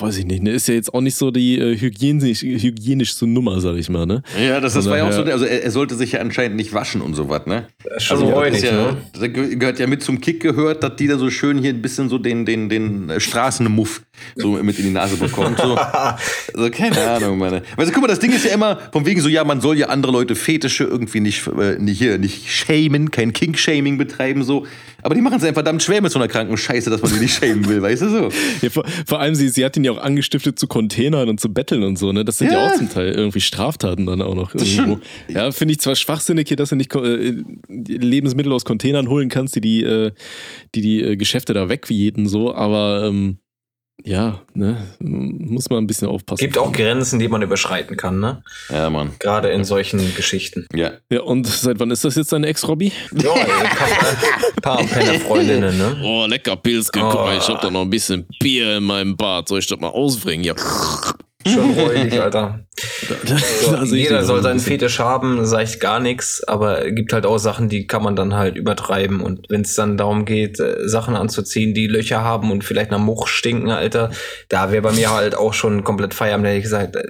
weiß 0.00 0.18
ich 0.18 0.26
nicht, 0.26 0.42
ne, 0.42 0.50
ist 0.50 0.68
ja 0.68 0.74
jetzt 0.74 0.92
auch 0.92 1.00
nicht 1.00 1.16
so 1.16 1.30
die 1.30 1.58
äh, 1.58 1.76
hygienisch, 1.76 2.42
hygienischste 2.42 3.26
Nummer, 3.26 3.60
sag 3.60 3.76
ich 3.76 3.88
mal, 3.88 4.06
ne? 4.06 4.22
Ja, 4.40 4.60
das, 4.60 4.74
das 4.74 4.88
war 4.88 4.96
ja 4.96 5.08
auch 5.08 5.12
so, 5.12 5.22
also 5.22 5.44
er, 5.44 5.64
er 5.64 5.70
sollte 5.70 5.94
sich 5.94 6.12
ja 6.12 6.20
anscheinend 6.20 6.56
nicht 6.56 6.72
waschen 6.72 7.00
und 7.00 7.14
sowas, 7.14 7.46
ne? 7.46 7.66
Schon 7.98 8.18
Also, 8.18 8.40
das, 8.40 8.56
ist 8.56 8.64
ja, 8.64 8.96
ne? 9.18 9.30
gehört 9.30 9.78
ja 9.78 9.86
mit 9.86 10.02
zum 10.02 10.20
Kick 10.20 10.40
gehört, 10.40 10.82
dass 10.82 10.96
die 10.96 11.06
da 11.06 11.18
so 11.18 11.30
schön 11.30 11.58
hier 11.58 11.70
ein 11.70 11.82
bisschen 11.82 12.08
so 12.08 12.18
den, 12.18 12.46
den, 12.46 12.68
den 12.68 13.10
äh, 13.10 13.20
Straßenmuff 13.20 14.02
so 14.36 14.52
mit 14.62 14.78
in 14.78 14.84
die 14.86 14.90
Nase 14.90 15.16
bekommt. 15.16 15.58
So. 15.58 15.76
Also 15.76 16.70
keine 16.70 17.00
Ahnung, 17.00 17.38
meine. 17.38 17.62
Weißt 17.76 17.88
du, 17.90 17.92
guck 17.92 18.02
mal, 18.02 18.08
das 18.08 18.18
Ding 18.18 18.32
ist 18.32 18.44
ja 18.44 18.52
immer 18.52 18.78
von 18.92 19.06
wegen 19.06 19.20
so, 19.20 19.28
ja, 19.28 19.44
man 19.44 19.60
soll 19.60 19.78
ja 19.78 19.88
andere 19.88 20.12
Leute 20.12 20.34
Fetische 20.34 20.84
irgendwie 20.84 21.20
nicht, 21.20 21.46
äh, 21.46 21.78
nicht 21.78 21.98
hier, 21.98 22.18
nicht 22.18 22.48
shamen, 22.50 23.10
kein 23.10 23.32
Kink-Shaming 23.32 23.98
betreiben, 23.98 24.42
so. 24.42 24.66
Aber 25.02 25.14
die 25.14 25.22
machen 25.22 25.36
es 25.38 25.44
ja 25.44 25.52
verdammt 25.54 25.82
schwer 25.82 26.02
mit 26.02 26.12
so 26.12 26.18
einer 26.18 26.28
kranken 26.28 26.56
Scheiße, 26.58 26.90
dass 26.90 27.00
man 27.00 27.12
die 27.12 27.20
nicht 27.20 27.34
shamen 27.34 27.66
will, 27.68 27.80
weißt 27.80 28.02
du 28.02 28.08
so? 28.10 28.28
Ja, 28.60 28.68
vor, 28.70 28.84
vor 29.06 29.20
allem, 29.20 29.34
sie, 29.34 29.48
sie 29.48 29.64
hat 29.64 29.76
ihn 29.76 29.84
ja 29.84 29.92
auch 29.92 30.02
angestiftet 30.02 30.58
zu 30.58 30.66
Containern 30.66 31.28
und 31.28 31.40
zu 31.40 31.52
Betteln 31.52 31.82
und 31.84 31.98
so, 31.98 32.12
ne? 32.12 32.24
Das 32.24 32.38
sind 32.38 32.52
ja, 32.52 32.58
Ja. 32.58 32.66
auch 32.66 32.76
zum 32.76 32.90
Teil 32.90 33.12
irgendwie 33.12 33.40
Straftaten 33.40 34.06
dann 34.06 34.20
auch 34.22 34.34
noch 34.34 34.54
irgendwo. 34.54 35.00
Ja, 35.28 35.50
finde 35.52 35.72
ich 35.72 35.80
zwar 35.80 35.96
schwachsinnig 35.96 36.48
hier, 36.48 36.56
dass 36.58 36.68
du 36.70 36.76
nicht 36.76 36.94
äh, 36.94 37.34
Lebensmittel 37.68 38.52
aus 38.52 38.64
Containern 38.64 39.08
holen 39.08 39.28
kannst, 39.28 39.56
die 39.56 39.60
die, 39.62 39.82
äh, 39.82 40.10
die, 40.74 40.80
die 40.82 41.02
äh, 41.02 41.16
Geschäfte 41.16 41.54
da 41.54 41.68
wegwieten, 41.68 42.28
so, 42.28 42.54
aber 42.54 43.04
ähm, 43.08 43.38
ja, 44.04 44.40
ne, 44.54 44.76
muss 44.98 45.70
man 45.70 45.84
ein 45.84 45.86
bisschen 45.86 46.08
aufpassen. 46.08 46.40
Gibt 46.40 46.58
auch 46.58 46.72
Grenzen, 46.72 47.18
die 47.18 47.28
man 47.28 47.42
überschreiten 47.42 47.96
kann, 47.96 48.20
ne? 48.20 48.42
Ja, 48.68 48.90
Mann. 48.90 49.12
Gerade 49.18 49.50
in 49.50 49.64
solchen 49.64 50.14
Geschichten. 50.14 50.66
Ja. 50.74 50.92
Ja, 51.10 51.20
und 51.22 51.46
seit 51.46 51.78
wann 51.80 51.90
ist 51.90 52.04
das 52.04 52.16
jetzt 52.16 52.32
dein 52.32 52.44
Ex-Robby? 52.44 52.92
Ja, 53.12 53.32
ein 53.32 54.60
paar, 54.62 54.76
paar 54.76 54.84
Pennerfreundinnen, 54.84 55.76
ne? 55.76 56.00
Oh, 56.04 56.26
lecker 56.26 56.56
Pilzke, 56.56 57.00
guck 57.00 57.14
mal, 57.14 57.36
ich 57.38 57.48
hab 57.48 57.60
da 57.60 57.70
noch 57.70 57.82
ein 57.82 57.90
bisschen 57.90 58.26
Bier 58.40 58.78
in 58.78 58.84
meinem 58.84 59.16
Bad. 59.16 59.48
Soll 59.48 59.60
ich 59.60 59.66
das 59.66 59.78
mal 59.80 59.88
ausbringen? 59.88 60.44
Ja. 60.44 60.54
Schon 61.46 61.70
räudig, 61.78 62.20
Alter. 62.20 62.60
So, 63.62 63.82
ich 63.82 63.92
jeder 63.92 64.24
soll 64.24 64.42
seinen. 64.42 64.60
Fetisch 64.60 64.98
haben, 64.98 65.46
sage 65.46 65.64
ich 65.64 65.80
gar 65.80 65.98
nichts, 65.98 66.44
aber 66.46 66.86
es 66.86 66.94
gibt 66.94 67.12
halt 67.14 67.24
auch 67.24 67.38
Sachen, 67.38 67.68
die 67.68 67.86
kann 67.86 68.02
man 68.02 68.14
dann 68.14 68.34
halt 68.34 68.56
übertreiben. 68.56 69.20
Und 69.20 69.46
wenn 69.48 69.62
es 69.62 69.74
dann 69.74 69.96
darum 69.96 70.26
geht, 70.26 70.60
äh, 70.60 70.86
Sachen 70.86 71.16
anzuziehen, 71.16 71.72
die 71.72 71.86
Löcher 71.86 72.22
haben 72.22 72.50
und 72.50 72.62
vielleicht 72.62 72.90
nach 72.90 72.98
Much 72.98 73.28
stinken, 73.28 73.70
Alter, 73.70 74.10
da 74.48 74.70
wäre 74.70 74.82
bei 74.82 74.92
mir 74.92 75.12
halt 75.12 75.34
auch 75.34 75.54
schon 75.54 75.82
komplett 75.82 76.12
Feierabend, 76.12 76.46
hätte 76.46 76.58
ich 76.58 76.64
gesagt, 76.64 76.96
äh, 76.96 77.08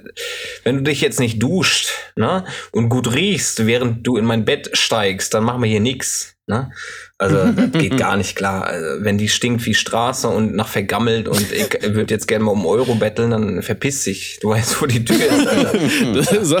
wenn 0.63 0.77
du 0.77 0.83
dich 0.83 1.01
jetzt 1.01 1.19
nicht 1.19 1.43
duscht 1.43 1.89
ne, 2.15 2.45
und 2.71 2.87
gut 2.87 3.13
riechst, 3.13 3.65
während 3.65 4.07
du 4.07 4.15
in 4.15 4.25
mein 4.25 4.45
Bett 4.45 4.69
steigst, 4.73 5.33
dann 5.33 5.43
machen 5.43 5.61
wir 5.61 5.69
hier 5.69 5.81
nix. 5.81 6.35
Ne? 6.47 6.71
Also 7.21 7.37
das 7.55 7.71
geht 7.79 7.97
gar 7.97 8.17
nicht 8.17 8.35
klar. 8.35 8.65
Also, 8.65 9.03
wenn 9.03 9.17
die 9.19 9.29
stinkt 9.29 9.63
wie 9.67 9.75
Straße 9.75 10.27
und 10.27 10.55
nach 10.55 10.67
vergammelt 10.67 11.27
und 11.27 11.45
ich 11.51 11.93
würde 11.93 12.13
jetzt 12.13 12.27
gerne 12.27 12.45
mal 12.45 12.51
um 12.51 12.65
Euro 12.65 12.95
betteln, 12.95 13.29
dann 13.29 13.61
verpiss 13.61 14.03
dich. 14.05 14.39
Du 14.41 14.49
weißt, 14.49 14.81
wo 14.81 14.87
die 14.87 15.05
Tür 15.05 15.17
ist, 15.17 15.47
Alter. 15.47 15.71
Das 16.13 16.31
ist, 16.31 16.55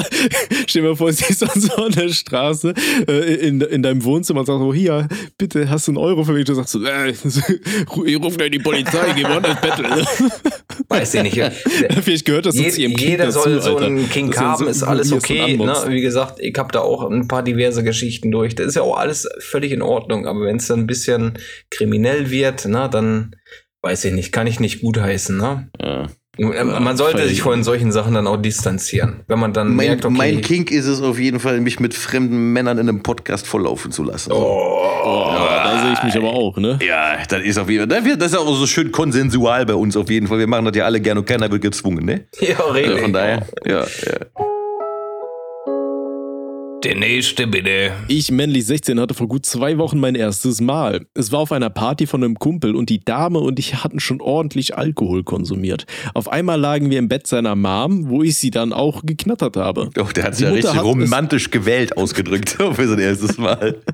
stell 0.67 0.83
dir 0.83 0.89
mal 0.89 0.95
vor, 0.95 1.11
sie 1.11 1.25
ist 1.25 1.41
dann 1.41 1.59
so 1.59 1.73
an 1.75 1.91
der 1.91 2.09
Straße 2.09 2.73
äh, 3.07 3.47
in, 3.47 3.61
in 3.61 3.81
deinem 3.81 4.03
Wohnzimmer 4.03 4.41
und 4.41 4.45
sagt 4.45 4.59
so, 4.59 4.73
hier, 4.73 5.07
bitte, 5.37 5.69
hast 5.69 5.87
du 5.87 5.91
einen 5.91 5.97
Euro 5.97 6.23
für 6.23 6.33
mich? 6.33 6.45
Du 6.45 6.53
sagst 6.53 6.71
so, 6.73 6.83
äh, 6.83 7.09
ich 8.05 8.21
ruf 8.21 8.37
gleich 8.37 8.51
die 8.51 8.59
Polizei, 8.59 9.13
geh 9.15 9.23
mal 9.23 9.41
das 9.41 9.59
Bettel. 9.59 9.85
Weiß 10.87 11.13
ich 11.15 11.23
nicht. 11.23 11.41
Vielleicht 12.03 12.25
gehört 12.25 12.45
das 12.45 12.55
Je, 12.55 12.69
zu 12.69 12.81
ihrem 12.81 12.91
jeder 12.93 13.25
dazu, 13.25 13.41
soll 13.41 13.61
so 13.61 13.75
Alter. 13.75 13.85
einen 13.87 14.09
Kink 14.09 14.33
Dass 14.33 14.41
er 14.41 14.47
haben, 14.47 14.63
so 14.63 14.69
ist 14.69 14.83
alles 14.83 15.09
so 15.09 15.15
okay. 15.15 15.57
Ne? 15.57 15.73
Wie 15.87 16.01
gesagt, 16.01 16.39
ich 16.39 16.57
habe 16.57 16.71
da 16.71 16.81
auch 16.81 17.09
ein 17.09 17.27
paar 17.27 17.43
diverse 17.43 17.83
Geschichten 17.83 18.29
durch. 18.29 18.55
Das 18.55 18.67
ist 18.67 18.75
ja 18.75 18.83
auch 18.83 18.97
alles 18.97 19.27
völlig 19.39 19.71
in 19.71 19.81
Ordnung. 19.81 20.27
Aber 20.27 20.50
wenn 20.51 20.57
es 20.57 20.67
dann 20.67 20.81
ein 20.81 20.87
bisschen 20.87 21.33
kriminell 21.69 22.29
wird, 22.29 22.65
ne, 22.65 22.89
dann 22.91 23.37
weiß 23.81 24.03
ich 24.05 24.13
nicht, 24.13 24.33
kann 24.33 24.47
ich 24.47 24.59
nicht 24.59 24.81
gutheißen. 24.81 25.37
Ne? 25.37 25.69
ja. 25.81 26.07
Man 26.37 26.95
sollte 26.97 27.27
sich 27.27 27.41
von 27.41 27.63
solchen 27.63 27.91
Sachen 27.91 28.13
dann 28.13 28.25
auch 28.25 28.37
distanzieren. 28.37 29.21
Wenn 29.27 29.37
man 29.37 29.53
dann 29.53 29.75
Mein, 29.75 29.87
merkt, 29.87 30.05
okay, 30.05 30.15
mein 30.17 30.41
Kink 30.41 30.71
ist 30.71 30.87
es 30.87 31.01
auf 31.01 31.19
jeden 31.19 31.39
Fall, 31.39 31.59
mich 31.59 31.79
mit 31.79 31.93
fremden 31.93 32.53
Männern 32.53 32.77
in 32.79 32.87
einem 32.89 33.03
Podcast 33.03 33.45
volllaufen 33.47 33.91
zu 33.91 34.03
lassen. 34.03 34.31
Oh, 34.31 35.35
da 35.35 35.81
sehe 35.83 35.93
ich 35.93 36.03
mich 36.03 36.15
aber 36.15 36.33
auch, 36.33 36.57
ne? 36.57 36.79
Ja, 36.85 37.17
das 37.27 37.43
ist 37.43 37.57
auf 37.57 37.69
jeden 37.69 37.89
Fall. 37.89 38.17
Das 38.17 38.31
ist 38.31 38.37
auch 38.37 38.55
so 38.55 38.65
schön 38.65 38.91
konsensual 38.91 39.65
bei 39.65 39.75
uns 39.75 39.95
auf 39.97 40.09
jeden 40.09 40.27
Fall. 40.27 40.39
Wir 40.39 40.47
machen 40.47 40.65
das 40.65 40.75
ja 40.75 40.85
alle 40.85 40.99
gerne 41.01 41.19
und 41.19 41.25
keiner 41.25 41.51
wird 41.51 41.61
gezwungen, 41.61 42.05
ne? 42.05 42.25
ja, 42.39 42.57
Also 42.59 42.71
rede. 42.71 42.97
von 42.97 43.13
daher, 43.13 43.45
ja, 43.65 43.79
ja. 43.81 44.50
Der 46.83 46.95
nächste 46.95 47.45
bitte. 47.45 47.91
Ich, 48.07 48.31
männlich 48.31 48.65
16, 48.65 48.99
hatte 48.99 49.13
vor 49.13 49.27
gut 49.27 49.45
zwei 49.45 49.77
Wochen 49.77 49.99
mein 49.99 50.15
erstes 50.15 50.61
Mal. 50.61 51.05
Es 51.13 51.31
war 51.31 51.39
auf 51.39 51.51
einer 51.51 51.69
Party 51.69 52.07
von 52.07 52.23
einem 52.23 52.39
Kumpel 52.39 52.75
und 52.75 52.89
die 52.89 52.99
Dame 52.99 53.37
und 53.37 53.59
ich 53.59 53.83
hatten 53.83 53.99
schon 53.99 54.19
ordentlich 54.19 54.75
Alkohol 54.75 55.23
konsumiert. 55.23 55.85
Auf 56.15 56.27
einmal 56.31 56.59
lagen 56.59 56.89
wir 56.89 56.97
im 56.97 57.07
Bett 57.07 57.27
seiner 57.27 57.55
Mom, 57.55 58.09
wo 58.09 58.23
ich 58.23 58.37
sie 58.37 58.49
dann 58.49 58.73
auch 58.73 59.03
geknattert 59.05 59.57
habe. 59.57 59.91
Doch, 59.93 60.11
der 60.11 60.23
hat 60.23 60.39
Die 60.39 60.43
ja 60.43 60.49
Mutter 60.49 60.69
richtig 60.69 60.79
hat 60.79 60.83
romantisch 60.83 61.51
gewählt 61.51 61.97
ausgedrückt 61.97 62.49
für 62.73 62.87
sein 62.87 62.99
erstes 62.99 63.37
Mal. 63.37 63.77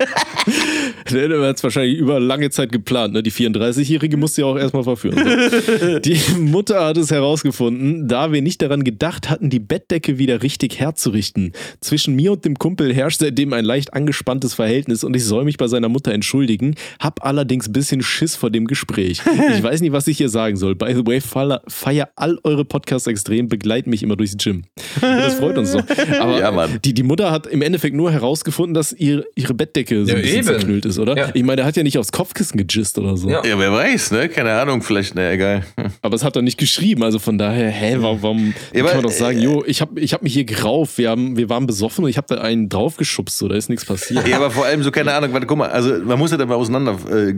Der 1.10 1.40
hat 1.40 1.56
es 1.56 1.62
wahrscheinlich 1.64 1.98
über 1.98 2.20
lange 2.20 2.50
Zeit 2.50 2.70
geplant. 2.70 3.14
Ne? 3.14 3.22
Die 3.22 3.32
34-Jährige 3.32 4.16
musste 4.16 4.42
ja 4.42 4.46
auch 4.46 4.58
erstmal 4.58 4.84
verführen. 4.84 5.16
So. 5.16 5.98
Die 6.04 6.20
Mutter 6.38 6.84
hat 6.84 6.96
es 6.96 7.10
herausgefunden, 7.10 8.08
da 8.08 8.32
wir 8.32 8.42
nicht 8.42 8.60
daran 8.60 8.84
gedacht 8.84 9.30
hatten, 9.30 9.50
die 9.50 9.58
Bettdecke 9.58 10.18
wieder 10.18 10.42
richtig 10.42 10.78
herzurichten. 10.78 11.52
Zwischen 11.80 12.14
mir 12.14 12.32
und 12.32 12.44
dem 12.44 12.58
Kumpel 12.58 12.77
herrscht 12.80 13.20
seitdem 13.20 13.52
ein 13.52 13.64
leicht 13.64 13.94
angespanntes 13.94 14.54
Verhältnis 14.54 15.04
und 15.04 15.14
ich 15.16 15.24
soll 15.24 15.44
mich 15.44 15.56
bei 15.56 15.66
seiner 15.68 15.88
Mutter 15.88 16.12
entschuldigen, 16.12 16.74
hab 17.00 17.24
allerdings 17.24 17.68
ein 17.68 17.72
bisschen 17.72 18.02
Schiss 18.02 18.36
vor 18.36 18.50
dem 18.50 18.66
Gespräch. 18.66 19.20
Ich 19.58 19.62
weiß 19.62 19.80
nicht, 19.80 19.92
was 19.92 20.06
ich 20.06 20.18
hier 20.18 20.28
sagen 20.28 20.56
soll. 20.56 20.74
By 20.74 20.94
the 20.94 21.04
way, 21.06 21.20
feier, 21.20 22.08
all 22.16 22.38
eure 22.44 22.64
Podcasts 22.64 23.06
extrem, 23.06 23.48
begleiten 23.48 23.90
mich 23.90 24.02
immer 24.02 24.14
durchs 24.16 24.36
Gym. 24.36 24.64
Und 24.96 25.02
das 25.02 25.34
freut 25.34 25.56
uns 25.58 25.72
so. 25.72 25.78
Aber 26.20 26.38
Ja. 26.38 26.66
Die, 26.84 26.92
die 26.94 27.02
Mutter 27.02 27.30
hat 27.30 27.46
im 27.46 27.62
Endeffekt 27.62 27.96
nur 27.96 28.12
herausgefunden, 28.12 28.74
dass 28.74 28.92
ihre, 28.92 29.24
ihre 29.34 29.54
Bettdecke 29.54 30.04
so 30.04 30.10
Ja, 30.10 30.16
ein 30.16 30.22
bisschen 30.22 30.36
eben. 30.38 30.46
zerknüllt 30.46 30.84
ist, 30.86 30.98
oder? 30.98 31.16
Ja. 31.16 31.30
Ich 31.34 31.42
meine, 31.42 31.56
der 31.56 31.64
hat 31.66 31.76
ja 31.76 31.82
nicht 31.82 31.98
aufs 31.98 32.12
Kopfkissen 32.12 32.64
gejist 32.66 32.98
oder 32.98 33.16
so. 33.16 33.28
Ja. 33.30 33.44
Ja, 33.44 33.58
wer 33.58 33.72
weiß, 33.72 34.10
ne? 34.12 34.28
Keine 34.28 34.52
Ahnung, 34.52 34.82
vielleicht, 34.82 35.14
ne, 35.14 35.30
egal. 35.30 35.64
Aber 36.02 36.14
es 36.14 36.24
hat 36.24 36.36
er 36.36 36.42
nicht 36.42 36.58
geschrieben. 36.58 37.02
Also 37.02 37.18
von 37.18 37.38
daher, 37.38 37.70
hä, 37.70 37.96
warum, 38.00 38.22
warum 38.22 38.54
Ja, 38.74 38.84
kann 38.84 38.96
man 38.96 39.04
doch 39.04 39.10
sagen, 39.10 39.40
jo, 39.40 39.64
ich 39.66 39.80
habe 39.80 39.98
ich 40.00 40.12
hab 40.12 40.22
mich 40.22 40.34
hier 40.34 40.44
gerauft, 40.44 40.98
wir, 40.98 41.10
haben, 41.10 41.36
wir 41.36 41.48
waren 41.48 41.66
besoffen 41.66 42.04
und 42.04 42.10
ich 42.10 42.16
habe 42.16 42.34
da 42.34 42.40
einen 42.42 42.67
draufgeschubst, 42.68 43.38
so, 43.38 43.48
da 43.48 43.56
ist 43.56 43.68
nichts 43.68 43.84
passiert. 43.84 44.26
Ja, 44.28 44.36
aber 44.36 44.50
vor 44.50 44.64
allem 44.64 44.82
so, 44.82 44.90
keine 44.90 45.12
Ahnung, 45.12 45.32
warte, 45.32 45.46
guck 45.46 45.58
mal, 45.58 45.68
also 45.70 45.94
man 46.04 46.18
muss 46.18 46.30
ja 46.30 46.36
dann 46.36 46.48
mal 46.48 46.54
auseinander 46.54 46.96
äh, 47.10 47.34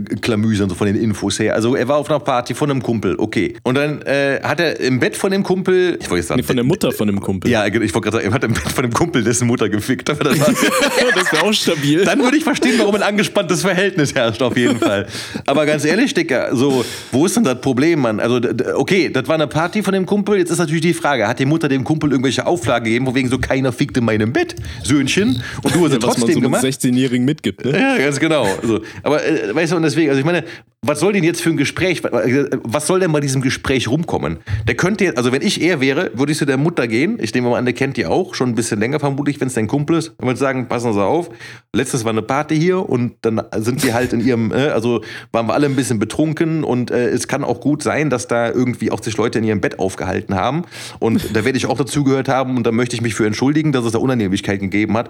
so 0.55 0.75
von 0.75 0.87
den 0.87 0.97
Infos 0.97 1.39
her. 1.39 1.55
Also 1.55 1.75
er 1.77 1.89
war 1.89 1.97
auf 1.97 2.09
einer 2.09 2.21
Party 2.21 2.55
von 2.55 2.71
einem 2.71 2.83
Kumpel, 2.83 3.17
okay. 3.19 3.57
Und 3.63 3.77
dann 3.77 4.03
äh, 4.03 4.41
hat 4.43 4.61
er 4.61 4.79
im 4.81 4.99
Bett 5.01 5.17
von 5.17 5.31
dem 5.31 5.43
Kumpel, 5.43 5.99
ich 6.01 6.11
wollte 6.11 6.25
sagen, 6.27 6.41
Nee, 6.41 6.47
von 6.47 6.57
der 6.57 6.65
Mutter 6.65 6.93
von 6.93 7.07
dem 7.07 7.21
Kumpel. 7.21 7.51
ja, 7.51 7.67
ich 7.67 7.75
wollte 7.75 7.91
gerade 8.01 8.17
sagen, 8.19 8.29
er 8.29 8.33
hat 8.33 8.45
im 8.45 8.55
Bett 8.55 8.69
von 8.73 8.83
dem 8.83 8.93
Kumpel 8.93 9.23
dessen 9.25 9.47
Mutter 9.47 9.69
gefickt. 9.69 10.09
Das 10.09 10.19
wäre 10.19 10.31
auch 11.43 11.53
stabil. 11.53 12.05
dann 12.05 12.23
würde 12.23 12.37
ich 12.37 12.45
verstehen, 12.45 12.75
warum 12.79 12.95
ein 12.95 13.03
angespanntes 13.03 13.63
Verhältnis 13.63 14.15
herrscht, 14.15 14.43
auf 14.43 14.57
jeden 14.57 14.79
Fall. 14.79 15.07
Aber 15.47 15.67
ganz 15.67 15.85
ehrlich, 15.85 16.15
Dicker, 16.15 16.55
so, 16.55 16.85
wo 17.13 17.27
ist 17.27 17.37
denn 17.37 17.45
das 17.45 17.61
Problem, 17.61 18.01
Mann? 18.01 18.21
Also, 18.21 18.41
okay, 18.75 19.11
das 19.11 19.27
war 19.29 19.35
eine 19.35 19.47
Party 19.47 19.83
von 19.83 19.93
dem 19.93 20.07
Kumpel. 20.07 20.39
Jetzt 20.39 20.51
ist 20.51 20.59
natürlich 20.59 20.83
die 20.83 20.95
Frage, 20.95 21.27
hat 21.29 21.39
die 21.39 21.47
Mutter 21.47 21.69
dem 21.69 21.85
Kumpel 21.85 22.11
irgendwelche 22.11 22.47
Auflagen 22.47 22.85
gegeben, 22.85 23.07
wo 23.07 23.15
wegen 23.15 23.29
so 23.29 23.39
keiner 23.39 23.73
fickt 23.73 23.97
in 23.97 24.05
meinem 24.05 24.33
Bett, 24.33 24.55
Söhnchen? 24.83 25.20
Und 25.29 25.75
du 25.75 25.85
hast 25.85 25.93
man 25.93 26.01
trotzdem 26.01 26.35
so 26.35 26.41
gemacht? 26.41 26.65
einem 26.65 26.73
16-Jährigen 26.73 27.25
mitgibt, 27.25 27.65
ne? 27.65 27.73
Ja, 27.79 27.99
ganz 27.99 28.19
genau. 28.19 28.47
So. 28.63 28.81
Aber 29.03 29.25
äh, 29.25 29.55
weißt 29.55 29.73
du, 29.73 29.77
und 29.77 29.83
deswegen, 29.83 30.09
also 30.11 30.21
ich 30.21 30.27
meine, 30.27 30.45
was 30.83 30.99
soll 30.99 31.13
denn 31.13 31.25
jetzt 31.25 31.43
für 31.43 31.51
ein 31.51 31.59
Gespräch, 31.59 32.03
was 32.03 32.87
soll 32.87 33.01
denn 33.01 33.13
bei 33.13 33.21
diesem 33.21 33.43
Gespräch 33.43 33.89
rumkommen? 33.89 34.39
Der 34.67 34.77
könnte 34.77 35.05
jetzt, 35.05 35.19
also 35.19 35.31
wenn 35.31 35.43
ich 35.43 35.61
er 35.61 35.83
wäre, 35.83 36.11
würde 36.15 36.33
ich 36.33 36.39
zu 36.39 36.47
der 36.47 36.57
Mutter 36.57 36.89
gehen, 36.89 37.19
ich 37.21 37.35
nehme 37.35 37.51
mal 37.51 37.59
an, 37.59 37.67
der 37.67 37.75
kennt 37.75 37.99
die 37.99 38.07
auch, 38.07 38.35
schon 38.35 38.49
ein 38.49 38.55
bisschen 38.55 38.81
länger 38.81 38.99
vermutlich, 38.99 39.39
wenn 39.43 39.49
es 39.49 39.55
dein 39.55 39.67
Kumpel 39.67 39.97
ist, 39.97 40.15
und 40.17 40.27
würde 40.27 40.39
sagen, 40.39 40.69
passen 40.69 40.95
Sie 40.95 41.05
auf, 41.05 41.29
letztes 41.75 42.05
war 42.05 42.13
eine 42.13 42.23
Party 42.23 42.59
hier 42.59 42.89
und 42.89 43.13
dann 43.21 43.43
sind 43.59 43.85
wir 43.85 43.93
halt 43.93 44.15
in 44.15 44.21
ihrem, 44.21 44.53
äh, 44.53 44.69
also 44.69 45.03
waren 45.33 45.49
wir 45.49 45.53
alle 45.53 45.67
ein 45.67 45.77
bisschen 45.77 45.99
betrunken 45.99 46.65
und 46.65 46.91
äh, 46.91 47.09
es 47.11 47.29
kann 47.29 47.45
auch 47.45 47.61
gut 47.61 47.83
sein, 47.83 48.09
dass 48.09 48.27
da 48.27 48.49
irgendwie 48.49 48.91
auch 48.91 49.03
sich 49.03 49.19
Leute 49.19 49.39
in 49.39 49.45
ihrem 49.45 49.61
Bett 49.61 49.79
aufgehalten 49.79 50.35
haben 50.35 50.63
und 50.99 51.37
da 51.37 51.45
werde 51.45 51.59
ich 51.59 51.67
auch 51.67 51.77
dazugehört 51.77 52.29
haben 52.29 52.57
und 52.57 52.67
da 52.67 52.73
möchte 52.73 52.97
ich 52.97 53.03
mich 53.03 53.15
für 53.15 53.27
entschuldigen, 53.27 53.73
dass 53.73 53.85
es 53.85 53.93
da 53.93 53.99
Unannehmlichkeiten 53.99 54.71
gegeben 54.71 54.97
hat 54.97 55.10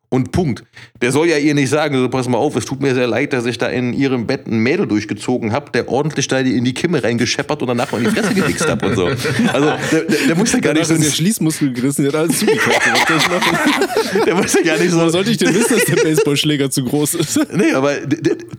und 0.13 0.33
Punkt. 0.33 0.63
Der 1.01 1.13
soll 1.13 1.29
ja 1.29 1.37
ihr 1.37 1.53
nicht 1.53 1.69
sagen, 1.69 1.95
so 1.97 2.09
pass 2.09 2.27
mal 2.27 2.37
auf, 2.37 2.57
es 2.57 2.65
tut 2.65 2.81
mir 2.81 2.93
sehr 2.93 3.07
leid, 3.07 3.31
dass 3.31 3.45
ich 3.45 3.57
da 3.57 3.67
in 3.67 3.93
ihrem 3.93 4.27
Bett 4.27 4.45
ein 4.45 4.59
Mädel 4.59 4.85
durchgezogen 4.85 5.53
habe, 5.53 5.71
der 5.71 5.87
ordentlich 5.87 6.27
da 6.27 6.39
in 6.39 6.65
die 6.65 6.73
Kimme 6.73 7.01
reingescheppert 7.01 7.61
und 7.61 7.69
danach 7.69 7.91
mal 7.93 7.99
in 7.99 8.09
die 8.09 8.11
Fresse 8.11 8.33
gewichst 8.33 8.67
hab 8.67 8.83
und 8.83 8.95
so. 8.95 9.05
Also 9.05 9.73
der, 9.91 10.01
der, 10.03 10.27
der 10.27 10.35
muss 10.35 10.51
ja 10.51 10.59
gar 10.59 10.73
nicht 10.73 10.85
so, 10.85 10.97
der 10.97 11.09
Schließmuskel 11.09 11.71
gerissen, 11.71 12.03
der 12.03 12.11
hat 12.11 12.19
alles 12.19 12.39
zugekauft. 12.39 12.81
Der 14.25 14.35
muss 14.35 14.53
ja 14.55 14.61
gar 14.63 14.77
nicht 14.77 14.91
so. 14.91 15.07
Sollte 15.07 15.31
ich 15.31 15.37
denn 15.37 15.55
wissen, 15.55 15.75
dass 15.77 15.85
der 15.85 15.95
Baseballschläger 15.95 16.69
zu 16.69 16.83
groß 16.83 17.15
ist? 17.15 17.39
Nee, 17.53 17.73
aber 17.73 17.93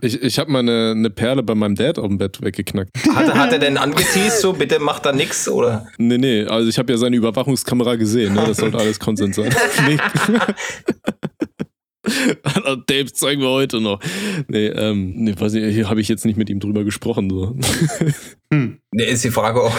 Ich, 0.00 0.22
ich 0.22 0.38
habe 0.38 0.50
mal 0.50 0.60
eine, 0.60 0.92
eine 0.96 1.10
Perle 1.10 1.42
bei 1.42 1.54
meinem 1.54 1.74
Dad 1.74 1.98
auf 1.98 2.08
dem 2.08 2.18
Bett 2.18 2.40
weggeknackt. 2.42 2.90
Hat, 3.14 3.34
hat 3.34 3.52
er 3.52 3.58
denn 3.58 3.76
angeteased, 3.76 4.40
so 4.40 4.52
bitte 4.52 4.78
macht 4.78 5.06
da 5.06 5.12
nix, 5.12 5.48
oder? 5.48 5.86
Nee, 5.98 6.18
nee, 6.18 6.44
also 6.44 6.68
ich 6.68 6.78
habe 6.78 6.92
ja 6.92 6.98
seine 6.98 7.16
Überwachungskamera 7.16 7.96
gesehen, 7.96 8.34
ne? 8.34 8.44
Das 8.46 8.58
sollte 8.58 8.78
alles 8.78 8.98
Konsens 8.98 9.36
sein. 9.36 9.54
Nee. 9.86 9.96
Dave 12.86 13.12
zeigen 13.12 13.40
wir 13.40 13.48
heute 13.50 13.80
noch. 13.80 14.00
Nee, 14.48 14.66
ähm, 14.68 15.12
nee, 15.16 15.34
weiß 15.38 15.54
ich, 15.54 15.74
hier 15.74 15.88
habe 15.88 16.00
ich 16.00 16.08
jetzt 16.08 16.24
nicht 16.24 16.36
mit 16.36 16.50
ihm 16.50 16.60
drüber 16.60 16.84
gesprochen. 16.84 17.30
So. 17.30 17.56
Da 18.94 19.04
ist 19.06 19.24
die 19.24 19.30
Frage, 19.30 19.62
ob, 19.64 19.72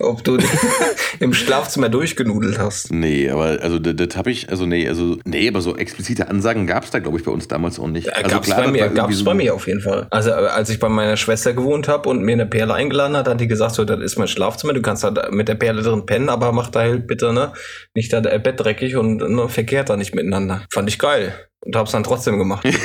ob 0.00 0.24
du 0.24 0.36
im 1.20 1.32
Schlafzimmer 1.32 1.88
durchgenudelt 1.88 2.58
hast. 2.58 2.90
nee, 2.90 3.30
aber 3.30 3.58
also 3.62 3.78
das, 3.78 3.94
das 3.94 4.16
habe 4.16 4.32
ich, 4.32 4.48
also 4.50 4.66
nee, 4.66 4.88
also 4.88 5.18
nee, 5.24 5.46
aber 5.46 5.60
so 5.60 5.76
explizite 5.76 6.26
Ansagen 6.26 6.66
gab 6.66 6.82
es 6.82 6.90
da, 6.90 6.98
glaube 6.98 7.18
ich, 7.18 7.24
bei 7.24 7.30
uns 7.30 7.46
damals 7.46 7.78
auch 7.78 7.86
nicht. 7.86 8.08
Äh, 8.08 8.12
Also 8.16 8.30
gab's 8.30 8.46
klar, 8.48 8.62
bei 8.64 8.70
mir, 8.72 8.88
gab's 8.88 8.96
irgendwie 9.14 9.24
bei 9.24 9.30
so- 9.30 9.36
mir 9.36 9.54
auf 9.54 9.68
jeden 9.68 9.80
Fall. 9.80 10.08
Also 10.10 10.30
äh, 10.30 10.32
als 10.32 10.70
ich 10.70 10.80
bei 10.80 10.88
meiner 10.88 11.16
Schwester 11.16 11.52
gewohnt 11.52 11.86
habe 11.86 12.08
und 12.08 12.22
mir 12.24 12.32
eine 12.32 12.46
Perle 12.46 12.74
eingeladen 12.74 13.16
hat, 13.16 13.28
hat 13.28 13.40
die 13.40 13.46
gesagt, 13.46 13.76
so, 13.76 13.84
das 13.84 14.00
ist 14.00 14.18
mein 14.18 14.26
Schlafzimmer, 14.26 14.72
du 14.72 14.82
kannst 14.82 15.04
da 15.04 15.28
mit 15.30 15.46
der 15.46 15.54
Perle 15.54 15.82
drin 15.82 16.04
pennen, 16.04 16.30
aber 16.30 16.50
mach 16.50 16.70
da 16.70 16.80
halt 16.80 17.06
bitte, 17.06 17.32
ne, 17.32 17.52
nicht 17.94 18.12
da 18.12 18.20
der 18.20 18.40
Bett 18.40 18.58
dreckig 18.58 18.96
und 18.96 19.18
ne, 19.18 19.48
verkehrt 19.48 19.88
da 19.88 19.96
nicht 19.96 20.16
miteinander. 20.16 20.62
Fand 20.72 20.88
ich 20.88 20.98
geil. 20.98 21.32
Und 21.64 21.76
hab's 21.76 21.92
dann 21.92 22.02
trotzdem 22.02 22.38
gemacht. 22.38 22.66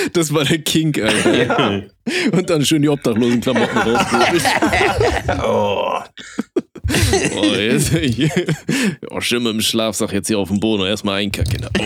Das 0.12 0.32
war 0.32 0.44
der 0.44 0.58
Kink, 0.58 1.00
Alter. 1.00 1.34
ja. 1.34 1.82
Und 2.32 2.50
dann 2.50 2.64
schön 2.64 2.82
die 2.82 2.88
obdachlosen 2.88 3.40
Klamotten 3.40 3.78
rausgeholt. 3.78 4.42
Oh. 5.44 6.00
Oh, 7.36 7.44
jetzt, 7.54 7.92
oh, 9.10 9.20
schön 9.20 9.42
mit 9.42 9.52
dem 9.52 9.60
Schlafsack 9.60 10.12
jetzt 10.12 10.26
hier 10.26 10.38
auf 10.38 10.48
dem 10.48 10.58
Boden 10.58 10.82
und 10.82 10.88
erstmal 10.88 11.20
einkacken. 11.20 11.66
Oh. 11.78 11.82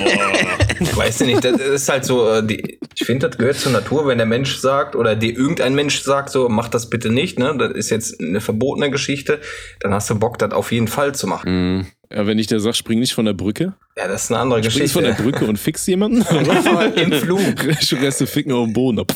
Ich 0.81 0.97
weiß 0.97 1.21
nicht, 1.21 1.45
das 1.45 1.61
ist 1.61 1.89
halt 1.91 2.07
so, 2.07 2.27
äh, 2.31 2.47
die, 2.47 2.79
ich 2.95 3.05
finde, 3.05 3.29
das 3.29 3.37
gehört 3.37 3.57
zur 3.57 3.73
Natur, 3.73 4.07
wenn 4.07 4.17
der 4.17 4.27
Mensch 4.27 4.57
sagt 4.57 4.97
oder 4.97 5.15
dir 5.15 5.37
irgendein 5.37 5.75
Mensch 5.75 6.01
sagt, 6.01 6.31
so, 6.31 6.49
mach 6.49 6.69
das 6.69 6.89
bitte 6.89 7.11
nicht, 7.11 7.39
ne, 7.39 7.55
das 7.59 7.73
ist 7.73 7.91
jetzt 7.91 8.19
eine 8.19 8.41
verbotene 8.41 8.91
Geschichte, 8.91 9.41
dann 9.81 9.93
hast 9.93 10.09
du 10.09 10.19
Bock, 10.19 10.39
das 10.39 10.53
auf 10.53 10.73
jeden 10.73 10.89
Fall 10.89 11.15
zu 11.15 11.27
machen. 11.27 11.51
Mhm. 11.51 11.87
Ja, 12.13 12.27
wenn 12.27 12.39
ich 12.39 12.47
dir 12.47 12.61
sag, 12.61 12.75
spring 12.77 12.99
nicht 13.01 13.15
von 13.15 13.25
der 13.25 13.33
Brücke, 13.33 13.75
Ja, 13.97 14.09
das 14.09 14.25
ist 14.25 14.31
eine 14.33 14.41
andere 14.41 14.63
springst 14.63 14.93
von 14.93 15.03
der 15.03 15.13
Geschichte. 15.13 15.31
Brücke 15.33 15.47
und 15.47 15.59
fix 15.59 15.87
jemanden. 15.87 16.23
Im 16.97 17.13
Flug. 17.13 17.41
Reste 18.03 18.27
ficken 18.27 18.53
auf 18.53 18.65
dem 18.67 18.73
Boden. 18.73 19.05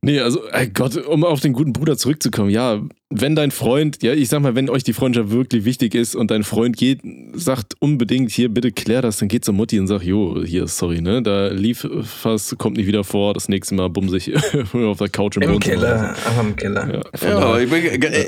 Nee, 0.00 0.20
also, 0.20 0.46
ey 0.50 0.68
Gott, 0.68 0.96
um 0.96 1.24
auf 1.24 1.40
den 1.40 1.52
guten 1.52 1.72
Bruder 1.72 1.96
zurückzukommen, 1.98 2.50
ja, 2.50 2.80
wenn 3.10 3.34
dein 3.34 3.50
Freund, 3.50 4.02
ja, 4.02 4.12
ich 4.12 4.28
sag 4.28 4.40
mal, 4.42 4.54
wenn 4.54 4.68
euch 4.68 4.84
die 4.84 4.92
Freundschaft 4.92 5.30
wirklich 5.30 5.64
wichtig 5.64 5.94
ist 5.94 6.14
und 6.14 6.30
dein 6.30 6.44
Freund 6.44 6.76
geht, 6.76 7.00
sagt 7.32 7.74
unbedingt, 7.78 8.30
hier, 8.30 8.50
bitte 8.50 8.70
klär 8.70 9.00
das, 9.00 9.16
dann 9.16 9.28
geht 9.28 9.46
zur 9.46 9.54
Mutti 9.54 9.80
und 9.80 9.86
sagt, 9.86 10.04
jo, 10.04 10.42
hier, 10.44 10.66
sorry, 10.66 11.00
ne, 11.00 11.22
da 11.22 11.48
lief 11.48 11.88
was, 12.22 12.54
kommt 12.58 12.76
nicht 12.76 12.86
wieder 12.86 13.04
vor, 13.04 13.32
das 13.32 13.48
nächste 13.48 13.74
Mal 13.74 13.88
bumse 13.88 14.18
ich 14.18 14.32
auf 14.74 14.98
der 14.98 15.08
Couch 15.08 15.36
im, 15.38 15.42
Im. 15.42 15.58
Keller, 15.58 16.14
aber 16.26 16.48
im 16.48 16.54
Keller. 16.56 16.86
Ja, 16.86 16.94
Ja, 16.96 17.02
daher- 17.12 17.36
aber 17.38 17.62
ich 17.62 17.70
bin, 17.70 17.82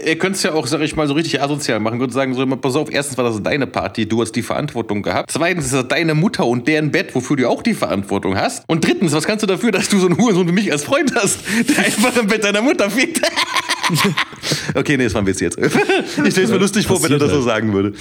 ihr 0.07 0.17
könnt 0.19 0.37
es 0.37 0.43
ja 0.45 0.55
auch, 0.55 0.67
sag 0.67 0.81
ich 0.81 0.97
mal, 0.97 1.07
so 1.07 1.13
richtig 1.13 1.43
asozial 1.43 1.79
machen. 1.79 1.99
Könnt 1.99 2.15
sagen, 2.15 2.33
so, 2.35 2.47
pass 2.47 2.75
auf, 2.75 2.91
erstens 2.91 3.19
war 3.19 3.25
das 3.25 3.43
deine 3.43 3.67
Party, 3.67 4.07
du 4.09 4.23
hast 4.23 4.33
die 4.33 4.43
Verantwortung 4.43 5.03
gehabt. 5.03 5.31
Zweitens 5.31 5.67
ist 5.67 5.75
das 5.75 5.89
deine 5.89 6.15
Mutter 6.15 6.47
und 6.47 6.67
deren 6.67 6.91
Bett, 6.91 7.15
wofür 7.15 7.37
du 7.37 7.49
auch 7.51 7.63
die 7.63 7.75
Verantwortung 7.75 8.35
hast. 8.35 8.65
Und 8.67 8.87
drittens, 8.87 9.13
was 9.13 9.25
kannst 9.27 9.43
du 9.43 9.47
dafür, 9.47 9.73
dass 9.73 9.91
du 9.91 9.99
so 9.99 10.07
einen 10.07 10.17
Hurensohn 10.17 10.49
wie 10.49 10.53
mich 10.53 10.73
als 10.73 10.85
Freund 10.85 11.13
hast, 11.15 11.41
der 11.69 11.85
einfach 11.85 12.17
im 12.17 12.29
Bett 12.29 12.45
deiner 12.45 12.63
Mutter 12.63 12.89
fickt? 12.89 13.21
okay, 14.75 14.97
nee, 14.97 15.05
das 15.05 15.15
war 15.15 15.23
ein 15.23 15.27
Witz 15.27 15.41
jetzt. 15.41 15.59
Ich 15.59 15.73
stelle 16.33 16.45
es 16.47 16.51
mir 16.51 16.59
lustig 16.59 16.87
vor, 16.87 17.03
wenn 17.03 17.13
er 17.13 17.19
das 17.19 17.31
so 17.31 17.37
Passiert 17.37 17.55
sagen 17.55 17.73
würde. 17.73 17.93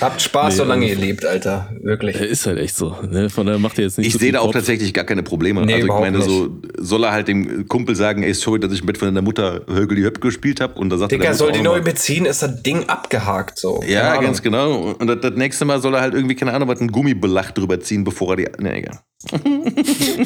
Habt 0.00 0.20
Spaß, 0.20 0.52
Nee, 0.54 0.58
solange 0.58 0.88
ihr 0.88 0.96
lebt, 0.96 1.24
Alter. 1.24 1.70
Wirklich. 1.82 2.16
Er 2.16 2.26
ist 2.28 2.46
halt 2.46 2.58
echt 2.58 2.76
so, 2.76 2.94
ne, 3.10 3.30
von 3.30 3.46
daher 3.46 3.58
macht 3.58 3.78
er 3.78 3.84
jetzt 3.84 3.96
nicht 3.96 4.08
Ich 4.08 4.12
so 4.12 4.18
sehe 4.18 4.30
da 4.32 4.40
auch 4.40 4.46
Kopf. 4.46 4.54
tatsächlich 4.56 4.92
gar 4.92 5.04
keine 5.04 5.22
Probleme. 5.22 5.64
Nee, 5.64 5.74
also 5.74 5.86
ich 5.86 5.92
meine, 5.92 6.20
so 6.20 6.60
soll 6.78 7.04
er 7.04 7.12
halt 7.12 7.28
dem 7.28 7.66
Kumpel 7.66 7.96
sagen, 7.96 8.22
ey, 8.22 8.34
sorry, 8.34 8.60
dass 8.60 8.72
ich 8.72 8.84
Bett 8.84 8.98
von 8.98 9.08
deiner 9.08 9.22
Mutter 9.22 9.62
Högeli 9.68 10.02
Höpp 10.02 10.20
gespielt 10.20 10.60
habe. 10.60 10.74
Und 10.78 10.90
da 10.90 10.98
sagt 10.98 11.12
er, 11.12 11.18
Digga, 11.18 11.30
der 11.30 11.34
soll 11.34 11.52
die 11.52 11.62
neu 11.62 11.80
beziehen, 11.80 12.26
ist 12.26 12.42
das 12.42 12.62
Ding 12.62 12.84
abgehakt 12.88 13.58
so. 13.58 13.80
Keine 13.80 13.92
Ja, 13.92 14.10
Ahnung. 14.12 14.24
ganz 14.24 14.42
genau. 14.42 14.94
Und 14.98 15.06
das, 15.06 15.18
das 15.22 15.32
nächste 15.34 15.64
Mal 15.64 15.80
soll 15.80 15.94
er 15.94 16.02
halt 16.02 16.12
irgendwie, 16.14 16.34
keine 16.34 16.52
Ahnung, 16.52 16.68
was 16.68 16.80
ein 16.80 16.88
Gummibelach 16.88 17.52
drüber 17.52 17.80
ziehen, 17.80 18.04
bevor 18.04 18.32
er 18.32 18.36
die. 18.36 18.62
Ne, 18.62 18.76
egal. 18.76 19.00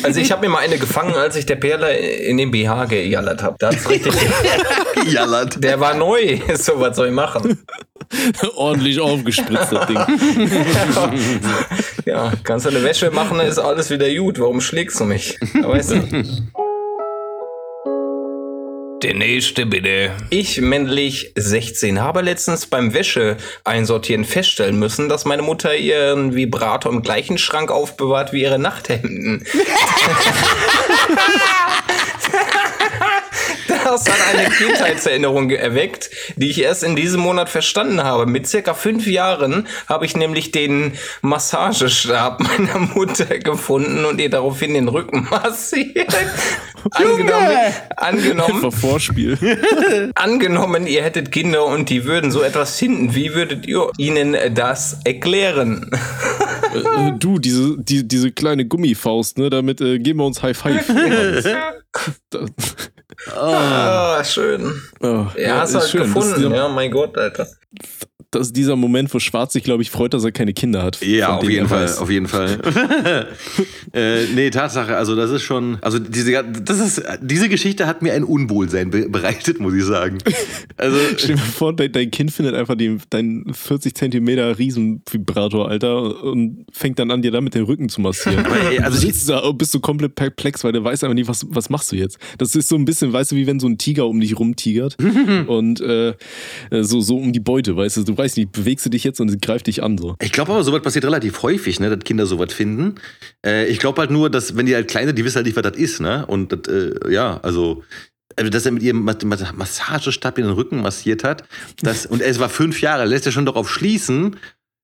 Also 0.02 0.20
ich 0.20 0.30
habe 0.32 0.42
mir 0.46 0.52
mal 0.52 0.58
eine 0.58 0.76
gefangen, 0.76 1.14
als 1.14 1.36
ich 1.36 1.46
der 1.46 1.54
Perle 1.56 1.96
in 1.96 2.36
den 2.36 2.50
BH 2.50 2.86
gejallert 2.86 3.42
habe. 3.42 3.56
Da 3.58 3.68
hat's 3.68 3.88
richtig. 3.88 4.09
Jallert. 5.06 5.62
der 5.62 5.80
war 5.80 5.94
neu. 5.94 6.38
So, 6.54 6.78
was 6.80 6.96
soll 6.96 7.08
ich 7.08 7.14
machen? 7.14 7.64
Ordentlich 8.56 9.00
aufgespritzt, 9.00 9.72
das 9.72 9.86
Ding. 9.86 9.98
Ja, 12.04 12.32
kannst 12.44 12.66
du 12.66 12.70
eine 12.70 12.82
Wäsche 12.82 13.10
machen, 13.10 13.38
dann 13.38 13.46
ist 13.46 13.58
alles 13.58 13.88
wieder 13.90 14.12
gut. 14.14 14.38
Warum 14.38 14.60
schlägst 14.60 15.00
du 15.00 15.04
mich? 15.04 15.38
Weißt 15.54 15.92
du? 15.92 16.24
Der 19.02 19.14
nächste 19.14 19.64
bitte. 19.64 20.10
Ich, 20.28 20.60
männlich 20.60 21.32
16, 21.34 22.00
habe 22.02 22.20
letztens 22.20 22.66
beim 22.66 22.92
Wäsche 22.92 23.38
einsortieren 23.64 24.26
feststellen 24.26 24.78
müssen, 24.78 25.08
dass 25.08 25.24
meine 25.24 25.40
Mutter 25.40 25.74
ihren 25.74 26.34
Vibrator 26.34 26.92
im 26.92 27.00
gleichen 27.00 27.38
Schrank 27.38 27.70
aufbewahrt 27.70 28.34
wie 28.34 28.42
ihre 28.42 28.58
Nachthemden. 28.58 29.46
Das 33.90 34.08
hat 34.08 34.18
eine 34.32 34.48
Kindheitserinnerung 34.50 35.50
erweckt, 35.50 36.10
die 36.36 36.48
ich 36.48 36.60
erst 36.62 36.84
in 36.84 36.94
diesem 36.94 37.22
Monat 37.22 37.48
verstanden 37.48 38.04
habe. 38.04 38.24
Mit 38.24 38.46
circa 38.46 38.72
fünf 38.72 39.04
Jahren 39.08 39.66
habe 39.88 40.06
ich 40.06 40.16
nämlich 40.16 40.52
den 40.52 40.92
Massagestab 41.22 42.38
meiner 42.58 42.78
Mutter 42.78 43.40
gefunden 43.40 44.04
und 44.04 44.20
ihr 44.20 44.30
daraufhin 44.30 44.74
den 44.74 44.86
Rücken 44.86 45.26
massiert. 45.28 46.14
angenommen, 46.92 47.56
angenommen, 47.96 48.70
Vorspiel. 48.70 49.36
angenommen, 50.14 50.86
ihr 50.86 51.02
hättet 51.02 51.32
Kinder 51.32 51.64
und 51.64 51.90
die 51.90 52.04
würden 52.04 52.30
so 52.30 52.42
etwas 52.42 52.78
finden. 52.78 53.16
Wie 53.16 53.34
würdet 53.34 53.66
ihr 53.66 53.90
ihnen 53.98 54.36
das 54.54 54.98
erklären? 55.04 55.90
Äh, 56.72 57.12
du, 57.18 57.40
diese, 57.40 57.76
die, 57.76 58.06
diese 58.06 58.30
kleine 58.30 58.66
Gummifaust, 58.66 59.36
ne, 59.38 59.50
damit 59.50 59.80
äh, 59.80 59.98
geben 59.98 60.20
wir 60.20 60.26
uns 60.26 60.44
High 60.44 60.56
Five. 60.56 60.86
Da- 63.26 64.16
Ah, 64.18 64.24
schön. 64.24 64.80
oh, 65.02 65.26
Ja, 65.36 65.58
hast 65.60 65.74
du 65.74 65.78
halt 65.80 65.90
schön. 65.90 66.02
Gefunden. 66.02 66.50
ja- 66.50 66.56
Ja, 66.56 66.68
mein 66.68 66.90
Gott, 66.90 67.16
Alter. 67.18 67.46
Das 68.32 68.48
ist 68.48 68.56
dieser 68.56 68.76
Moment, 68.76 69.12
wo 69.12 69.18
Schwarz 69.18 69.52
sich, 69.52 69.64
glaube 69.64 69.82
ich, 69.82 69.90
freut, 69.90 70.14
dass 70.14 70.22
er 70.24 70.30
keine 70.32 70.52
Kinder 70.52 70.82
hat. 70.82 71.00
Ja, 71.04 71.36
auf 71.36 71.48
jeden 71.48 71.66
Fall, 71.68 71.82
weiß. 71.84 71.98
auf 71.98 72.10
jeden 72.10 72.28
Fall. 72.28 73.26
äh, 73.92 74.24
nee, 74.34 74.50
Tatsache, 74.50 74.96
also 74.96 75.16
das 75.16 75.30
ist 75.30 75.42
schon, 75.42 75.78
also 75.82 75.98
diese, 75.98 76.44
das 76.44 76.78
ist, 76.78 77.02
diese 77.20 77.48
Geschichte 77.48 77.86
hat 77.86 78.02
mir 78.02 78.12
ein 78.14 78.24
Unwohlsein 78.24 78.90
be 78.90 79.08
bereitet, 79.08 79.58
muss 79.60 79.74
ich 79.74 79.84
sagen. 79.84 80.18
Also, 80.76 80.96
Stell 81.16 81.36
dir 81.36 81.42
vor, 81.42 81.74
dein, 81.74 81.90
dein 81.92 82.10
Kind 82.10 82.30
findet 82.30 82.54
einfach 82.54 82.76
den, 82.76 83.00
deinen 83.10 83.52
40 83.52 83.94
Zentimeter 83.94 84.58
Riesenvibrator, 84.58 85.68
Alter, 85.68 86.22
und 86.22 86.66
fängt 86.72 86.98
dann 86.98 87.10
an, 87.10 87.22
dir 87.22 87.32
damit 87.32 87.54
den 87.54 87.64
Rücken 87.64 87.88
zu 87.88 88.00
massieren. 88.00 88.44
ey, 88.70 88.78
also 88.78 89.00
du 89.00 89.08
ich- 89.08 89.26
da 89.26 89.40
und 89.40 89.58
bist 89.58 89.72
so 89.72 89.80
komplett 89.80 90.14
perplex, 90.14 90.62
weil 90.64 90.72
du 90.72 90.82
weißt 90.82 91.02
einfach 91.04 91.14
nicht, 91.14 91.28
was, 91.28 91.46
was 91.50 91.68
machst 91.68 91.90
du 91.92 91.96
jetzt. 91.96 92.18
Das 92.38 92.54
ist 92.54 92.68
so 92.68 92.76
ein 92.76 92.84
bisschen, 92.84 93.12
weißt 93.12 93.32
du, 93.32 93.36
wie 93.36 93.46
wenn 93.46 93.58
so 93.60 93.66
ein 93.66 93.76
Tiger 93.78 94.06
um 94.06 94.20
dich 94.20 94.38
rumtigert 94.38 94.96
und 95.46 95.80
äh, 95.80 96.14
so, 96.80 97.00
so 97.00 97.16
um 97.16 97.32
die 97.32 97.40
Beute, 97.40 97.76
weißt 97.76 97.96
du, 97.98 98.04
du 98.04 98.16
weißt 98.20 98.36
nicht, 98.36 98.52
bewegst 98.52 98.86
du 98.86 98.90
dich 98.90 99.02
jetzt 99.04 99.20
und 99.20 99.28
sie 99.28 99.38
greift 99.38 99.66
dich 99.66 99.82
an, 99.82 99.98
so. 99.98 100.14
Ich 100.20 100.32
glaube 100.32 100.52
aber, 100.52 100.62
sowas 100.62 100.82
passiert 100.82 101.04
relativ 101.04 101.42
häufig, 101.42 101.80
ne, 101.80 101.90
dass 101.90 102.04
Kinder 102.04 102.26
sowas 102.26 102.52
finden. 102.52 102.94
Äh, 103.44 103.66
ich 103.66 103.78
glaube 103.78 104.00
halt 104.00 104.10
nur, 104.10 104.30
dass, 104.30 104.56
wenn 104.56 104.66
die 104.66 104.74
halt 104.74 104.88
kleine, 104.88 105.12
die 105.14 105.24
wissen 105.24 105.36
halt 105.36 105.46
nicht, 105.46 105.56
was 105.56 105.62
das 105.64 105.76
ist, 105.76 106.00
ne? 106.00 106.24
Und 106.26 106.52
das, 106.52 106.72
äh, 106.72 107.12
ja, 107.12 107.40
also, 107.42 107.82
also, 108.36 108.50
dass 108.50 108.64
er 108.64 108.72
mit 108.72 108.82
ihrem 108.82 109.02
Mas- 109.02 109.24
Mas- 109.24 109.52
Massagestab 109.54 110.38
in 110.38 110.44
den 110.44 110.54
Rücken 110.54 110.80
massiert 110.82 111.24
hat. 111.24 111.44
Das, 111.82 112.06
und 112.06 112.22
es 112.22 112.38
war 112.38 112.48
fünf 112.48 112.80
Jahre, 112.80 113.04
lässt 113.04 113.26
ja 113.26 113.32
schon 113.32 113.46
darauf 113.46 113.68
schließen, 113.68 114.36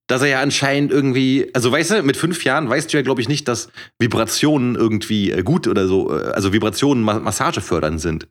dass 0.08 0.22
er 0.22 0.28
ja 0.28 0.40
anscheinend 0.40 0.92
irgendwie, 0.92 1.50
also 1.52 1.72
weißt 1.72 1.90
du, 1.90 2.02
mit 2.02 2.16
fünf 2.16 2.44
Jahren 2.44 2.68
weißt 2.68 2.92
du 2.92 2.96
ja, 2.96 3.02
glaube 3.02 3.20
ich, 3.20 3.28
nicht, 3.28 3.48
dass 3.48 3.68
Vibrationen 3.98 4.74
irgendwie 4.76 5.30
äh, 5.32 5.42
gut 5.42 5.66
oder 5.66 5.86
so, 5.88 6.16
äh, 6.16 6.26
also 6.26 6.52
Vibrationen 6.52 7.02
ma 7.02 7.18
massagefördernd 7.18 8.00
sind. 8.00 8.28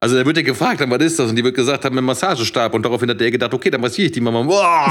Also 0.00 0.14
da 0.16 0.24
wird 0.24 0.36
er 0.36 0.44
gefragt, 0.44 0.80
haben, 0.80 0.92
was 0.92 1.02
ist 1.02 1.18
das? 1.18 1.28
Und 1.28 1.34
die 1.34 1.42
wird 1.42 1.56
gesagt 1.56 1.84
haben, 1.84 1.96
mit 1.96 2.04
Massagestab. 2.04 2.72
Und 2.72 2.84
daraufhin 2.84 3.10
hat 3.10 3.20
der 3.20 3.32
gedacht, 3.32 3.52
okay, 3.52 3.68
dann 3.68 3.80
massiere 3.80 4.06
ich 4.06 4.12
die 4.12 4.20
Mama. 4.20 4.42
Boah, 4.42 4.86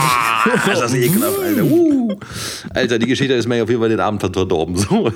ist 0.74 0.82
das 0.82 0.93
ekelhaft, 0.93 1.39
Alter. 1.39 1.64
Uh. 1.64 2.14
Alter, 2.74 2.99
die 2.99 3.05
Geschichte 3.08 3.34
ist 3.34 3.47
mir 3.47 3.64
auf 3.64 3.70
jeden 3.70 3.80
Fall 3.80 3.89
den 3.89 4.01
Abend 4.01 4.20
verdorben. 4.20 4.76
So. 4.76 5.10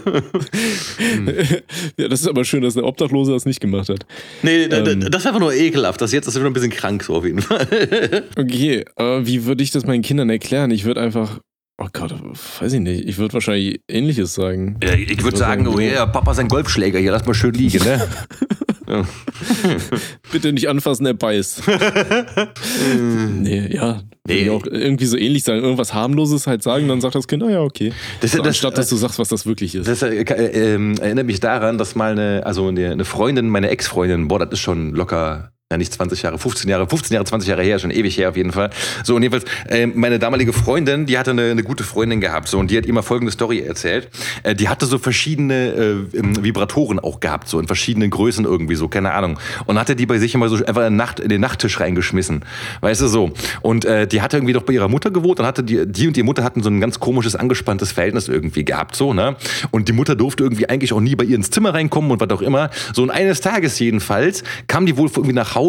ja, 1.97 2.07
das 2.07 2.21
ist 2.21 2.27
aber 2.27 2.45
schön, 2.45 2.61
dass 2.61 2.75
der 2.75 2.85
Obdachlose 2.85 3.33
das 3.33 3.45
nicht 3.45 3.59
gemacht 3.59 3.89
hat. 3.89 4.05
Nee, 4.43 4.63
Ähm. 4.63 5.01
das 5.11 5.23
ist 5.23 5.27
einfach 5.27 5.41
nur 5.41 5.53
ekelhaft. 5.53 5.99
Das 5.99 6.13
jetzt 6.13 6.25
ist 6.27 6.35
schon 6.35 6.45
ein 6.45 6.53
bisschen 6.53 6.71
krank, 6.71 7.03
so 7.03 7.15
auf 7.15 7.25
jeden 7.25 7.41
Fall. 7.41 7.67
Okay, 8.37 8.85
aber 8.95 9.27
wie 9.27 9.45
würde 9.45 9.61
ich 9.61 9.71
das 9.71 9.85
meinen 9.85 10.03
Kindern 10.03 10.29
erklären? 10.29 10.71
Ich 10.71 10.85
würde 10.85 11.01
einfach, 11.01 11.39
oh 11.77 11.87
Gott, 11.91 12.13
weiß 12.59 12.73
ich 12.73 12.79
nicht, 12.79 13.07
ich 13.07 13.17
würde 13.17 13.33
wahrscheinlich 13.33 13.81
Ähnliches 13.89 14.33
sagen. 14.33 14.77
Ja, 14.83 14.93
ich 14.93 15.21
würde 15.23 15.37
sagen, 15.37 15.67
oh 15.67 15.79
yeah, 15.79 16.05
Papa 16.05 16.31
ist 16.31 16.39
ein 16.39 16.47
Golfschläger, 16.47 16.99
hier 16.99 17.11
lass 17.11 17.25
mal 17.25 17.33
schön 17.33 17.53
liegen, 17.53 17.83
ne? 17.83 18.07
Bitte 20.31 20.53
nicht 20.53 20.69
anfassen, 20.69 21.05
er 21.05 21.13
beißt. 21.13 21.63
nee, 23.41 23.67
ja. 23.73 24.01
Nee. 24.27 24.49
Auch 24.51 24.65
irgendwie 24.65 25.05
so 25.07 25.17
ähnlich 25.17 25.43
sagen. 25.43 25.61
Irgendwas 25.63 25.93
harmloses 25.93 26.45
halt 26.45 26.61
sagen, 26.61 26.87
dann 26.87 27.01
sagt 27.01 27.15
das 27.15 27.27
Kind, 27.27 27.41
ah 27.43 27.49
ja, 27.49 27.61
okay. 27.61 27.91
Das- 28.21 28.31
so, 28.31 28.37
das- 28.37 28.47
anstatt, 28.47 28.77
dass 28.77 28.89
du 28.89 28.95
sagst, 28.95 29.17
was 29.19 29.29
das 29.29 29.45
wirklich 29.45 29.73
ist. 29.75 29.87
Das 29.87 30.03
äh, 30.03 30.21
äh, 30.21 30.73
ähm, 30.75 30.95
erinnert 31.01 31.25
mich 31.25 31.39
daran, 31.39 31.77
dass 31.77 31.95
mal 31.95 32.11
eine, 32.11 32.45
also 32.45 32.67
eine, 32.67 32.91
eine 32.91 33.05
Freundin, 33.05 33.49
meine 33.49 33.69
Ex-Freundin, 33.69 34.27
boah, 34.27 34.39
das 34.39 34.49
ist 34.53 34.59
schon 34.59 34.93
locker, 34.93 35.51
ja 35.71 35.77
nicht 35.77 35.93
20 35.93 36.21
Jahre, 36.21 36.37
15 36.37 36.69
Jahre, 36.69 36.87
15 36.87 37.15
Jahre, 37.15 37.25
20 37.25 37.49
Jahre 37.49 37.63
her, 37.63 37.79
schon 37.79 37.91
ewig 37.91 38.17
her 38.17 38.29
auf 38.29 38.37
jeden 38.37 38.51
Fall. 38.51 38.69
So, 39.03 39.15
und 39.15 39.23
jedenfalls, 39.23 39.45
äh, 39.67 39.87
meine 39.87 40.19
damalige 40.19 40.53
Freundin, 40.53 41.05
die 41.05 41.17
hatte 41.17 41.31
eine, 41.31 41.51
eine 41.51 41.63
gute 41.63 41.83
Freundin 41.83 42.21
gehabt, 42.21 42.47
so, 42.47 42.59
und 42.59 42.69
die 42.69 42.77
hat 42.77 42.85
immer 42.85 43.03
folgende 43.03 43.31
Story 43.31 43.61
erzählt. 43.61 44.09
Äh, 44.43 44.55
die 44.55 44.69
hatte 44.69 44.85
so 44.85 44.97
verschiedene 44.97 46.07
äh, 46.13 46.17
ähm, 46.17 46.43
Vibratoren 46.43 46.99
auch 46.99 47.19
gehabt, 47.19 47.47
so 47.47 47.59
in 47.59 47.67
verschiedenen 47.67 48.09
Größen 48.09 48.45
irgendwie, 48.45 48.75
so, 48.75 48.87
keine 48.87 49.13
Ahnung. 49.13 49.39
Und 49.65 49.79
hatte 49.79 49.95
die 49.95 50.05
bei 50.05 50.19
sich 50.19 50.35
immer 50.35 50.49
so 50.49 50.57
einfach 50.57 50.81
in, 50.81 50.93
den 50.93 50.97
Nacht, 50.97 51.19
in 51.19 51.29
den 51.29 51.41
Nachttisch 51.41 51.79
reingeschmissen. 51.79 52.43
Weißt 52.81 53.01
du, 53.01 53.07
so. 53.07 53.31
Und 53.61 53.85
äh, 53.85 54.07
die 54.07 54.21
hatte 54.21 54.37
irgendwie 54.37 54.53
doch 54.53 54.63
bei 54.63 54.73
ihrer 54.73 54.87
Mutter 54.87 55.11
gewohnt 55.11 55.39
und 55.39 55.45
hatte 55.45 55.63
die, 55.63 55.85
die 55.87 56.07
und 56.07 56.17
die 56.17 56.23
Mutter 56.23 56.43
hatten 56.43 56.61
so 56.61 56.69
ein 56.69 56.81
ganz 56.81 56.99
komisches, 56.99 57.35
angespanntes 57.35 57.91
Verhältnis 57.91 58.27
irgendwie 58.27 58.65
gehabt, 58.65 58.95
so, 58.95 59.13
ne? 59.13 59.35
Und 59.71 59.87
die 59.87 59.93
Mutter 59.93 60.15
durfte 60.15 60.43
irgendwie 60.43 60.69
eigentlich 60.69 60.93
auch 60.93 60.99
nie 60.99 61.15
bei 61.15 61.23
ihr 61.23 61.35
ins 61.35 61.49
Zimmer 61.49 61.73
reinkommen 61.73 62.11
und 62.11 62.19
was 62.19 62.29
auch 62.29 62.41
immer. 62.41 62.69
So, 62.93 63.03
und 63.03 63.09
eines 63.09 63.41
Tages 63.41 63.79
jedenfalls 63.79 64.43
kam 64.67 64.85
die 64.85 64.97
wohl 64.97 65.09
irgendwie 65.09 65.33
nach 65.33 65.55
Hause 65.55 65.60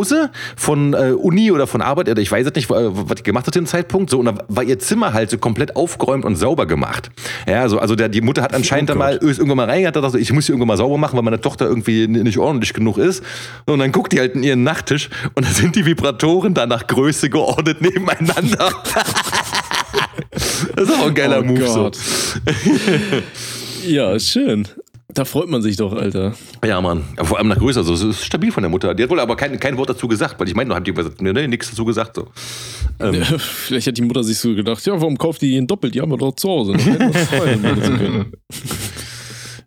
von 0.57 0.95
äh, 0.95 1.13
Uni 1.13 1.51
oder 1.53 1.67
von 1.67 1.83
Arbeit, 1.83 2.09
oder 2.09 2.21
ich 2.21 2.31
weiß 2.31 2.47
es 2.47 2.55
nicht, 2.55 2.71
äh, 2.71 2.75
was 2.75 3.17
die 3.17 3.23
gemacht 3.23 3.47
hat 3.47 3.55
zu 3.55 3.61
dem 3.61 3.67
Zeitpunkt, 3.67 4.11
so, 4.11 4.19
und 4.19 4.27
da 4.27 4.35
war 4.49 4.65
ihr 4.65 4.79
Zimmer 4.79 5.13
halt 5.13 5.31
so 5.31 5.39
komplett 5.39 5.77
aufgeräumt 5.77 6.25
und 6.25 6.37
sauber 6.37 6.67
gemacht. 6.67 7.11
Ja, 7.47 7.69
so, 7.69 7.79
also 7.79 7.95
der, 7.95 8.09
die 8.09 8.21
Mutter 8.21 8.43
hat 8.43 8.55
anscheinend 8.55 8.91
Oh 8.91 8.95
da 8.95 8.99
mal 8.99 9.17
irgendwann 9.17 9.57
mal 9.57 9.67
reingegangen, 9.67 9.95
hat 9.95 10.13
gesagt, 10.13 10.23
ich 10.23 10.33
muss 10.33 10.47
hier 10.47 10.55
irgendwann 10.55 10.69
mal 10.69 10.77
sauber 10.77 10.99
machen, 10.99 11.17
weil 11.17 11.23
meine 11.23 11.41
Tochter 11.41 11.67
irgendwie 11.67 12.07
nicht 12.07 12.39
ordentlich 12.39 12.73
genug 12.73 12.99
ist. 12.99 13.23
Und 13.67 13.79
dann 13.79 13.93
guckt 13.93 14.13
die 14.13 14.21
halt 14.21 14.35
in 14.35 14.43
ihren 14.43 14.63
Nachttisch 14.63 15.11
und 15.35 15.47
da 15.47 15.51
sind 15.51 15.77
die 15.77 15.85
Vibratoren 15.87 16.55
da 16.55 16.67
nach 16.67 16.87
Größe 16.87 17.31
geordnet 17.31 17.81
nebeneinander. 17.81 18.71
das 20.31 20.89
ist 20.89 20.91
auch 20.91 21.07
ein 21.07 21.15
geiler 21.15 21.41
Oh 21.41 21.45
Move 21.45 21.67
so. 21.69 21.83
Gott. 21.85 21.99
ja, 23.87 24.13
ist 24.13 24.31
schön. 24.31 24.67
Da 25.15 25.27
freut 25.27 25.49
man 25.49 25.61
sich 25.61 25.77
doch, 25.77 25.93
Alter. 25.93 26.33
Ja, 26.65 26.81
Mann. 26.81 27.05
Aber 27.17 27.27
vor 27.27 27.39
allem 27.39 27.49
nach 27.49 27.59
Größe. 27.59 27.81
Also, 27.81 27.93
es 27.93 28.03
ist 28.03 28.25
stabil 28.25 28.51
von 28.51 28.63
der 28.63 28.71
Mutter. 28.71 28.95
Die 28.95 29.03
hat 29.03 29.11
wohl 29.11 29.21
aber 29.21 29.37
kein, 29.37 29.61
kein 29.61 29.77
Wort 29.77 29.91
dazu 29.91 30.09
gesagt, 30.09 30.41
weil 30.41 30.49
ich 30.49 30.55
meine, 30.55 30.75
hat 30.75 30.87
die 30.87 30.95
nee, 31.21 31.33
nee, 31.33 31.49
nichts 31.49 31.69
dazu 31.71 31.85
gesagt. 31.85 32.17
So. 32.17 32.29
Ähm, 32.99 33.23
Vielleicht 33.39 33.89
hat 33.89 33.99
die 33.99 34.03
Mutter 34.03 34.25
sich 34.25 34.39
so 34.39 34.55
gedacht, 34.55 34.85
ja, 34.87 34.95
warum 34.95 35.19
kauft 35.19 35.43
die 35.43 35.57
ihn 35.57 35.67
doppelt? 35.67 35.95
Die 35.95 36.01
haben 36.01 36.11
wir 36.11 36.17
doch 36.17 36.35
zu 36.35 36.49
Hause. 36.49 36.79
Freuen, 36.79 37.63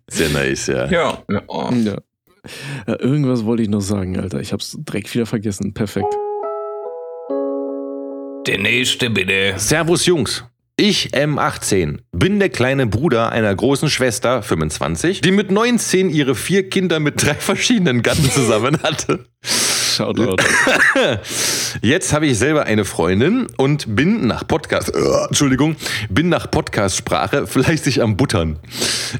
sehr 0.08 0.28
nice, 0.30 0.66
ja. 0.66 0.90
Ja. 0.90 1.22
ja. 1.30 1.42
oh. 1.46 1.70
Ja. 1.72 1.98
Ja, 2.86 3.00
irgendwas 3.00 3.44
wollte 3.44 3.62
ich 3.62 3.68
noch 3.68 3.80
sagen, 3.80 4.18
Alter. 4.18 4.40
Ich 4.40 4.52
hab's 4.52 4.76
direkt 4.78 5.12
wieder 5.14 5.26
vergessen. 5.26 5.74
Perfekt. 5.74 6.12
Der 8.46 8.58
nächste 8.58 9.10
bitte. 9.10 9.54
Servus, 9.56 10.06
Jungs. 10.06 10.44
Ich, 10.78 11.14
M18, 11.14 12.00
bin 12.12 12.38
der 12.38 12.50
kleine 12.50 12.86
Bruder 12.86 13.32
einer 13.32 13.54
großen 13.54 13.88
Schwester, 13.88 14.42
25, 14.42 15.22
die 15.22 15.30
mit 15.30 15.50
19 15.50 16.10
ihre 16.10 16.34
vier 16.34 16.68
Kinder 16.68 17.00
mit 17.00 17.24
drei 17.24 17.32
verschiedenen 17.32 18.02
Gatten 18.02 18.30
zusammen 18.30 18.82
hatte. 18.82 19.24
Shoutout. 19.96 20.36
Jetzt 21.80 22.12
habe 22.12 22.26
ich 22.26 22.36
selber 22.38 22.64
eine 22.64 22.84
Freundin 22.84 23.46
und 23.56 23.96
bin 23.96 24.26
nach 24.26 24.46
Podcast, 24.46 24.94
äh, 24.94 24.98
Entschuldigung, 25.28 25.76
bin 26.10 26.28
nach 26.28 26.50
Podcast-Sprache 26.50 27.46
fleißig 27.46 28.02
am 28.02 28.14
Buttern. 28.18 28.58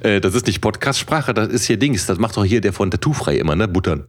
Äh, 0.02 0.20
das 0.20 0.34
ist 0.34 0.46
nicht 0.46 0.60
Podcast-Sprache, 0.60 1.32
das 1.32 1.48
ist 1.48 1.64
hier 1.64 1.78
Dings. 1.78 2.04
Das 2.04 2.18
macht 2.18 2.36
doch 2.36 2.44
hier 2.44 2.60
der 2.60 2.74
von 2.74 2.90
Tattoo-frei 2.90 3.36
immer, 3.36 3.56
ne? 3.56 3.68
Buttern. 3.68 4.04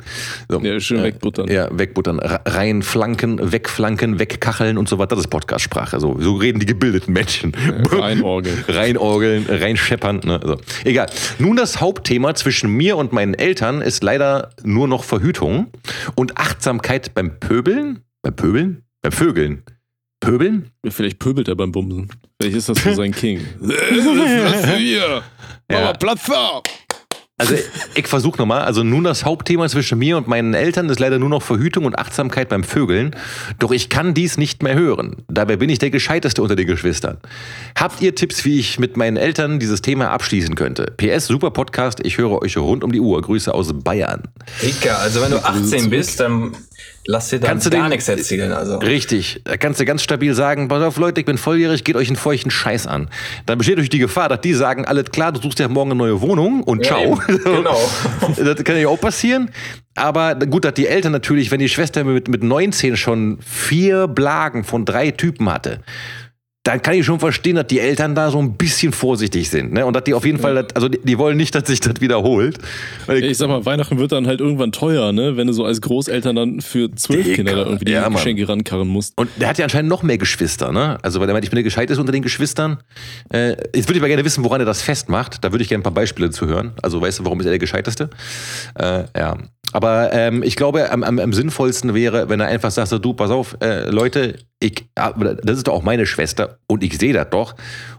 So. 0.50 0.60
Ja, 0.60 0.78
schön 0.82 1.04
wegbuttern. 1.04 1.48
Ja, 1.48 1.70
wegbuttern. 1.72 2.20
Reinflanken, 2.20 3.54
wegflanken, 3.54 4.20
wegkacheln 4.20 4.78
und 4.78 4.90
so 4.90 4.98
weiter. 4.98 5.16
Das 5.16 5.20
ist 5.20 5.30
Podcast-Sprache. 5.30 6.02
So, 6.02 6.18
so 6.20 6.36
reden 6.36 6.60
die 6.60 6.66
gebildeten 6.66 7.14
Menschen. 7.14 7.56
reinorgeln. 7.92 8.66
Reinorgeln, 8.68 9.46
reinscheppern. 9.48 10.20
Ne? 10.26 10.42
So. 10.44 10.58
Egal. 10.84 11.08
Nun 11.40 11.56
das 11.56 11.80
Hauptthema 11.80 12.36
zwischen 12.36 12.70
mir 12.72 12.98
und 12.98 13.14
meinen 13.14 13.36
Eltern 13.36 13.82
ist 13.82 14.04
leider 14.04 14.50
nur 14.64 14.90
noch 14.90 15.06
Verhütung 15.06 15.68
und 16.16 16.38
Achtsamkeit 16.58 17.14
beim 17.14 17.40
Pöbeln. 17.40 18.02
Beim 18.24 18.36
Pöbeln? 18.36 18.84
Beim 19.04 19.12
Vögeln. 19.12 19.64
Pöbeln? 20.20 20.72
Vielleicht 20.90 21.20
pöbelt 21.20 21.48
er 21.48 21.56
beim 21.56 21.72
Bumsen. 21.72 22.10
Vielleicht 22.42 22.58
ist 22.58 22.68
das 22.70 22.82
so 22.82 22.94
sein 22.96 23.12
King. 23.12 23.46
Platz 23.62 24.68
hier! 24.76 25.22
Ja. 25.70 25.80
Mama, 25.80 25.94
Platz 25.94 26.26
da! 26.26 26.64
Also 27.40 27.54
ich 27.94 28.08
versuche 28.08 28.40
nochmal. 28.40 28.62
Also 28.62 28.84
nun 28.84 29.04
das 29.04 29.24
Hauptthema 29.24 29.70
zwischen 29.70 30.00
mir 30.00 30.18
und 30.18 30.28
meinen 30.28 30.56
Eltern 30.56 30.90
ist 30.90 31.00
leider 31.00 31.20
nur 31.20 31.30
noch 31.30 31.44
Verhütung 31.44 31.86
und 31.86 32.00
Achtsamkeit 32.00 32.50
beim 32.50 32.64
Vögeln. 32.64 33.16
Doch 33.60 33.72
ich 33.72 33.90
kann 33.90 34.16
dies 34.16 34.38
nicht 34.38 34.64
mehr 34.64 34.74
hören. 34.74 35.18
Dabei 35.28 35.56
bin 35.56 35.70
ich 35.70 35.78
der 35.78 35.92
Gescheiteste 35.92 36.42
unter 36.42 36.56
den 36.56 36.66
Geschwistern. 36.66 37.18
Habt 37.76 38.02
ihr 38.02 38.16
Tipps, 38.16 38.44
wie 38.44 38.60
ich 38.60 38.80
mit 38.80 38.98
meinen 38.98 39.18
Eltern 39.18 39.60
dieses 39.60 39.84
Thema 39.84 40.10
abschließen 40.10 40.56
könnte? 40.56 40.92
PS, 40.98 41.28
super 41.28 41.52
Podcast. 41.52 42.00
Ich 42.04 42.18
höre 42.18 42.42
euch 42.42 42.58
rund 42.58 42.84
um 42.84 42.92
die 42.92 43.00
Uhr. 43.00 43.22
Grüße 43.22 43.54
aus 43.54 43.72
Bayern. 43.72 44.24
Dicker, 44.64 44.98
also 44.98 45.22
wenn 45.22 45.30
du 45.30 45.38
18 45.38 45.92
bist, 45.92 46.20
dann 46.20 46.58
lass 47.08 47.30
dir 47.30 47.40
dann 47.40 47.50
Kannst 47.50 47.66
du 47.66 47.70
gar 47.72 47.84
den- 47.86 47.90
nichts 47.90 48.08
erzählen. 48.08 48.52
Also. 48.52 48.78
Richtig. 48.78 49.42
Da 49.44 49.58
kannst 49.58 49.80
du 49.80 49.86
ganz 49.86 50.04
stabil 50.04 50.34
sagen, 50.34 50.68
pass 50.68 50.84
auf 50.84 50.98
Leute, 50.98 51.20
ich 51.22 51.26
bin 51.26 51.38
volljährig, 51.38 51.84
geht 51.84 51.96
euch 51.96 52.08
einen 52.10 52.16
feuchten 52.18 52.52
Scheiß 52.52 52.86
an. 52.86 53.10
Dann 53.46 53.58
besteht 53.58 53.80
euch 53.80 53.90
die 53.90 53.98
Gefahr, 54.00 54.30
dass 54.30 54.42
die 54.42 54.54
sagen, 54.54 54.86
alles 54.86 55.06
klar, 55.12 55.32
du 55.32 55.42
suchst 55.42 55.58
ja 55.60 55.68
morgen 55.68 55.92
eine 55.92 55.98
neue 55.98 56.22
Wohnung 56.22 56.62
und 56.64 56.86
Ja, 56.86 56.98
ciao. 56.98 57.20
eben. 57.28 57.44
Genau. 57.44 57.80
Das 58.38 58.64
kann 58.64 58.78
ja 58.78 58.88
auch 58.88 59.00
passieren. 59.02 59.50
Aber 59.96 60.36
gut, 60.36 60.64
dass 60.64 60.76
die 60.76 60.86
Eltern 60.88 61.12
natürlich, 61.12 61.50
wenn 61.50 61.60
die 61.60 61.70
Schwester 61.70 62.04
mit, 62.04 62.28
mit 62.28 62.44
19 62.44 62.98
schon 62.98 63.40
vier 63.42 64.08
Blagen 64.08 64.64
von 64.64 64.86
drei 64.86 65.10
Typen 65.10 65.52
hatte, 65.52 65.80
dann 66.68 66.82
kann 66.82 66.96
ich 66.96 67.06
schon 67.06 67.20
verstehen, 67.20 67.56
dass 67.56 67.68
die 67.68 67.80
Eltern 67.80 68.14
da 68.14 68.30
so 68.30 68.40
ein 68.40 68.54
bisschen 68.58 68.92
vorsichtig 68.92 69.50
sind. 69.50 69.72
Ne? 69.74 69.86
Und 69.86 69.96
dass 69.96 70.04
die 70.04 70.14
auf 70.14 70.26
jeden 70.26 70.38
Fall, 70.40 70.56
das- 70.56 70.76
also 70.76 70.90
die, 70.90 71.00
die 71.02 71.18
wollen 71.18 71.38
nicht, 71.38 71.56
dass 71.56 71.66
sich 71.68 71.80
das 71.80 72.02
wiederholt. 72.02 72.58
Weil 73.06 73.24
Ich 73.24 73.38
sag 73.38 73.48
mal, 73.48 73.66
Weihnachten 73.66 73.98
wird 73.98 74.12
dann 74.12 74.28
halt 74.28 74.42
irgendwann 74.42 74.72
teuer, 74.72 75.12
ne? 75.14 75.38
Wenn 75.38 75.48
du 75.48 75.54
so 75.54 75.64
als 75.64 75.80
Großeltern 75.82 76.36
dann 76.36 76.62
für 76.62 76.92
zwölf 76.96 77.24
Dicker. 77.24 77.36
Kinder 77.38 77.56
da 77.56 77.62
irgendwie 77.64 77.86
die 77.86 77.92
Ja. 77.94 78.10
Geschenke 78.10 78.48
rankarren 78.50 78.88
musst. 78.90 79.14
Und 79.18 79.30
der 79.38 79.48
hat 79.48 79.58
ja 79.58 79.64
anscheinend 79.64 79.90
noch 79.90 80.04
mehr 80.04 80.18
Geschwister, 80.18 80.72
ne? 80.72 80.98
Also, 81.04 81.20
weil 81.22 81.30
er 81.30 81.34
meint, 81.34 81.46
ich 81.46 81.50
bin 81.52 81.56
der 81.58 81.64
Gescheiteste 81.64 82.02
unter 82.02 82.12
den 82.12 82.22
Geschwistern. 82.24 82.78
Äh, 83.32 83.52
jetzt 83.74 83.88
würde 83.88 83.96
ich 83.96 84.02
mal 84.02 84.08
gerne 84.08 84.26
wissen, 84.26 84.44
woran 84.44 84.60
er 84.62 84.66
das 84.66 84.82
festmacht. 84.82 85.44
Da 85.44 85.52
würde 85.54 85.64
ich 85.64 85.70
gerne 85.70 85.82
ein 85.82 85.84
paar 85.84 85.94
Beispiele 85.94 86.30
zu 86.32 86.48
hören. 86.48 86.74
Also, 86.82 87.00
weißt 87.02 87.20
du, 87.20 87.24
warum 87.26 87.40
ist 87.40 87.46
er 87.46 87.52
der 87.52 87.60
Gescheiteste? 87.60 88.10
Äh, 88.76 89.04
ja. 89.18 89.38
Aber 89.74 90.14
ähm, 90.14 90.44
ich 90.44 90.56
glaube, 90.56 90.92
am, 90.92 91.04
am, 91.04 91.20
am 91.20 91.34
sinnvollsten 91.34 91.94
wäre, 91.94 92.30
wenn 92.30 92.40
er 92.40 92.48
einfach 92.48 92.72
sagt, 92.72 92.88
so, 92.88 93.00
du, 93.00 93.14
pass 93.14 93.30
auf, 93.30 93.58
äh, 93.62 93.90
Leute, 93.90 94.38
ich, 94.60 94.86
das 94.96 95.58
ist 95.58 95.68
doch 95.68 95.74
auch 95.74 95.84
meine 95.84 96.06
Schwester 96.06 96.58
und 96.68 96.84
ich 96.84 96.98
sehe 96.98 97.14
das 97.14 97.30
doch. 97.30 97.54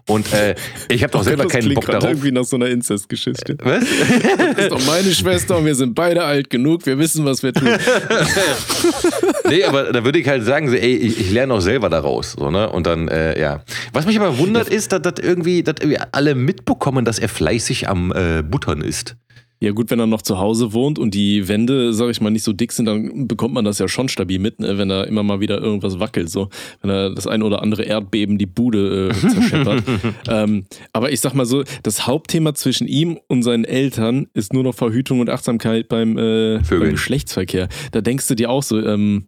Und 0.09 0.33
äh, 0.33 0.55
ich 0.89 1.03
habe 1.03 1.13
doch 1.13 1.23
selber 1.25 1.45
das 1.45 1.53
keinen 1.53 1.75
Bock 1.75 1.85
darauf. 1.85 2.09
irgendwie 2.09 2.33
nach 2.33 2.45
so 2.45 2.57
einer 2.57 2.69
Inzestgeschichte. 2.69 3.59
Was? 3.63 3.85
Das 3.85 4.65
ist 4.65 4.73
doch 4.73 4.87
meine 4.87 5.13
Schwester 5.13 5.59
und 5.59 5.67
wir 5.67 5.75
sind 5.75 5.95
beide 5.95 6.25
alt 6.25 6.49
genug, 6.49 6.87
wir 6.87 6.99
wissen, 6.99 7.25
was 7.27 7.43
wir 7.43 7.53
tun. 7.53 7.69
nee, 9.49 9.63
aber 9.65 9.93
da 9.93 10.05
würde 10.05 10.19
ich 10.19 10.27
halt 10.27 10.45
sagen, 10.45 10.71
so, 10.71 10.75
ey, 10.75 10.97
ich, 10.97 11.21
ich 11.21 11.31
lerne 11.31 11.53
auch 11.53 11.61
selber 11.61 11.91
daraus. 11.91 12.33
So, 12.33 12.51
ne? 12.51 12.71
Und 12.71 12.87
dann, 12.87 13.09
äh, 13.09 13.39
ja. 13.39 13.63
Was 13.93 14.07
mich 14.07 14.19
aber 14.19 14.39
wundert, 14.39 14.69
ist, 14.69 14.93
dass, 14.93 15.03
dass, 15.03 15.15
irgendwie, 15.21 15.63
dass 15.63 15.77
irgendwie 15.81 16.01
alle 16.13 16.35
mitbekommen, 16.35 17.05
dass 17.05 17.19
er 17.19 17.29
fleißig 17.29 17.89
am 17.89 18.13
äh, 18.13 18.43
Buttern 18.43 18.81
ist. 18.81 19.17
Ja, 19.61 19.73
gut, 19.73 19.91
wenn 19.91 19.99
er 19.99 20.07
noch 20.07 20.23
zu 20.23 20.39
Hause 20.39 20.73
wohnt 20.73 20.99
und 20.99 21.15
die 21.15 21.49
Wände, 21.49 21.93
sag 21.93 22.11
ich 22.11 22.21
mal, 22.21 22.31
nicht 22.31 22.45
so 22.45 22.53
dick 22.53 22.73
sind, 22.73 22.87
dann 22.87 23.27
bekommt 23.27 23.55
man 23.55 23.65
das 23.65 23.79
ja 23.79 23.89
schon 23.89 24.09
stabil 24.09 24.39
mit, 24.39 24.61
ne? 24.61 24.79
wenn 24.79 24.89
da 24.89 25.03
immer 25.03 25.23
mal 25.23 25.41
wieder 25.41 25.61
irgendwas 25.61 25.99
wackelt, 25.99 26.31
so. 26.31 26.49
Wenn 26.81 26.91
er 26.91 27.11
das 27.11 27.27
ein 27.27 27.43
oder 27.43 27.63
andere 27.63 27.83
Erdbeben 27.83 28.39
die 28.39 28.47
Bude 28.47 29.09
äh, 29.09 29.15
zerscheppert. 29.29 29.83
ähm, 30.29 30.67
aber 30.93 31.11
ich 31.11 31.21
sag 31.21 31.35
mal 31.35 31.47
so, 31.47 31.65
das 31.83 32.07
Hauptthema 32.07 32.55
zwischen 32.55 32.87
ihm 32.87 33.19
und 33.27 33.43
seinen 33.43 33.65
Eltern 33.65 34.29
ist 34.33 34.53
nur 34.53 34.63
noch 34.63 34.75
Verhütung 34.75 35.21
und 35.21 35.31
Achtsamkeit 35.31 35.89
beim, 35.89 36.17
äh, 36.17 36.61
beim 36.71 36.91
Geschlechtsverkehr. 36.91 37.69
Da 37.91 38.01
denkst 38.01 38.29
du 38.29 38.35
dir 38.37 38.51
auch 38.51 38.63
so, 38.63 38.79
ähm, 38.79 39.27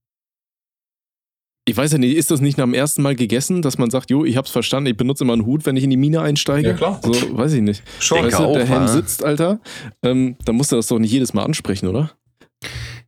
ich 1.67 1.77
weiß 1.77 1.93
ja 1.93 1.99
nicht, 1.99 2.17
ist 2.17 2.31
das 2.31 2.41
nicht 2.41 2.59
nach 2.59 2.65
dem 2.65 2.75
ersten 2.75 3.03
Mal 3.03 3.15
gegessen, 3.15 3.63
dass 3.63 3.79
man 3.79 3.91
sagt, 3.91 4.11
jo, 4.11 4.25
ich 4.25 4.37
hab's 4.37 4.51
verstanden, 4.51 4.91
ich 4.91 4.97
benutze 4.97 5.25
immer 5.25 5.35
einen 5.35 5.47
Hut, 5.47 5.67
wenn 5.67 5.77
ich 5.77 5.85
in 5.85 5.91
die 5.91 5.97
Mine 5.97 6.21
einsteige? 6.21 6.69
Ja, 6.69 6.75
klar. 6.75 7.01
So, 7.03 7.13
weiß 7.37 7.53
ich 7.53 7.63
nicht. 7.63 7.83
Schon. 7.99 8.25
Weißt 8.25 8.39
du, 8.39 8.45
auch, 8.45 8.53
der 8.55 8.67
Helm 8.67 8.83
ja. 8.83 8.89
sitzt, 8.89 9.25
Alter, 9.25 9.61
ähm, 10.03 10.37
dann 10.45 10.57
musst 10.57 10.73
du 10.73 10.77
das 10.77 10.87
doch 10.89 10.99
nicht 10.99 11.13
jedes 11.13 11.35
Mal 11.35 11.45
ansprechen, 11.45 11.87
oder? 11.87 12.13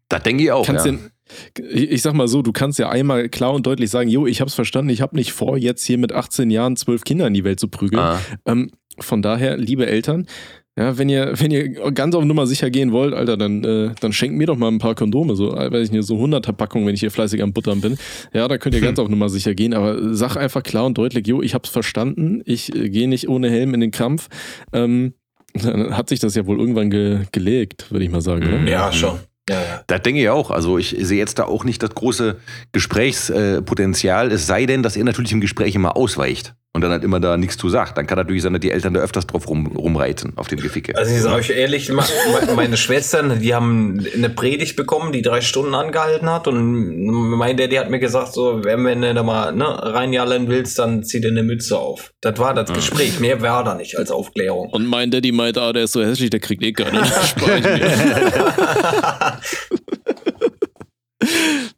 Das 0.08 0.22
denke 0.22 0.44
ich 0.44 0.52
auch. 0.52 0.66
kannst 0.66 0.86
ja. 0.86 0.92
den, 0.92 1.10
ich 1.56 1.90
ich 1.90 2.02
sag 2.02 2.12
mal 2.14 2.28
so, 2.28 2.42
du 2.42 2.52
kannst 2.52 2.78
ja 2.78 2.90
einmal 2.90 3.28
klar 3.28 3.52
und 3.52 3.66
deutlich 3.66 3.90
sagen, 3.90 4.10
jo, 4.10 4.26
ich 4.26 4.40
hab's 4.40 4.54
verstanden, 4.54 4.90
ich 4.90 5.00
hab 5.00 5.14
nicht 5.14 5.32
vor, 5.32 5.56
jetzt 5.56 5.84
hier 5.84 5.98
mit 5.98 6.12
18 6.12 6.50
Jahren 6.50 6.76
zwölf 6.76 7.04
Kinder 7.04 7.26
in 7.26 7.34
die 7.34 7.44
Welt 7.44 7.58
zu 7.58 7.68
prügeln. 7.68 8.02
Ah. 8.02 8.20
Ähm, 8.44 8.70
von 8.98 9.22
daher, 9.22 9.56
liebe 9.56 9.86
Eltern, 9.86 10.26
ja, 10.78 10.96
wenn 10.96 11.10
ihr, 11.10 11.34
wenn 11.36 11.50
ihr 11.50 11.68
ganz 11.92 12.14
auf 12.14 12.24
Nummer 12.24 12.46
sicher 12.46 12.70
gehen 12.70 12.92
wollt, 12.92 13.12
Alter, 13.12 13.36
dann, 13.36 13.62
äh, 13.62 13.90
dann 14.00 14.12
schenkt 14.12 14.36
mir 14.38 14.46
doch 14.46 14.56
mal 14.56 14.68
ein 14.68 14.78
paar 14.78 14.94
Kondome, 14.94 15.36
so, 15.36 15.54
äh, 15.54 15.70
weiß 15.70 15.86
ich 15.86 15.92
nicht, 15.92 16.06
so 16.06 16.16
100er 16.16 16.52
Packungen, 16.52 16.86
wenn 16.86 16.94
ich 16.94 17.00
hier 17.00 17.10
fleißig 17.10 17.42
am 17.42 17.52
Buttern 17.52 17.82
bin. 17.82 17.98
Ja, 18.32 18.48
da 18.48 18.56
könnt 18.56 18.74
ihr 18.74 18.80
ganz 18.80 18.98
auf 18.98 19.08
Nummer 19.08 19.28
sicher 19.28 19.54
gehen, 19.54 19.74
aber 19.74 20.14
sag 20.14 20.36
einfach 20.36 20.62
klar 20.62 20.86
und 20.86 20.96
deutlich, 20.96 21.26
jo, 21.26 21.42
ich 21.42 21.52
hab's 21.52 21.68
verstanden, 21.68 22.40
ich 22.46 22.74
äh, 22.74 22.88
gehe 22.88 23.06
nicht 23.06 23.28
ohne 23.28 23.50
Helm 23.50 23.74
in 23.74 23.80
den 23.80 23.90
Kampf. 23.90 24.28
Ähm, 24.72 25.12
dann 25.52 25.94
hat 25.94 26.08
sich 26.08 26.20
das 26.20 26.34
ja 26.34 26.46
wohl 26.46 26.58
irgendwann 26.58 26.88
ge 26.88 27.26
gelegt, 27.32 27.90
würde 27.90 28.04
ich 28.06 28.10
mal 28.10 28.22
sagen, 28.22 28.62
Mhm. 28.62 28.66
Ja, 28.66 28.90
schon. 28.92 29.18
Ja, 29.50 29.56
ja. 29.60 29.82
Das 29.88 30.00
denke 30.02 30.22
ich 30.22 30.28
auch. 30.30 30.50
Also 30.50 30.78
ich 30.78 30.96
sehe 30.98 31.18
jetzt 31.18 31.38
da 31.38 31.44
auch 31.44 31.64
nicht 31.64 31.82
das 31.82 31.90
große 31.90 32.36
Gesprächspotenzial, 32.70 34.32
es 34.32 34.46
sei 34.46 34.66
denn, 34.66 34.82
dass 34.82 34.96
er 34.96 35.04
natürlich 35.04 35.32
im 35.32 35.40
Gespräch 35.40 35.74
immer 35.74 35.96
ausweicht 35.96 36.54
und 36.74 36.80
dann 36.80 36.90
halt 36.90 37.04
immer 37.04 37.20
da 37.20 37.36
nichts 37.36 37.58
zu 37.58 37.68
sagt. 37.68 37.98
Dann 37.98 38.06
kann 38.06 38.16
natürlich 38.16 38.42
sein, 38.42 38.54
dass 38.54 38.60
die 38.60 38.70
Eltern 38.70 38.94
da 38.94 39.00
öfters 39.00 39.26
drauf 39.26 39.46
rum, 39.48 39.76
rumreiten, 39.76 40.32
auf 40.36 40.48
dem 40.48 40.58
Geficke. 40.58 40.96
Also 40.96 41.14
ich 41.14 41.20
sage 41.20 41.36
euch 41.36 41.50
ehrlich, 41.50 41.92
meine 42.56 42.78
Schwestern, 42.78 43.40
die 43.40 43.54
haben 43.54 44.04
eine 44.14 44.30
Predigt 44.30 44.76
bekommen, 44.76 45.12
die 45.12 45.20
drei 45.20 45.42
Stunden 45.42 45.74
angehalten 45.74 46.30
hat 46.30 46.48
und 46.48 47.06
mein 47.36 47.56
Daddy 47.56 47.76
hat 47.76 47.90
mir 47.90 47.98
gesagt, 47.98 48.32
so, 48.32 48.64
wenn, 48.64 48.84
wenn 48.84 49.02
du 49.02 49.12
da 49.12 49.22
mal 49.22 49.52
ne, 49.52 49.66
reinjallen 49.66 50.48
willst, 50.48 50.78
dann 50.78 51.04
zieh 51.04 51.20
dir 51.20 51.28
eine 51.28 51.42
Mütze 51.42 51.78
auf. 51.78 52.12
Das 52.22 52.38
war 52.38 52.54
das 52.54 52.72
Gespräch, 52.72 53.20
mehr 53.20 53.42
war 53.42 53.64
da 53.64 53.74
nicht 53.74 53.98
als 53.98 54.10
Aufklärung. 54.10 54.70
Und 54.70 54.86
mein 54.86 55.10
Daddy 55.10 55.32
meinte, 55.32 55.60
ah, 55.60 55.72
der 55.72 55.84
ist 55.84 55.92
so 55.92 56.02
hässlich, 56.02 56.30
der 56.30 56.40
kriegt 56.40 56.62
eh 56.62 56.72
keine. 56.72 57.02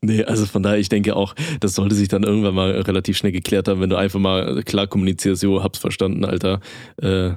Nee, 0.01 0.25
also 0.25 0.45
von 0.47 0.63
daher, 0.63 0.79
ich 0.79 0.89
denke 0.89 1.17
auch, 1.17 1.35
das 1.61 1.75
sollte 1.75 1.95
sich 1.95 2.09
dann 2.09 2.25
irgendwann 2.25 2.55
mal 2.55 2.73
relativ 2.83 3.17
schnell 3.17 3.33
geklärt 3.33 3.69
haben, 3.69 3.81
wenn 3.81 3.91
du 3.91 3.97
einfach 3.97 4.21
mal 4.21 4.63
klar 4.65 4.87
kommunizierst, 4.87 5.43
jo, 5.43 5.63
hab's 5.63 5.79
verstanden, 5.79 6.25
Alter. 6.25 6.61
Äh, 7.01 7.33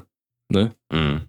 ne? 0.50 0.76
Mhm. 0.92 1.22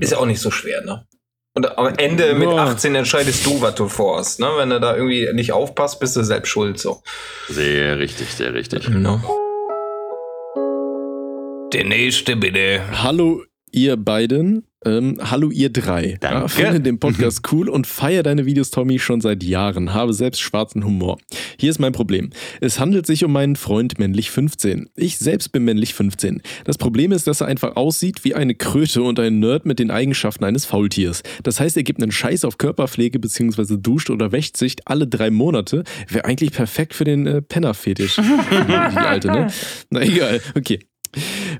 Ist 0.00 0.12
ja 0.12 0.18
auch 0.18 0.26
nicht 0.26 0.40
so 0.40 0.50
schwer, 0.50 0.84
ne? 0.84 1.06
Und 1.54 1.78
am 1.78 1.94
Ende 1.96 2.34
mit 2.34 2.48
Ja. 2.50 2.66
18 2.66 2.94
entscheidest 2.94 3.46
du, 3.46 3.60
was 3.62 3.74
du 3.76 3.88
vorhast, 3.88 4.40
ne? 4.40 4.48
Wenn 4.56 4.70
du 4.70 4.78
da 4.80 4.94
irgendwie 4.94 5.32
nicht 5.32 5.52
aufpasst, 5.52 6.00
bist 6.00 6.14
du 6.16 6.22
selbst 6.22 6.48
schuld, 6.48 6.78
so. 6.78 7.00
Sehr 7.48 7.98
richtig, 7.98 8.28
sehr 8.28 8.52
richtig. 8.52 8.88
Ne? 8.88 9.22
Der 11.72 11.84
nächste 11.84 12.36
bitte. 12.36 12.80
Hallo, 13.02 13.42
ihr 13.72 13.96
beiden. 13.96 14.66
Ähm, 14.86 15.18
hallo, 15.20 15.50
ihr 15.50 15.70
drei. 15.70 16.16
Danke. 16.20 16.38
Ja, 16.38 16.48
finde 16.48 16.80
den 16.80 17.00
Podcast 17.00 17.42
cool 17.52 17.68
und 17.68 17.88
feiere 17.88 18.22
deine 18.22 18.46
Videos, 18.46 18.70
Tommy, 18.70 19.00
schon 19.00 19.20
seit 19.20 19.42
Jahren. 19.42 19.92
Habe 19.92 20.14
selbst 20.14 20.40
schwarzen 20.40 20.84
Humor. 20.84 21.18
Hier 21.58 21.70
ist 21.70 21.80
mein 21.80 21.92
Problem. 21.92 22.30
Es 22.60 22.78
handelt 22.78 23.04
sich 23.04 23.24
um 23.24 23.32
meinen 23.32 23.56
Freund 23.56 23.98
männlich 23.98 24.30
15. 24.30 24.88
Ich 24.94 25.18
selbst 25.18 25.50
bin 25.50 25.64
männlich 25.64 25.94
15. 25.94 26.40
Das 26.64 26.78
Problem 26.78 27.10
ist, 27.10 27.26
dass 27.26 27.40
er 27.40 27.48
einfach 27.48 27.74
aussieht 27.74 28.24
wie 28.24 28.34
eine 28.34 28.54
Kröte 28.54 29.02
und 29.02 29.18
ein 29.18 29.40
Nerd 29.40 29.66
mit 29.66 29.80
den 29.80 29.90
Eigenschaften 29.90 30.44
eines 30.44 30.64
Faultiers. 30.66 31.24
Das 31.42 31.58
heißt, 31.58 31.76
er 31.76 31.82
gibt 31.82 32.00
einen 32.00 32.12
Scheiß 32.12 32.44
auf 32.44 32.56
Körperpflege 32.56 33.18
bzw. 33.18 33.76
duscht 33.78 34.10
oder 34.10 34.30
wäscht 34.30 34.56
sich 34.56 34.76
alle 34.84 35.08
drei 35.08 35.30
Monate. 35.30 35.82
Wäre 36.08 36.26
eigentlich 36.26 36.52
perfekt 36.52 36.94
für 36.94 37.04
den 37.04 37.26
äh, 37.26 37.42
Penner-Fetisch. 37.42 38.16
die, 38.16 38.22
die 38.68 38.98
alte, 38.98 39.28
ne? 39.32 39.48
Na 39.90 40.02
egal, 40.02 40.40
okay. 40.54 40.78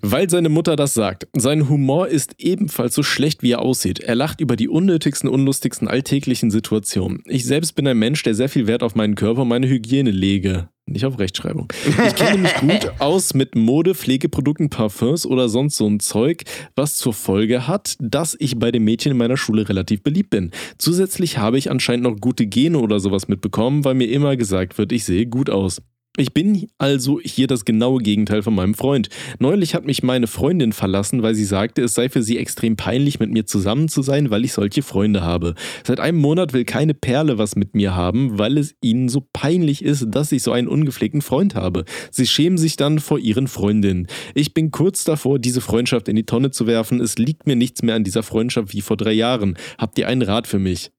Weil 0.03 0.31
seine 0.31 0.49
Mutter 0.49 0.77
das 0.77 0.95
sagt. 0.95 1.29
Sein 1.35 1.69
Humor 1.69 2.09
ist 2.09 2.35
ebenfalls 2.39 2.95
so 2.95 3.03
schlecht, 3.03 3.43
wie 3.43 3.53
er 3.53 3.63
aussieht. 3.63 4.01
Er 4.01 4.15
lacht 4.15 4.41
über 4.41 4.57
die 4.57 4.69
unnötigsten, 4.69 5.29
unlustigsten 5.29 5.89
alltäglichen 5.89 6.51
Situationen. 6.51 7.23
Ich 7.27 7.45
selbst 7.45 7.75
bin 7.75 7.87
ein 7.87 7.99
Mensch, 7.99 8.23
der 8.23 8.35
sehr 8.35 8.49
viel 8.49 8.67
Wert 8.67 8.83
auf 8.83 8.95
meinen 8.95 9.15
Körper 9.15 9.43
und 9.43 9.49
meine 9.49 9.69
Hygiene 9.69 10.11
lege. 10.11 10.69
Nicht 10.89 11.05
auf 11.05 11.19
Rechtschreibung. 11.19 11.73
Ich 11.85 12.15
kenne 12.15 12.39
mich 12.39 12.55
gut 12.61 12.93
aus 13.01 13.35
mit 13.35 13.57
Mode, 13.57 13.97
Pflegeprodukten, 13.97 14.71
Parfums 14.71 15.27
oder 15.27 15.49
sonst 15.49 15.77
so 15.77 15.87
ein 15.89 15.99
Zeug, 15.99 16.45
was 16.77 16.97
zur 16.97 17.13
Folge 17.13 17.67
hat, 17.67 17.97
dass 17.99 18.37
ich 18.39 18.57
bei 18.57 18.71
den 18.71 18.85
Mädchen 18.85 19.11
in 19.11 19.19
meiner 19.19 19.37
Schule 19.37 19.69
relativ 19.69 20.05
beliebt 20.05 20.31
bin. 20.31 20.53
Zusätzlich 20.79 21.39
habe 21.39 21.59
ich 21.59 21.73
anscheinend 21.73 22.05
noch 22.05 22.21
gute 22.21 22.47
Gene 22.47 22.79
oder 22.79 23.01
sowas 23.01 23.27
mitbekommen, 23.27 23.85
weil 23.85 23.95
mir 23.95 24.09
immer 24.09 24.37
gesagt 24.37 24.79
wird, 24.79 24.93
ich 24.93 25.05
sehe 25.05 25.27
gut 25.27 25.51
aus. 25.51 25.83
Ich 26.19 26.33
bin 26.33 26.69
also 26.79 27.21
hier 27.23 27.47
das 27.47 27.67
genaue 27.67 28.01
Gegenteil 28.01 28.43
von 28.43 28.55
meinem 28.55 28.73
Freund. 28.73 29.11
Neulich 29.39 29.75
hat 29.75 29.85
mich 29.85 30.03
meine 30.03 30.27
Freundin 30.27 30.73
verlassen, 30.73 31.23
weil 31.23 31.35
sie 31.35 31.45
sagte, 31.45 31.83
es 31.83 31.95
sei 31.95 32.09
für 32.09 32.23
sie 32.23 32.39
extrem 32.39 32.77
peinlich, 32.77 33.21
mit 33.21 33.31
mir 33.31 33.45
zusammen 33.45 33.89
zu 33.89 34.01
sein, 34.01 34.31
weil 34.31 34.45
ich 34.45 34.55
solche 34.55 34.83
Freunde 34.83 35.21
habe. 35.21 35.55
Seit 35.85 36.01
einem 36.01 36.19
Monat 36.19 36.55
will 36.55 36.65
keine 36.65 36.95
Perle 36.95 37.37
was 37.37 37.55
mit 37.55 37.75
mir 37.75 37.95
haben, 37.95 38.39
weil 38.39 38.57
es 38.57 38.75
ihnen 38.81 39.11
so 39.11 39.27
peinlich 39.35 39.85
ist, 39.85 40.07
dass 40.09 40.33
ich 40.33 40.43
so 40.43 40.53
einen 40.53 40.69
ungepflegten 40.69 41.21
Freund 41.21 41.55
habe. 41.55 41.85
Sie 42.11 42.27
schämen 42.27 42.57
sich 42.57 42.77
dann 42.77 42.99
vor 42.99 43.19
ihren 43.19 43.47
Freundinnen. 43.47 44.07
Ich 44.35 44.55
bin 44.55 44.71
kurz 44.71 45.05
davor, 45.05 45.39
diese 45.39 45.61
Freundschaft 45.61 46.09
in 46.09 46.17
die 46.17 46.25
Tonne 46.25 46.51
zu 46.51 46.67
werfen. 46.67 47.01
Es 47.01 47.19
liegt 47.19 47.47
mir 47.47 47.57
nichts 47.57 47.83
mehr 47.83 47.95
an 47.95 48.05
dieser 48.05 48.23
Freundschaft 48.23 48.73
wie 48.73 48.81
vor 48.81 48.97
drei 48.97 49.13
Jahren. 49.13 49.59
Habt 49.77 49.99
ihr 49.99 50.09
einen 50.09 50.23
Rat 50.23 50.47
für 50.47 50.59
mich? 50.59 50.91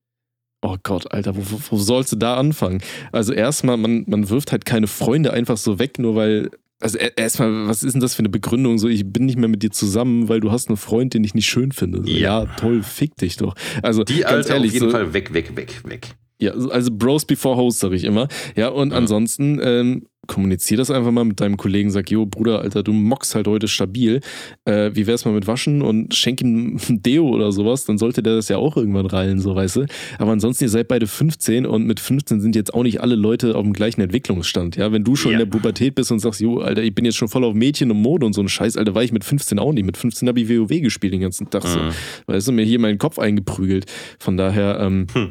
Oh 0.62 0.76
Gott, 0.84 1.12
Alter, 1.12 1.36
wo, 1.36 1.42
wo, 1.46 1.60
wo 1.70 1.78
sollst 1.78 2.12
du 2.12 2.16
da 2.16 2.36
anfangen? 2.38 2.82
Also 3.12 3.32
erstmal, 3.34 3.78
man, 3.78 4.06
man 4.08 4.30
wirft 4.30 4.52
halt 4.52 4.66
keine 4.66 4.88
Freunde 4.88 5.32
einfach 5.32 5.58
so 5.58 5.80
weg, 5.80 6.00
nur 6.00 6.16
weil. 6.16 6.50
Also 6.80 6.98
erstmal, 7.00 7.68
was 7.68 7.82
ist 7.82 7.94
denn 7.94 8.02
das 8.02 8.14
für 8.14 8.20
eine 8.20 8.30
Begründung? 8.30 8.78
So, 8.78 8.88
ich 8.88 9.04
bin 9.12 9.26
nicht 9.26 9.38
mehr 9.38 9.50
mit 9.50 9.64
dir 9.64 9.72
zusammen, 9.72 10.30
weil 10.30 10.40
du 10.40 10.52
hast 10.52 10.68
einen 10.68 10.78
Freund, 10.78 11.14
den 11.16 11.24
ich 11.24 11.34
nicht 11.34 11.48
schön 11.48 11.72
finde. 11.72 12.04
So, 12.04 12.10
Ja. 12.10 12.44
ja. 12.44 12.56
toll, 12.58 12.84
fick 12.84 13.16
dich 13.16 13.38
doch. 13.38 13.56
Also 13.82 14.04
Die 14.04 14.20
ganz 14.20 14.32
Alte 14.32 14.54
ehrlich, 14.54 14.70
auf 14.72 14.74
jeden 14.76 14.86
so, 14.86 14.92
Fall 14.92 15.14
weg, 15.14 15.34
weg, 15.34 15.56
weg, 15.56 15.82
weg. 15.86 16.16
Ja, 16.40 16.52
also 16.54 16.92
Bros 16.92 17.26
before 17.26 17.58
Host, 17.58 17.80
sag 17.80 17.92
ich 17.94 18.04
immer. 18.04 18.28
Ja, 18.56 18.70
und 18.70 18.92
Ja. 18.92 18.98
ansonsten 18.98 19.60
ähm, 19.62 20.04
kommunizier 20.28 20.76
das 20.76 20.92
einfach 20.92 21.12
mal 21.12 21.24
mit 21.24 21.40
deinem 21.40 21.56
Kollegen. 21.56 21.90
Sag, 21.90 22.12
jo, 22.12 22.26
Bruder, 22.26 22.60
Alter, 22.60 22.84
du 22.84 22.92
mockst 22.92 23.34
halt 23.34 23.48
heute 23.48 23.70
stabil. 23.70 24.20
Äh, 24.66 24.92
wie 24.94 25.08
wär's 25.08 25.24
mal 25.24 25.32
mit 25.34 25.48
Waschen 25.48 25.82
und 25.82 26.14
schenk 26.16 26.42
ihm 26.42 26.78
ein 26.90 27.02
Deo 27.02 27.30
oder 27.30 27.54
sowas? 27.54 27.86
Dann 27.86 27.98
sollte 27.98 28.22
der 28.22 28.36
das 28.36 28.50
ja 28.50 28.58
auch 28.58 28.76
irgendwann 28.76 29.06
reilen, 29.06 29.40
so 29.40 29.56
weißt 29.56 29.78
du. 29.78 29.86
Aber 30.20 30.32
ansonsten, 30.34 30.66
ihr 30.66 30.70
seid 30.70 30.90
beide 30.90 31.08
15 31.08 31.66
und 31.66 31.86
mit 31.88 32.02
15 32.02 32.42
sind 32.42 32.58
jetzt 32.58 32.74
auch 32.74 32.84
nicht 32.84 33.00
alle 33.00 33.16
Leute 33.16 33.56
auf 33.56 33.64
dem 33.64 33.72
gleichen 33.72 34.02
Entwicklungsstand. 34.02 34.76
Ja, 34.76 34.92
wenn 34.92 35.06
du 35.06 35.16
schon 35.16 35.32
Ja. 35.32 35.40
in 35.40 35.46
der 35.46 35.52
Pubertät 35.58 35.96
bist 35.96 36.12
und 36.12 36.20
sagst, 36.20 36.42
jo, 36.42 36.60
Alter, 36.60 36.84
ich 36.84 36.94
bin 36.94 37.06
jetzt 37.06 37.16
schon 37.16 37.30
voll 37.30 37.46
auf 37.46 37.54
Mädchen 37.54 37.90
und 37.90 38.02
Mode 38.02 38.26
und 38.26 38.34
so 38.34 38.42
ein 38.42 38.50
Scheiß, 38.50 38.76
Alter, 38.76 38.94
war 38.96 39.04
ich 39.04 39.14
mit 39.14 39.24
15 39.24 39.60
auch 39.60 39.72
nicht. 39.72 39.86
Mit 39.86 39.96
15 39.96 40.28
habe 40.28 40.42
ich 40.42 40.50
WoW 40.50 40.82
gespielt 40.82 41.14
den 41.14 41.22
ganzen 41.22 41.50
Tag 41.50 41.66
so. 41.66 41.80
Mhm. 41.80 41.92
Weißt 42.28 42.48
du, 42.50 42.52
mir 42.52 42.66
hier 42.66 42.80
meinen 42.80 42.98
Kopf 42.98 43.18
eingeprügelt. 43.18 43.86
Von 44.20 44.36
daher, 44.36 44.80
ähm, 44.82 45.08
Hm. 45.14 45.30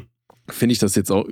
Finde 0.48 0.72
ich 0.72 0.78
das 0.78 0.94
jetzt 0.94 1.10
auch. 1.10 1.26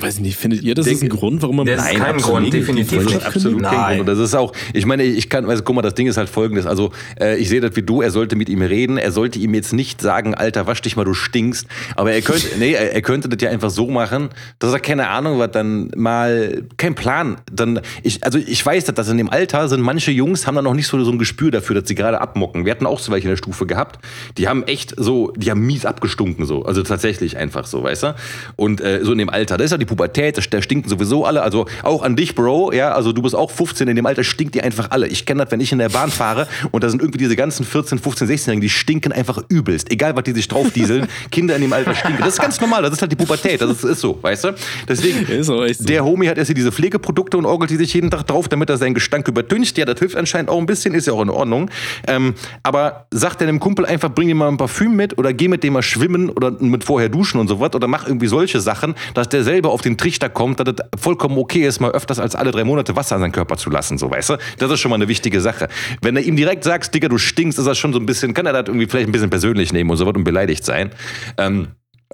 Weiß 0.00 0.16
ich 0.16 0.20
nicht, 0.20 0.36
findet 0.36 0.62
ihr, 0.62 0.74
das 0.74 0.86
ist 0.86 1.02
ein 1.02 1.08
Grund, 1.08 1.42
warum 1.42 1.56
man 1.56 1.66
Das 1.66 1.76
ist 1.78 1.84
Nein, 1.84 1.98
kein 1.98 2.14
absolut 2.16 2.40
Grund, 2.40 2.54
definitiv 2.54 2.98
Die 2.98 3.14
nicht. 3.14 3.26
Absolut 3.26 3.58
kündigen? 3.58 3.62
kein 3.62 3.80
Nein. 3.80 3.96
Grund. 3.98 4.00
Und 4.00 4.18
das 4.18 4.18
ist 4.18 4.34
auch, 4.34 4.52
ich 4.72 4.86
meine, 4.86 5.02
ich 5.02 5.28
kann, 5.28 5.48
also 5.48 5.62
guck 5.62 5.76
mal, 5.76 5.82
das 5.82 5.94
Ding 5.94 6.06
ist 6.06 6.16
halt 6.16 6.28
folgendes. 6.28 6.66
Also, 6.66 6.92
äh, 7.20 7.36
ich 7.36 7.48
sehe 7.48 7.60
das 7.60 7.76
wie 7.76 7.82
du, 7.82 8.02
er 8.02 8.10
sollte 8.10 8.36
mit 8.36 8.48
ihm 8.48 8.62
reden, 8.62 8.98
er 8.98 9.12
sollte 9.12 9.38
ihm 9.38 9.54
jetzt 9.54 9.72
nicht 9.72 10.00
sagen, 10.00 10.34
Alter, 10.34 10.66
wasch 10.66 10.82
dich 10.82 10.96
mal, 10.96 11.04
du 11.04 11.14
stinkst. 11.14 11.66
Aber 11.96 12.12
er 12.12 12.22
könnte, 12.22 12.46
nee, 12.58 12.72
er, 12.72 12.92
er 12.92 13.02
könnte 13.02 13.28
das 13.28 13.40
ja 13.42 13.50
einfach 13.50 13.70
so 13.70 13.88
machen, 13.88 14.28
dass 14.58 14.72
er 14.72 14.80
keine 14.80 15.08
Ahnung 15.08 15.38
was 15.38 15.50
dann 15.50 15.90
mal, 15.96 16.64
kein 16.76 16.94
Plan. 16.94 17.36
Dann, 17.52 17.80
ich, 18.02 18.24
also 18.24 18.38
ich 18.38 18.64
weiß, 18.64 18.84
dass 18.84 18.94
das 18.94 19.08
in 19.08 19.18
dem 19.18 19.30
Alter 19.30 19.68
sind 19.68 19.80
manche 19.80 20.10
Jungs, 20.10 20.46
haben 20.46 20.54
dann 20.54 20.64
noch 20.64 20.74
nicht 20.74 20.86
so, 20.86 21.02
so 21.02 21.10
ein 21.10 21.18
Gespür 21.18 21.50
dafür, 21.50 21.80
dass 21.80 21.88
sie 21.88 21.94
gerade 21.94 22.20
abmocken. 22.20 22.64
Wir 22.64 22.72
hatten 22.72 22.86
auch 22.86 22.98
so 22.98 23.12
welche 23.12 23.28
in 23.28 23.30
der 23.30 23.36
Stufe 23.36 23.66
gehabt, 23.66 23.98
die 24.38 24.48
haben 24.48 24.62
echt 24.64 24.94
so, 24.96 25.32
die 25.36 25.50
haben 25.50 25.60
mies 25.66 25.86
abgestunken 25.86 26.46
so. 26.46 26.64
Also 26.64 26.82
tatsächlich 26.82 27.36
einfach 27.36 27.66
so, 27.66 27.82
weißt 27.82 28.02
du? 28.02 28.14
Und 28.56 28.80
äh, 28.80 29.00
so 29.02 29.12
in 29.12 29.18
dem 29.18 29.30
Alter, 29.30 29.56
das 29.56 29.69
ist 29.70 29.72
ja 29.72 29.78
die 29.78 29.86
Pubertät, 29.86 30.36
da 30.36 30.42
da 30.50 30.62
stinken 30.62 30.88
sowieso 30.88 31.24
alle. 31.24 31.42
Also 31.42 31.66
auch 31.82 32.02
an 32.02 32.16
dich, 32.16 32.34
Bro, 32.34 32.72
ja, 32.72 32.92
also 32.92 33.12
du 33.12 33.22
bist 33.22 33.34
auch 33.34 33.50
15, 33.50 33.88
in 33.88 33.96
dem 33.96 34.06
Alter 34.06 34.24
stinkt 34.24 34.56
ihr 34.56 34.64
einfach 34.64 34.90
alle. 34.90 35.06
Ich 35.06 35.26
kenne 35.26 35.42
das, 35.42 35.52
wenn 35.52 35.60
ich 35.60 35.72
in 35.72 35.78
der 35.78 35.88
Bahn 35.88 36.10
fahre 36.10 36.48
und 36.70 36.84
da 36.84 36.88
sind 36.88 37.00
irgendwie 37.00 37.18
diese 37.18 37.36
ganzen 37.36 37.64
14, 37.64 37.98
15, 37.98 38.28
16-Jährigen, 38.28 38.60
die 38.60 38.68
stinken 38.68 39.12
einfach 39.12 39.42
übelst. 39.48 39.90
Egal, 39.90 40.16
was 40.16 40.24
die 40.24 40.32
sich 40.32 40.48
draufdieseln, 40.48 41.06
Kinder 41.30 41.54
in 41.56 41.62
dem 41.62 41.72
Alter 41.72 41.94
stinken. 41.94 42.18
Das 42.20 42.34
ist 42.34 42.40
ganz 42.40 42.60
normal, 42.60 42.82
das 42.82 42.92
ist 42.92 43.02
halt 43.02 43.12
die 43.12 43.16
Pubertät, 43.16 43.60
das 43.60 43.70
ist, 43.70 43.84
ist 43.84 44.00
so, 44.00 44.18
weißt 44.20 44.44
du? 44.44 44.54
Deswegen, 44.88 45.42
so. 45.42 45.64
der 45.64 46.04
Homie 46.04 46.28
hat 46.28 46.38
erst 46.38 46.48
hier 46.48 46.54
diese 46.54 46.72
Pflegeprodukte 46.72 47.38
und 47.38 47.46
orgelt 47.46 47.70
die 47.70 47.76
sich 47.76 47.94
jeden 47.94 48.10
Tag 48.10 48.26
drauf, 48.26 48.48
damit 48.48 48.70
er 48.70 48.76
seinen 48.76 48.94
Gestank 48.94 49.28
übertüncht. 49.28 49.78
Ja, 49.78 49.84
das 49.84 49.98
hilft 49.98 50.16
anscheinend 50.16 50.50
auch 50.50 50.58
ein 50.58 50.66
bisschen, 50.66 50.94
ist 50.94 51.06
ja 51.06 51.12
auch 51.12 51.22
in 51.22 51.30
Ordnung. 51.30 51.70
Ähm, 52.06 52.34
aber 52.62 53.06
sagt 53.10 53.40
deinem 53.40 53.60
Kumpel 53.60 53.86
einfach, 53.86 54.10
bring 54.10 54.28
dir 54.28 54.34
mal 54.34 54.48
ein 54.48 54.56
Parfüm 54.56 54.96
mit 54.96 55.18
oder 55.18 55.32
geh 55.32 55.48
mit 55.48 55.62
dem 55.62 55.74
mal 55.74 55.82
schwimmen 55.82 56.30
oder 56.30 56.50
mit 56.50 56.84
vorher 56.84 57.08
duschen 57.08 57.40
und 57.40 57.48
sowas 57.48 57.74
oder 57.74 57.86
mach 57.86 58.06
irgendwie 58.06 58.26
solche 58.26 58.60
Sachen, 58.60 58.94
dass 59.14 59.28
der 59.28 59.44
selber 59.44 59.59
auf 59.68 59.82
den 59.82 59.98
Trichter 59.98 60.28
kommt, 60.28 60.60
dass 60.60 60.68
es 60.68 61.00
vollkommen 61.00 61.36
okay 61.38 61.66
ist, 61.66 61.80
mal 61.80 61.90
öfters 61.90 62.18
als 62.18 62.34
alle 62.34 62.50
drei 62.50 62.64
Monate 62.64 62.96
Wasser 62.96 63.16
an 63.16 63.20
seinen 63.20 63.32
Körper 63.32 63.56
zu 63.56 63.70
lassen, 63.70 63.98
so 63.98 64.10
weißt 64.10 64.30
du? 64.30 64.36
Das 64.58 64.70
ist 64.70 64.80
schon 64.80 64.90
mal 64.90 64.96
eine 64.96 65.08
wichtige 65.08 65.40
Sache. 65.40 65.68
Wenn 66.00 66.16
er 66.16 66.22
ihm 66.22 66.36
direkt 66.36 66.64
sagst, 66.64 66.94
Digga, 66.94 67.08
du 67.08 67.18
stinkst, 67.18 67.58
ist 67.58 67.66
das 67.66 67.78
schon 67.78 67.92
so 67.92 67.98
ein 67.98 68.06
bisschen, 68.06 68.32
kann 68.34 68.46
er 68.46 68.52
das 68.52 68.64
irgendwie 68.66 68.86
vielleicht 68.86 69.08
ein 69.08 69.12
bisschen 69.12 69.30
persönlich 69.30 69.72
nehmen 69.72 69.90
und 69.90 69.96
so 69.96 70.06
was 70.06 70.14
und 70.14 70.24
beleidigt 70.24 70.64
sein. 70.64 70.90
Ähm, 71.36 71.68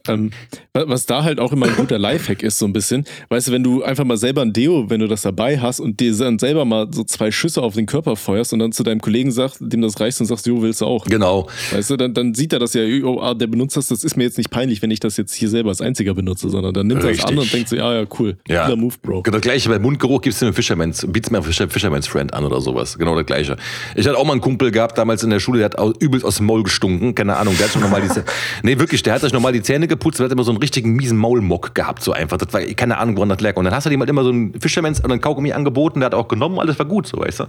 Ähm, 0.09 0.31
wa- 0.73 0.85
was 0.87 1.07
da 1.07 1.25
halt 1.25 1.41
auch 1.41 1.53
immer 1.53 1.67
ein 1.67 1.75
guter 1.77 1.99
Lifehack 1.99 2.43
ist, 2.43 2.59
so 2.59 2.67
ein 2.67 2.73
bisschen. 2.73 3.05
Weißt 3.29 3.49
du, 3.49 3.53
wenn 3.53 3.63
du 3.65 3.83
einfach 3.83 4.05
mal 4.05 4.17
selber 4.17 4.43
ein 4.43 4.53
Deo, 4.53 4.89
wenn 4.89 5.01
du 5.01 5.09
das 5.09 5.23
dabei 5.23 5.59
hast 5.59 5.81
und 5.81 5.99
dir 6.01 6.15
dann 6.17 6.39
selber 6.39 6.65
mal 6.65 6.87
so 6.93 7.03
zwei 7.05 7.31
Schüsse 7.31 7.63
auf 7.63 7.75
den 7.75 7.87
Körper 7.87 8.15
feuerst 8.17 8.53
und 8.53 8.59
dann 8.61 8.73
zu 8.73 8.83
deinem 8.83 9.01
Kollegen 9.01 9.33
sagst, 9.33 9.59
dem 9.61 9.81
das 9.83 9.99
reicht 9.99 10.21
und 10.21 10.27
sagst, 10.27 10.47
jo, 10.47 10.63
willst 10.63 10.81
du 10.81 10.87
auch. 10.87 11.05
genau. 11.07 11.49
Weißt 11.73 11.91
du, 11.91 11.97
dann, 11.97 12.15
dann 12.15 12.35
sieht 12.35 12.53
er 12.53 12.59
das 12.59 12.75
ja, 12.75 12.83
oh, 13.05 13.21
ah, 13.21 13.35
der 13.35 13.47
benutzt 13.49 13.77
das, 13.77 13.89
das 13.89 14.05
ist 14.05 14.17
mir 14.17 14.25
jetzt 14.25 14.39
nicht 14.39 14.51
peinlich, 14.51 14.81
wenn 14.83 14.91
ich 14.91 15.01
das 15.01 15.17
jetzt 15.17 15.35
hier 15.35 15.49
selber 15.49 15.71
als 15.71 15.81
einziger 15.81 16.15
benutze, 16.15 16.51
sondern 16.51 16.73
dann 16.75 16.87
nimmt 16.87 17.03
er 17.03 17.11
das 17.13 17.25
an 17.25 17.39
und 17.39 17.53
denkt 17.53 17.69
so, 17.69 17.77
ja, 17.77 17.95
ja, 17.95 18.07
cool. 18.19 18.37
Ja. 18.49 18.65
Cooler 18.67 18.77
Move, 18.77 18.95
Bro. 19.03 19.23
Genau 19.23 19.37
das 19.39 19.43
gleiche 19.43 19.69
bei 19.69 19.79
Mundgeruch 19.79 20.21
gibt's 20.21 20.39
den 20.39 20.53
Fisherman's, 20.53 21.05
biet's 21.09 21.31
mir 21.31 21.43
Fisher, 21.43 21.69
Fisherman's 21.69 22.07
Friend 22.07 22.33
an 22.33 22.45
oder 22.45 22.61
sowas. 22.61 22.97
Genau 22.99 23.15
das 23.17 23.27
gleiche. 23.27 23.57
Ich 23.97 24.07
hatte 24.07 24.17
auch 24.19 24.25
mal 24.25 24.33
einen 24.33 24.41
Kumpel 24.41 24.71
gehabt, 24.71 24.97
damals 24.99 25.23
in 25.25 25.31
der 25.31 25.41
Schule, 25.41 25.59
der 25.59 25.71
hat 25.71 25.97
übelst 26.01 26.25
aus 26.25 26.37
dem 26.37 26.47
Maul 26.47 26.63
gestunken. 26.63 27.15
Keine 27.15 27.37
Ahnung, 27.37 27.55
der 27.59 27.67
hat 27.67 27.73
schon 27.73 27.83
nochmal 27.83 28.03
die 28.03 28.09
Zähne. 28.09 28.25
Nee, 28.63 28.79
wirklich, 28.79 29.03
der 29.03 29.15
hat 29.15 29.21
sich 29.23 29.33
nochmal 29.33 29.53
die 29.53 29.63
Zähne 29.63 29.86
geputzt, 29.89 30.19
der 30.19 30.25
hat 30.27 30.33
immer 30.33 30.45
so 30.45 30.51
einen 30.51 30.59
richtigen 30.59 30.93
miesen 30.95 31.17
Maulmock 31.19 31.75
gehabt, 31.75 32.03
so 32.03 32.13
einfach. 32.13 32.37
Das 32.39 32.53
war 32.53 32.61
keine 32.63 32.99
Ahnung, 32.99 33.17
woran 33.17 33.29
das 33.29 33.41
lag. 33.41 33.57
Und 33.57 33.65
dann 33.65 33.75
hast 33.75 33.87
du 33.87 33.91
ihm 33.91 34.01
halt 34.01 34.11
immer 34.11 34.23
so 34.25 34.31
einen 34.31 34.59
Fisherman's 34.61 35.03
oder 35.03 35.13
einen 35.13 35.21
Kaugummi 35.21 35.53
angeboten, 35.53 36.01
der 36.01 36.07
hat 36.07 36.15
auch 36.15 36.29
genommen, 36.29 36.59
alles 36.59 36.79
war 36.79 36.87
gut, 36.87 37.07
so 37.07 37.19
weißt 37.19 37.41
du. 37.41 37.45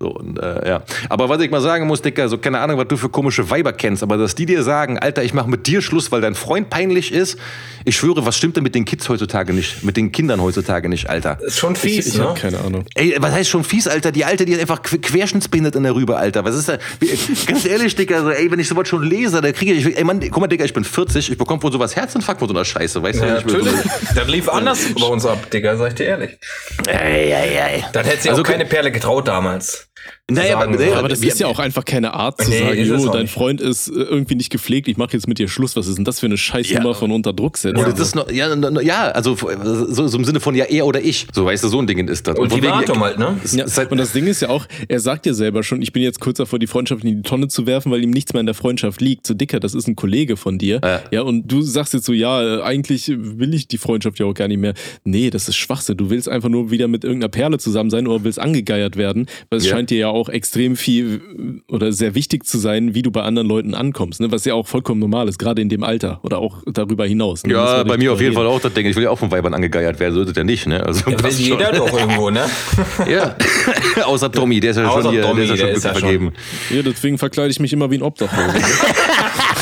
So, 0.00 0.08
und, 0.08 0.38
äh, 0.38 0.68
ja. 0.68 0.82
Aber 1.08 1.28
was 1.28 1.40
ich 1.40 1.50
mal 1.50 1.60
sagen 1.60 1.86
muss, 1.86 2.02
Dicker, 2.02 2.28
so 2.28 2.38
keine 2.38 2.60
Ahnung, 2.60 2.78
was 2.78 2.88
du 2.88 2.96
für 2.96 3.08
komische 3.08 3.50
Weiber 3.50 3.72
kennst, 3.72 4.02
aber 4.02 4.16
dass 4.16 4.34
die 4.34 4.46
dir 4.46 4.62
sagen, 4.62 4.98
Alter, 4.98 5.22
ich 5.22 5.34
mache 5.34 5.48
mit 5.48 5.66
dir 5.66 5.82
Schluss, 5.82 6.12
weil 6.12 6.20
dein 6.20 6.34
Freund 6.34 6.70
peinlich 6.70 7.12
ist, 7.12 7.38
ich 7.84 7.96
schwöre, 7.96 8.24
was 8.24 8.36
stimmt 8.36 8.56
denn 8.56 8.62
mit 8.62 8.74
den 8.74 8.84
Kids 8.84 9.08
heutzutage 9.08 9.52
nicht, 9.52 9.82
mit 9.84 9.96
den 9.96 10.12
Kindern 10.12 10.40
heutzutage 10.40 10.88
nicht, 10.88 11.10
Alter? 11.10 11.38
Ist 11.40 11.58
schon 11.58 11.72
Ich, 11.72 11.78
fies, 11.80 12.06
ich 12.08 12.18
ne? 12.18 12.24
habe 12.28 12.38
keine 12.38 12.60
Ahnung. 12.60 12.84
Ey, 12.94 13.16
was 13.18 13.32
heißt 13.32 13.50
schon 13.50 13.64
fies, 13.64 13.88
Alter? 13.88 14.12
Die 14.12 14.24
Alte, 14.24 14.44
die 14.44 14.52
ist 14.52 14.60
einfach 14.60 14.82
que- 14.82 14.98
querschnittsbehindert 14.98 15.74
in 15.76 15.82
der 15.82 15.94
Rübe, 15.94 16.16
Alter. 16.16 16.44
Was 16.44 16.54
ist 16.56 16.68
da? 16.68 16.78
Ganz 17.46 17.64
ehrlich, 17.64 17.96
Digga, 17.96 18.22
so, 18.22 18.30
ey, 18.30 18.50
wenn 18.50 18.60
ich 18.60 18.68
sowas 18.68 18.86
schon 18.88 19.02
lese, 19.02 19.40
da 19.40 19.50
kriege 19.50 19.72
ich, 19.72 19.96
ey, 19.96 20.04
Mann, 20.04 20.20
guck 20.20 20.40
mal, 20.40 20.46
Digga, 20.46 20.64
ich 20.64 20.72
bin 20.72 20.84
40, 20.84 21.32
ich 21.32 21.38
bekomme 21.38 21.60
von 21.60 21.72
sowas 21.72 21.81
Herzinfarkt 21.96 22.38
von 22.40 22.48
so 22.48 22.54
einer 22.54 22.64
Scheiße, 22.64 23.02
weißt 23.02 23.20
du? 23.20 23.24
Ja, 23.26 23.44
will 23.44 23.50
so- 23.50 23.58
natürlich. 23.70 23.90
Das 24.14 24.28
lief 24.28 24.48
anders 24.48 24.78
bei 24.98 25.06
uns 25.06 25.26
ab, 25.26 25.50
Digga, 25.50 25.76
sag 25.76 25.88
ich 25.88 25.94
dir 25.94 26.06
ehrlich. 26.06 26.38
Ey, 26.86 27.32
ey, 27.32 27.56
ey. 27.56 27.84
Dann 27.92 28.04
hätte 28.04 28.22
sie 28.22 28.30
Also, 28.30 28.42
auch 28.42 28.46
keine 28.46 28.64
Perle 28.66 28.92
getraut 28.92 29.26
damals. 29.28 29.88
Naja, 30.30 30.58
sagen, 30.58 30.74
aber. 30.74 30.96
Aber 30.96 31.08
das 31.08 31.20
wir- 31.20 31.28
ist 31.28 31.40
ja 31.40 31.46
auch 31.46 31.58
einfach 31.58 31.84
keine 31.84 32.14
Art 32.14 32.40
zu 32.40 32.48
Nee, 32.50 32.58
sagen, 32.58 32.84
jo, 32.84 33.10
dein 33.12 33.22
nicht. 33.22 33.34
Freund 33.34 33.60
ist 33.60 33.88
äh, 33.88 33.92
irgendwie 33.92 34.34
nicht 34.34 34.50
gepflegt, 34.50 34.88
ich 34.88 34.96
mache 34.96 35.12
jetzt 35.12 35.28
mit 35.28 35.38
dir 35.38 35.48
Schluss. 35.48 35.76
Was 35.76 35.86
ist 35.86 35.96
denn 35.98 36.04
das 36.04 36.20
für 36.20 36.26
eine 36.26 36.36
Scheißnummer 36.36 36.90
Ja. 36.90 36.94
von 36.94 37.10
unter 37.12 37.32
Druck 37.32 37.58
setzen? 37.58 37.84
Und 37.84 37.98
das 37.98 38.14
noch, 38.14 38.30
ja, 38.30 38.54
ja, 38.80 39.02
also 39.10 39.36
so, 39.36 40.06
so 40.08 40.16
im 40.18 40.24
Sinne 40.24 40.40
von 40.40 40.54
ja, 40.54 40.64
er 40.64 40.86
oder 40.86 41.00
ich. 41.02 41.26
So, 41.32 41.44
weißt 41.44 41.64
du, 41.64 41.68
so 41.68 41.78
ein 41.80 41.86
Ding 41.86 42.08
ist 42.08 42.26
das. 42.26 42.38
Und 42.38 42.50
von 42.50 42.62
wegen- 42.62 42.72
halt, 42.72 43.18
ne? 43.18 43.36
Ja, 43.52 43.64
ist 43.64 43.76
halt- 43.76 43.90
und 43.92 43.98
das 43.98 44.12
Ding 44.12 44.26
ist 44.26 44.40
ja 44.42 44.48
auch, 44.48 44.66
er 44.88 45.00
sagt 45.00 45.26
ja 45.26 45.34
selber 45.34 45.62
schon, 45.62 45.82
ich 45.82 45.92
bin 45.92 46.02
jetzt 46.02 46.20
kurz 46.20 46.38
davor, 46.38 46.58
die 46.58 46.66
Freundschaft 46.66 47.04
in 47.04 47.16
die 47.16 47.22
Tonne 47.28 47.48
zu 47.48 47.66
werfen, 47.66 47.92
weil 47.92 48.02
ihm 48.02 48.10
nichts 48.10 48.32
mehr 48.32 48.40
in 48.40 48.46
der 48.46 48.54
Freundschaft 48.54 49.00
liegt. 49.00 49.26
So 49.26 49.34
dicker, 49.34 49.60
das 49.60 49.74
ist 49.74 49.86
ein 49.88 49.96
Kollege 49.96 50.36
von 50.36 50.58
dir. 50.58 50.80
Ja. 50.82 51.00
Ja, 51.10 51.22
und 51.22 51.46
du 51.50 51.62
sagst 51.62 51.92
jetzt 51.94 52.06
so, 52.06 52.12
ja, 52.12 52.62
eigentlich 52.62 53.08
will 53.14 53.52
ich 53.54 53.68
die 53.68 53.78
Freundschaft 53.78 54.18
ja 54.18 54.26
auch 54.26 54.34
gar 54.34 54.48
nicht 54.48 54.58
mehr. 54.60 54.74
Nee, 55.04 55.30
das 55.30 55.48
ist 55.48 55.56
Schwachsinn. 55.56 55.96
Du 55.96 56.10
willst 56.10 56.28
einfach 56.28 56.48
nur 56.48 56.70
wieder 56.70 56.88
mit 56.88 57.04
irgendeiner 57.04 57.28
Perle 57.30 57.58
zusammen 57.58 57.90
sein 57.90 58.06
oder 58.06 58.24
willst 58.24 58.38
angegeiert 58.38 58.96
werden. 58.96 59.26
Weil 59.50 59.58
es 59.58 59.66
Ja. 59.66 59.72
scheint 59.72 59.90
dir 59.92 59.98
ja 59.98 60.08
auch 60.08 60.28
extrem 60.28 60.76
viel 60.76 61.62
oder 61.68 61.92
sehr 61.92 62.14
wichtig 62.14 62.44
zu 62.44 62.58
sein, 62.58 62.94
wie 62.94 63.02
du 63.02 63.10
bei 63.10 63.22
anderen 63.22 63.46
Leuten 63.48 63.74
ankommst. 63.74 64.20
Ne? 64.20 64.32
Was 64.32 64.44
ja 64.44 64.54
auch 64.54 64.66
vollkommen 64.66 65.00
normal 65.00 65.28
ist, 65.28 65.38
gerade 65.38 65.62
in 65.62 65.68
dem 65.68 65.84
Alter 65.84 66.20
oder 66.22 66.38
auch 66.38 66.62
darüber 66.66 67.06
hinaus. 67.06 67.44
Ne? 67.44 67.52
Ja, 67.52 67.84
bei 67.84 67.96
mir 67.96 68.12
auf 68.12 68.20
jeden 68.20 68.34
Fall 68.34 68.46
auch 68.46 68.60
das 68.60 68.72
Ding. 68.72 68.86
Ich 68.86 68.96
will 68.96 69.04
ja 69.04 69.10
auch 69.10 69.18
von 69.18 69.30
Weibern 69.30 69.54
angegeiert 69.54 70.00
werden, 70.00 70.14
so 70.14 70.22
ist 70.22 70.30
es 70.30 70.36
ja 70.36 70.44
nicht, 70.44 70.66
ne? 70.66 70.84
Also, 70.84 71.10
Ja, 71.10 71.22
will 71.22 71.30
schon. 71.30 71.40
jeder 71.44 71.72
doch 71.72 71.92
irgendwo, 71.98 72.30
ne? 72.30 72.46
Ja. 73.08 73.36
Außer 74.04 74.30
Tommy, 74.32 74.60
der 74.60 74.70
ist 74.72 74.76
ja 74.78 74.88
Außer 74.88 75.02
schon 75.02 75.12
hier, 75.12 75.22
Tommy, 75.22 75.46
der 75.46 75.54
ist 75.54 75.60
ja 75.60 75.66
der 75.66 75.72
schon 75.72 75.76
ist 75.76 75.84
ja 75.84 75.94
vergeben. 75.94 76.32
Ja, 76.70 76.82
deswegen 76.82 77.18
verkleide 77.18 77.50
ich 77.50 77.60
mich 77.60 77.72
immer 77.72 77.90
wie 77.90 77.96
ein 77.96 78.02
Obdachloser. 78.02 78.54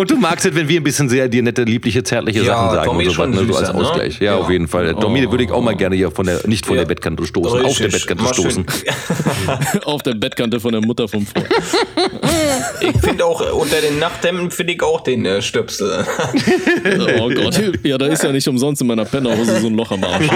Und 0.00 0.10
du 0.10 0.16
magst 0.16 0.46
es, 0.46 0.54
wenn 0.54 0.66
wir 0.66 0.80
ein 0.80 0.82
bisschen 0.82 1.10
sehr 1.10 1.28
dir 1.28 1.42
nette, 1.42 1.62
liebliche, 1.64 2.02
zärtliche 2.02 2.38
Ja, 2.40 2.46
Sachen 2.46 2.70
sagen 2.74 2.86
Tommy 2.86 3.06
und 3.08 3.12
so 3.14 3.22
was, 3.22 3.28
ne? 3.28 3.46
so 3.46 3.54
als 3.58 3.68
ne? 3.68 3.74
Ausgleich. 3.74 4.18
Ja, 4.18 4.24
Ja. 4.32 4.36
auf 4.38 4.48
jeden 4.50 4.66
Fall. 4.66 4.94
Tommy 4.94 5.30
würde 5.30 5.44
ich 5.44 5.50
auch 5.50 5.60
mal 5.60 5.76
gerne 5.76 5.94
hier 5.94 6.10
von 6.10 6.24
der, 6.24 6.40
nicht 6.46 6.64
von 6.64 6.76
Ja. 6.76 6.82
der 6.82 6.88
Bettkante 6.88 7.26
stoßen, 7.26 7.66
auf 7.66 7.76
der 7.76 7.86
Richtig. 7.88 7.92
Bettkante 7.92 8.24
Mal 8.24 8.32
stoßen. 8.34 8.64
auf 9.84 10.02
der 10.02 10.14
Bettkante 10.14 10.58
von 10.58 10.72
der 10.72 10.80
Mutter 10.80 11.06
vom 11.06 11.26
Freund. 11.26 11.46
Ich 12.80 12.98
finde 13.02 13.24
auch, 13.26 13.40
unter 13.52 13.80
den 13.80 13.98
Nachthemden 13.98 14.50
finde 14.50 14.72
ich 14.72 14.82
auch 14.82 15.02
den 15.02 15.26
äh, 15.26 15.42
Stöpsel. 15.42 16.04
Oh 17.20 17.28
Gott. 17.28 17.60
Ja, 17.82 17.98
da 17.98 18.06
ist 18.06 18.22
ja 18.22 18.32
nicht 18.32 18.48
umsonst 18.48 18.80
in 18.80 18.88
meiner 18.88 19.04
Pennerhose 19.04 19.60
so 19.60 19.66
ein 19.66 19.74
Loch 19.74 19.90
am 19.90 20.02
Arsch. 20.04 20.26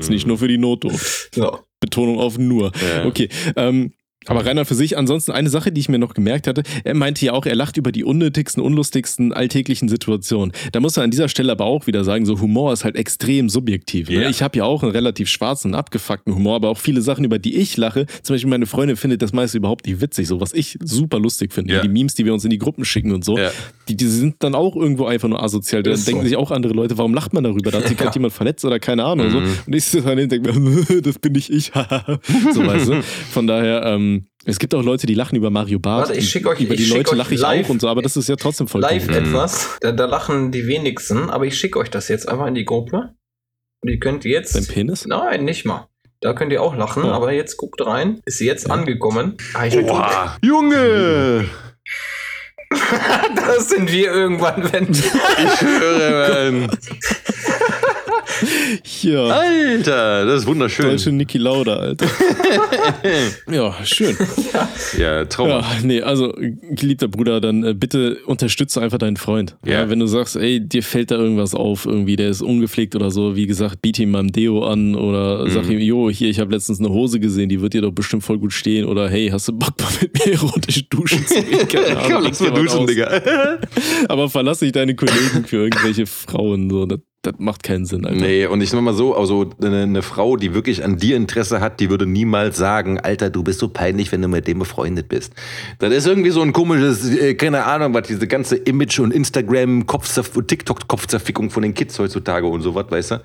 ist 0.00 0.10
nicht 0.10 0.26
nur 0.26 0.36
für 0.38 0.48
die 0.48 0.58
Notdurft. 0.58 1.34
so. 1.34 1.60
Betonung 1.80 2.18
auf 2.20 2.36
nur. 2.36 2.72
Ja. 2.94 3.06
Okay. 3.06 3.28
Ähm, 3.56 3.92
aber 4.26 4.44
Rainer 4.44 4.66
für 4.66 4.74
sich, 4.74 4.98
ansonsten 4.98 5.32
eine 5.32 5.48
Sache, 5.48 5.72
die 5.72 5.80
ich 5.80 5.88
mir 5.88 5.98
noch 5.98 6.12
gemerkt 6.12 6.46
hatte, 6.46 6.62
er 6.84 6.94
meinte 6.94 7.24
ja 7.24 7.32
auch, 7.32 7.46
er 7.46 7.54
lacht 7.54 7.78
über 7.78 7.90
die 7.90 8.04
unnötigsten, 8.04 8.62
unlustigsten 8.62 9.32
alltäglichen 9.32 9.88
Situationen. 9.88 10.52
Da 10.72 10.80
muss 10.80 10.94
man 10.96 11.04
an 11.04 11.10
dieser 11.10 11.28
Stelle 11.28 11.50
aber 11.52 11.64
auch 11.64 11.86
wieder 11.86 12.04
sagen, 12.04 12.26
so 12.26 12.38
Humor 12.38 12.72
ist 12.74 12.84
halt 12.84 12.96
extrem 12.96 13.48
subjektiv. 13.48 14.10
Ne? 14.10 14.28
Ich 14.28 14.42
habe 14.42 14.58
ja 14.58 14.64
auch 14.64 14.82
einen 14.82 14.92
relativ 14.92 15.28
schwarzen 15.30 15.74
abgefuckten 15.74 16.34
Humor, 16.34 16.56
aber 16.56 16.68
auch 16.68 16.76
viele 16.78 17.00
Sachen, 17.00 17.24
über 17.24 17.38
die 17.38 17.56
ich 17.56 17.78
lache. 17.78 18.04
Zum 18.22 18.34
Beispiel 18.34 18.50
meine 18.50 18.66
Freundin 18.66 18.96
findet 18.96 19.22
das 19.22 19.32
meist 19.32 19.54
überhaupt 19.54 19.86
nicht 19.86 20.02
witzig, 20.02 20.28
so 20.28 20.38
was 20.40 20.52
ich 20.52 20.76
super 20.84 21.18
lustig 21.18 21.54
finde. 21.54 21.74
Ja. 21.74 21.80
Die 21.80 21.88
Memes, 21.88 22.14
die 22.14 22.26
wir 22.26 22.34
uns 22.34 22.44
in 22.44 22.50
die 22.50 22.58
Gruppen 22.58 22.84
schicken 22.84 23.12
und 23.12 23.24
so, 23.24 23.38
Ja. 23.38 23.50
die, 23.88 23.96
die 23.96 24.06
sind 24.06 24.36
dann 24.40 24.54
auch 24.54 24.76
irgendwo 24.76 25.06
einfach 25.06 25.28
nur 25.28 25.42
asozial. 25.42 25.82
Dann 25.82 25.94
Ist 25.94 26.06
denken 26.06 26.22
so. 26.22 26.28
sich 26.28 26.36
auch 26.36 26.50
andere 26.50 26.74
Leute, 26.74 26.98
warum 26.98 27.14
lacht 27.14 27.32
man 27.32 27.42
darüber? 27.44 27.70
Da 27.70 27.78
hat 27.78 27.88
sich 27.88 27.96
gerade 27.96 28.14
jemand 28.14 28.34
verletzt 28.34 28.66
oder 28.66 28.78
keine 28.78 29.04
Ahnung. 29.04 29.28
Mhm. 29.28 29.32
So. 29.32 29.38
Und 29.66 29.74
ich 29.74 29.84
sitze 29.84 30.06
dann 30.06 30.18
und 30.18 30.30
denke 30.30 30.52
mir, 30.60 31.00
das 31.02 31.18
bin 31.18 31.32
nicht 31.32 31.48
ich. 31.48 31.72
so 32.52 32.66
weißt 32.66 32.88
du. 32.88 33.02
Von 33.32 33.46
daher, 33.46 33.82
ähm, 33.86 34.09
es 34.44 34.58
gibt 34.58 34.74
auch 34.74 34.82
Leute, 34.82 35.06
die 35.06 35.14
lachen 35.14 35.36
über 35.36 35.50
Mario 35.50 35.78
Barth. 35.78 36.08
Warte, 36.08 36.12
ich 36.18 36.24
und 36.24 36.30
schick 36.30 36.46
euch- 36.46 36.60
Über 36.60 36.74
ich 36.74 36.80
die 36.80 36.86
schick 36.86 36.96
Leute 36.96 37.14
lache 37.16 37.34
ich 37.34 37.40
live- 37.40 37.66
auch 37.66 37.70
und 37.70 37.80
so, 37.80 37.88
aber 37.88 38.02
das 38.02 38.16
ist 38.16 38.28
ja 38.28 38.36
trotzdem 38.36 38.68
vollkommen. 38.68 38.98
Live 38.98 39.08
etwas. 39.08 39.78
Da, 39.80 39.92
da 39.92 40.06
lachen 40.06 40.50
die 40.52 40.66
wenigsten, 40.66 41.30
aber 41.30 41.46
ich 41.46 41.58
schicke 41.58 41.78
euch 41.78 41.90
das 41.90 42.08
jetzt 42.08 42.28
einfach 42.28 42.46
in 42.46 42.54
die 42.54 42.64
Gruppe. 42.64 43.14
Und 43.82 43.88
ihr 43.90 43.98
könnt 43.98 44.24
jetzt. 44.24 44.54
Dein 44.54 44.66
Penis? 44.66 45.06
Nein, 45.06 45.44
nicht 45.44 45.64
mal. 45.64 45.88
Da 46.20 46.34
könnt 46.34 46.52
ihr 46.52 46.62
auch 46.62 46.76
lachen, 46.76 47.04
Ja. 47.04 47.12
aber 47.12 47.32
jetzt 47.32 47.56
guckt 47.56 47.80
rein. 47.84 48.20
Ist 48.26 48.38
sie 48.38 48.46
jetzt 48.46 48.70
angekommen? 48.70 49.36
Ah, 49.54 49.66
Oha. 49.74 50.36
Junge! 50.42 51.46
Das 53.34 53.68
sind 53.70 53.90
wir 53.90 54.12
irgendwann, 54.12 54.72
wenn. 54.72 54.90
Ich 54.92 55.60
höre, 55.60 56.52
Mann. 56.52 56.70
Ja. 59.02 59.24
Alter, 59.26 60.26
das 60.26 60.42
ist 60.42 60.46
wunderschön. 60.46 60.86
Deutsche 60.86 61.12
Niki 61.12 61.38
Lauda, 61.38 61.76
Alter. 61.76 62.06
ja, 63.50 63.74
schön. 63.84 64.16
Ja, 64.98 65.24
Traum. 65.24 65.48
Ja, 65.48 65.64
nee, 65.82 66.02
also, 66.02 66.32
geliebter 66.70 67.08
Bruder, 67.08 67.40
dann 67.40 67.64
äh, 67.64 67.74
bitte 67.74 68.18
unterstütze 68.26 68.80
einfach 68.80 68.98
deinen 68.98 69.16
Freund. 69.16 69.56
Ja. 69.64 69.72
Ja. 69.80 69.90
wenn 69.90 69.98
du 69.98 70.06
sagst, 70.06 70.36
ey, 70.36 70.60
dir 70.60 70.82
fällt 70.82 71.10
da 71.10 71.16
irgendwas 71.16 71.54
auf, 71.54 71.86
irgendwie, 71.86 72.16
der 72.16 72.28
ist 72.30 72.42
ungepflegt 72.42 72.94
oder 72.94 73.10
so, 73.10 73.36
wie 73.36 73.46
gesagt, 73.46 73.80
biete 73.82 74.02
ihm 74.02 74.10
mal 74.12 74.20
ein 74.20 74.32
Deo 74.32 74.64
an 74.64 74.94
oder 74.94 75.44
Mhm. 75.44 75.50
sag 75.50 75.68
ihm, 75.70 75.78
jo, 75.80 76.10
hier, 76.10 76.28
ich 76.28 76.40
habe 76.40 76.52
letztens 76.52 76.80
eine 76.80 76.90
Hose 76.90 77.20
gesehen, 77.20 77.48
die 77.48 77.60
wird 77.60 77.74
dir 77.74 77.82
doch 77.82 77.92
bestimmt 77.92 78.24
voll 78.24 78.38
gut 78.38 78.52
stehen 78.52 78.84
oder 78.86 79.08
hey, 79.08 79.28
hast 79.30 79.48
du 79.48 79.52
Bock 79.52 79.74
mal 79.80 79.88
mit 80.00 80.26
mir 80.26 80.32
erotisch 80.34 80.88
duschen 80.88 81.26
zu 81.26 81.42
gehen? 81.42 81.68
Keine 81.68 81.86
Ahnung, 81.98 82.10
Komm, 82.12 82.24
lass 82.24 82.40
mal 82.40 82.50
duschen, 82.50 82.78
aus. 82.80 82.86
Digga. 82.86 83.22
Aber 84.08 84.28
verlass 84.28 84.60
nicht 84.60 84.76
deine 84.76 84.94
Kollegen 84.94 85.44
für 85.46 85.56
irgendwelche 85.64 86.06
Frauen, 86.06 86.68
so, 86.70 86.86
das, 86.86 86.98
das 87.22 87.34
macht 87.36 87.62
keinen 87.62 87.84
Sinn, 87.84 88.06
Alter. 88.06 88.18
Nee, 88.18 88.46
und 88.46 88.62
ich 88.62 88.70
sag 88.70 88.80
mal 88.80 88.94
so, 88.94 89.14
also 89.14 89.50
eine, 89.62 89.82
eine 89.82 90.00
Frau, 90.00 90.36
die 90.36 90.54
wirklich 90.54 90.82
an 90.82 90.96
dir 90.96 91.16
Interesse 91.16 91.60
hat, 91.60 91.78
die 91.78 91.90
würde 91.90 92.06
niemals 92.06 92.56
sagen, 92.56 92.98
Alter, 92.98 93.28
du 93.28 93.42
bist 93.42 93.58
so 93.58 93.68
peinlich, 93.68 94.10
wenn 94.10 94.22
du 94.22 94.28
mit 94.28 94.48
dem 94.48 94.58
befreundet 94.58 95.08
bist. 95.08 95.34
Das 95.80 95.92
ist 95.92 96.06
irgendwie 96.06 96.30
so 96.30 96.40
ein 96.40 96.54
komisches, 96.54 97.10
äh, 97.10 97.34
keine 97.34 97.64
Ahnung, 97.64 97.92
was 97.92 98.06
diese 98.06 98.26
ganze 98.26 98.56
Image- 98.56 99.00
und 99.00 99.12
Instagram, 99.12 99.84
TikTok-Kopfzerfickung 99.86 101.50
von 101.50 101.62
den 101.62 101.74
Kids 101.74 101.98
heutzutage 101.98 102.46
und 102.46 102.62
sowas, 102.62 102.86
weißt 102.88 103.10
du? 103.10 103.22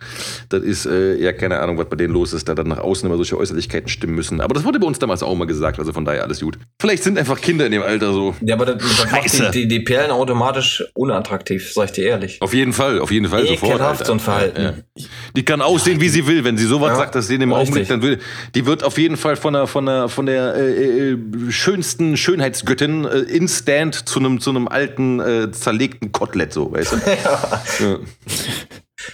Das 0.49 0.61
ist, 0.61 0.85
äh, 0.85 1.15
ja, 1.15 1.31
keine 1.31 1.59
Ahnung, 1.61 1.77
was 1.77 1.87
bei 1.87 1.95
denen 1.95 2.13
los 2.13 2.33
ist, 2.33 2.49
da 2.49 2.53
dann 2.55 2.67
nach 2.67 2.79
außen 2.79 3.07
immer 3.07 3.15
solche 3.15 3.37
Äußerlichkeiten 3.37 3.87
stimmen 3.87 4.15
müssen. 4.15 4.41
Aber 4.41 4.53
das 4.53 4.65
wurde 4.65 4.77
bei 4.77 4.87
uns 4.87 4.99
damals 4.99 5.23
auch 5.23 5.35
mal 5.35 5.47
gesagt, 5.47 5.79
also 5.79 5.93
von 5.93 6.03
daher 6.03 6.23
alles 6.23 6.41
gut. 6.41 6.59
Vielleicht 6.81 7.03
sind 7.03 7.17
einfach 7.17 7.39
Kinder 7.39 7.65
in 7.65 7.71
dem 7.71 7.81
Alter 7.83 8.11
so. 8.11 8.35
Ja, 8.41 8.55
aber 8.55 8.65
das, 8.65 8.83
das 8.83 9.09
macht 9.09 9.53
die, 9.55 9.61
die, 9.61 9.67
die 9.69 9.79
Perlen 9.79 10.11
automatisch 10.11 10.83
unattraktiv, 10.95 11.71
sag 11.71 11.85
ich 11.85 11.91
dir 11.93 12.07
ehrlich. 12.07 12.41
Auf 12.41 12.53
jeden 12.53 12.73
Fall, 12.73 12.99
auf 12.99 13.11
jeden 13.11 13.29
Fall 13.29 13.47
sofort. 13.47 13.84
Ekelhaft 13.85 14.01
Alter. 14.01 14.05
so 14.05 14.13
ein 14.13 14.19
Verhalten. 14.19 14.61
Ja, 14.61 14.69
ja. 14.97 15.05
Die 15.35 15.43
kann 15.45 15.61
aussehen, 15.61 16.01
wie 16.01 16.09
sie 16.09 16.27
will. 16.27 16.43
Wenn 16.43 16.57
sie 16.57 16.65
sowas 16.65 16.89
Ja, 16.89 16.95
sagt, 16.95 17.15
dass 17.15 17.27
sie 17.27 17.35
in 17.35 17.39
dem. 17.41 17.53
Augenblick 17.53 17.87
dann 17.87 18.01
will, 18.01 18.19
die 18.53 18.65
wird 18.65 18.83
auf 18.83 18.97
jeden 18.97 19.17
Fall 19.17 19.35
von 19.35 19.53
der, 19.53 19.67
von 19.67 19.85
der, 19.85 20.09
von 20.09 20.25
der 20.25 20.55
äh, 20.55 21.11
äh, 21.11 21.17
schönsten 21.49 22.17
Schönheitsgöttin 22.17 23.05
äh, 23.05 23.19
instant 23.19 24.07
zu 24.07 24.19
einem 24.19 24.39
zu 24.39 24.49
einem 24.49 24.67
alten, 24.67 25.19
äh, 25.19 25.51
zerlegten 25.51 26.11
Kotelett, 26.11 26.53
so, 26.53 26.71
weißt 26.71 26.93
du? 26.93 26.97
ja. 27.83 27.97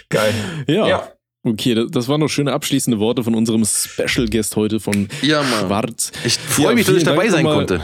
Geil. 0.10 0.34
Ja. 0.68 0.88
Ja. 0.88 1.12
Okay, 1.44 1.88
das, 1.90 2.08
waren 2.08 2.20
noch 2.20 2.28
schöne 2.30 2.54
abschließende 2.54 3.00
Worte 3.00 3.24
von 3.24 3.34
unserem 3.34 3.66
Special 3.66 4.28
Guest 4.28 4.56
heute 4.56 4.80
von 4.80 5.10
Ja, 5.24 5.42
Mann. 5.42 5.66
Schwarz. 5.66 6.12
Ich 6.24 6.38
freue 6.38 6.68
Ja, 6.68 6.74
mich, 6.74 6.86
dass 6.86 6.96
ich 6.98 7.04
dabei 7.04 7.24
Dank 7.24 7.32
sein 7.32 7.46
konnte. 7.46 7.82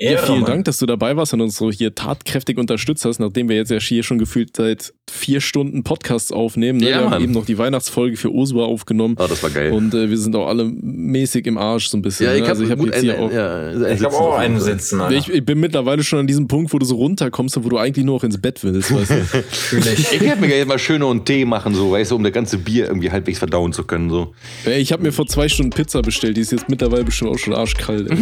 Ja, 0.00 0.18
vielen 0.18 0.40
Mann. 0.40 0.50
Dank, 0.50 0.64
dass 0.64 0.78
du 0.78 0.86
dabei 0.86 1.16
warst 1.16 1.34
und 1.34 1.40
uns 1.40 1.56
so 1.56 1.70
hier 1.70 1.94
tatkräftig 1.94 2.58
unterstützt 2.58 3.04
hast, 3.04 3.20
nachdem 3.20 3.48
wir 3.48 3.54
jetzt 3.54 3.70
ja 3.70 3.78
hier 3.78 4.02
schon 4.02 4.18
gefühlt 4.18 4.56
seit 4.56 4.92
vier 5.08 5.40
Stunden 5.40 5.84
Podcasts 5.84 6.32
aufnehmen. 6.32 6.80
Ne? 6.80 6.90
Ja, 6.90 6.96
wir 6.96 7.04
haben 7.04 7.10
Mann. 7.10 7.22
eben 7.22 7.32
noch 7.32 7.46
die 7.46 7.58
Weihnachtsfolge 7.58 8.16
für 8.16 8.32
Osua 8.32 8.64
aufgenommen. 8.64 9.14
Oh, 9.20 9.26
das 9.28 9.40
war 9.44 9.50
geil. 9.50 9.70
Und 9.72 9.94
äh, 9.94 10.10
wir 10.10 10.18
sind 10.18 10.34
auch 10.34 10.48
alle 10.48 10.64
mäßig 10.64 11.46
im 11.46 11.58
Arsch 11.58 11.88
so 11.88 11.96
ein 11.96 12.02
bisschen. 12.02 12.26
ja, 12.26 12.34
ich 12.34 12.40
ne? 12.40 12.48
habe 12.48 12.58
also 12.58 12.70
hab 12.70 12.78
gut 12.78 12.88
jetzt 12.88 13.02
hier 13.02 13.14
einen, 13.14 13.22
auch. 13.22 13.32
ja, 13.32 13.56
einen 13.56 13.82
Ich 13.82 13.88
Sitzen 13.88 14.04
habe 14.06 14.16
auch 14.16 14.36
einen 14.36 14.60
sitzen, 14.60 15.00
Alter. 15.00 15.16
Ich, 15.16 15.28
ich 15.28 15.44
bin 15.44 15.60
mittlerweile 15.60 16.02
schon 16.02 16.18
an 16.18 16.26
diesem 16.26 16.48
Punkt, 16.48 16.72
wo 16.72 16.78
du 16.78 16.86
so 16.86 16.96
runterkommst 16.96 17.56
und 17.56 17.64
wo 17.64 17.68
du 17.68 17.78
eigentlich 17.78 18.04
nur 18.04 18.16
noch 18.16 18.24
ins 18.24 18.38
Bett 18.38 18.64
willst, 18.64 18.92
weißt 18.92 19.10
du? 19.10 19.14
Ich. 19.94 20.20
Hätte 20.20 20.40
mir 20.40 20.48
gerne 20.48 20.66
mal 20.66 20.78
schöner 20.78 21.06
und 21.06 21.24
Tee 21.26 21.44
machen, 21.44 21.74
so, 21.74 21.92
weißt 21.92 22.10
du, 22.10 22.16
um 22.16 22.24
das 22.24 22.32
ganze 22.32 22.58
Bier 22.58 22.86
irgendwie 22.86 23.10
halbwegs 23.10 23.38
verdauen 23.38 23.72
zu 23.72 23.84
können. 23.84 24.10
So. 24.10 24.34
Ich 24.66 24.92
habe 24.92 25.02
mir 25.02 25.12
vor 25.12 25.26
zwei 25.26 25.48
Stunden 25.48 25.70
Pizza 25.70 26.02
bestellt, 26.02 26.36
die 26.36 26.40
ist 26.40 26.50
jetzt 26.52 26.68
mittlerweile 26.68 27.04
bestimmt 27.04 27.30
auch 27.30 27.38
schon 27.38 27.54
arschkalt. 27.54 28.10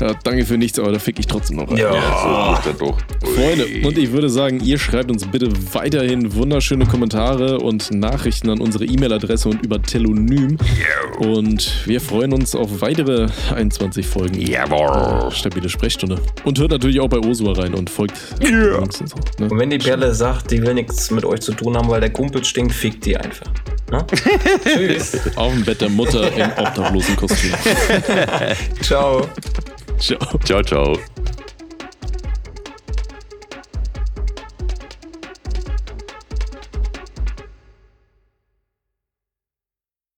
Ja, 0.00 0.14
danke 0.22 0.44
für 0.44 0.56
nichts, 0.56 0.77
aber 0.78 0.92
da 0.92 0.98
fick 0.98 1.18
ich 1.18 1.26
trotzdem 1.26 1.56
noch 1.58 1.70
rein. 1.70 1.78
Ja. 1.78 1.92
So 1.92 2.54
ist 2.54 2.66
das 2.66 2.78
doch. 2.78 2.98
Freunde, 3.34 3.66
und 3.86 3.98
ich 3.98 4.12
würde 4.12 4.28
sagen, 4.28 4.60
ihr 4.60 4.78
schreibt 4.78 5.10
uns 5.10 5.26
bitte 5.26 5.48
weiterhin 5.72 6.34
wunderschöne 6.34 6.86
Kommentare 6.86 7.58
und 7.58 7.90
Nachrichten 7.92 8.50
an 8.50 8.60
unsere 8.60 8.84
E-Mail-Adresse 8.84 9.48
und 9.48 9.64
über 9.64 9.80
Telonym. 9.82 10.56
Und 11.18 11.82
wir 11.86 12.00
freuen 12.00 12.32
uns 12.32 12.54
auf 12.54 12.80
weitere 12.80 13.26
21 13.54 14.06
Folgen. 14.06 14.40
Jawohl. 14.40 15.30
Stabile 15.32 15.68
Sprechstunde. 15.68 16.18
Und 16.44 16.58
hört 16.58 16.70
natürlich 16.70 17.00
auch 17.00 17.08
bei 17.08 17.18
Osua 17.18 17.52
rein 17.54 17.74
und 17.74 17.90
folgt 17.90 18.14
Yeah. 18.42 18.78
uns 18.78 19.00
und 19.00 19.08
so. 19.10 19.16
Ne? 19.38 19.48
Und 19.50 19.58
wenn 19.58 19.70
die 19.70 19.78
Perle 19.78 20.14
sagt, 20.14 20.50
die 20.50 20.62
will 20.62 20.74
nichts 20.74 21.10
mit 21.10 21.24
euch 21.24 21.40
zu 21.40 21.52
tun 21.52 21.76
haben, 21.76 21.88
weil 21.88 22.00
der 22.00 22.10
Kumpel 22.10 22.44
stinkt, 22.44 22.72
fickt 22.72 23.04
die 23.06 23.16
einfach. 23.16 23.46
Ne? 23.90 24.04
Tschüss. 24.64 25.18
Auf 25.36 25.52
dem 25.52 25.64
Bett 25.64 25.80
der 25.80 25.88
Mutter 25.88 26.30
im 26.32 26.50
obdachlosen 26.64 27.16
Kostüm. 27.16 27.52
Ciao. 28.82 29.26
Ciao 29.98 30.62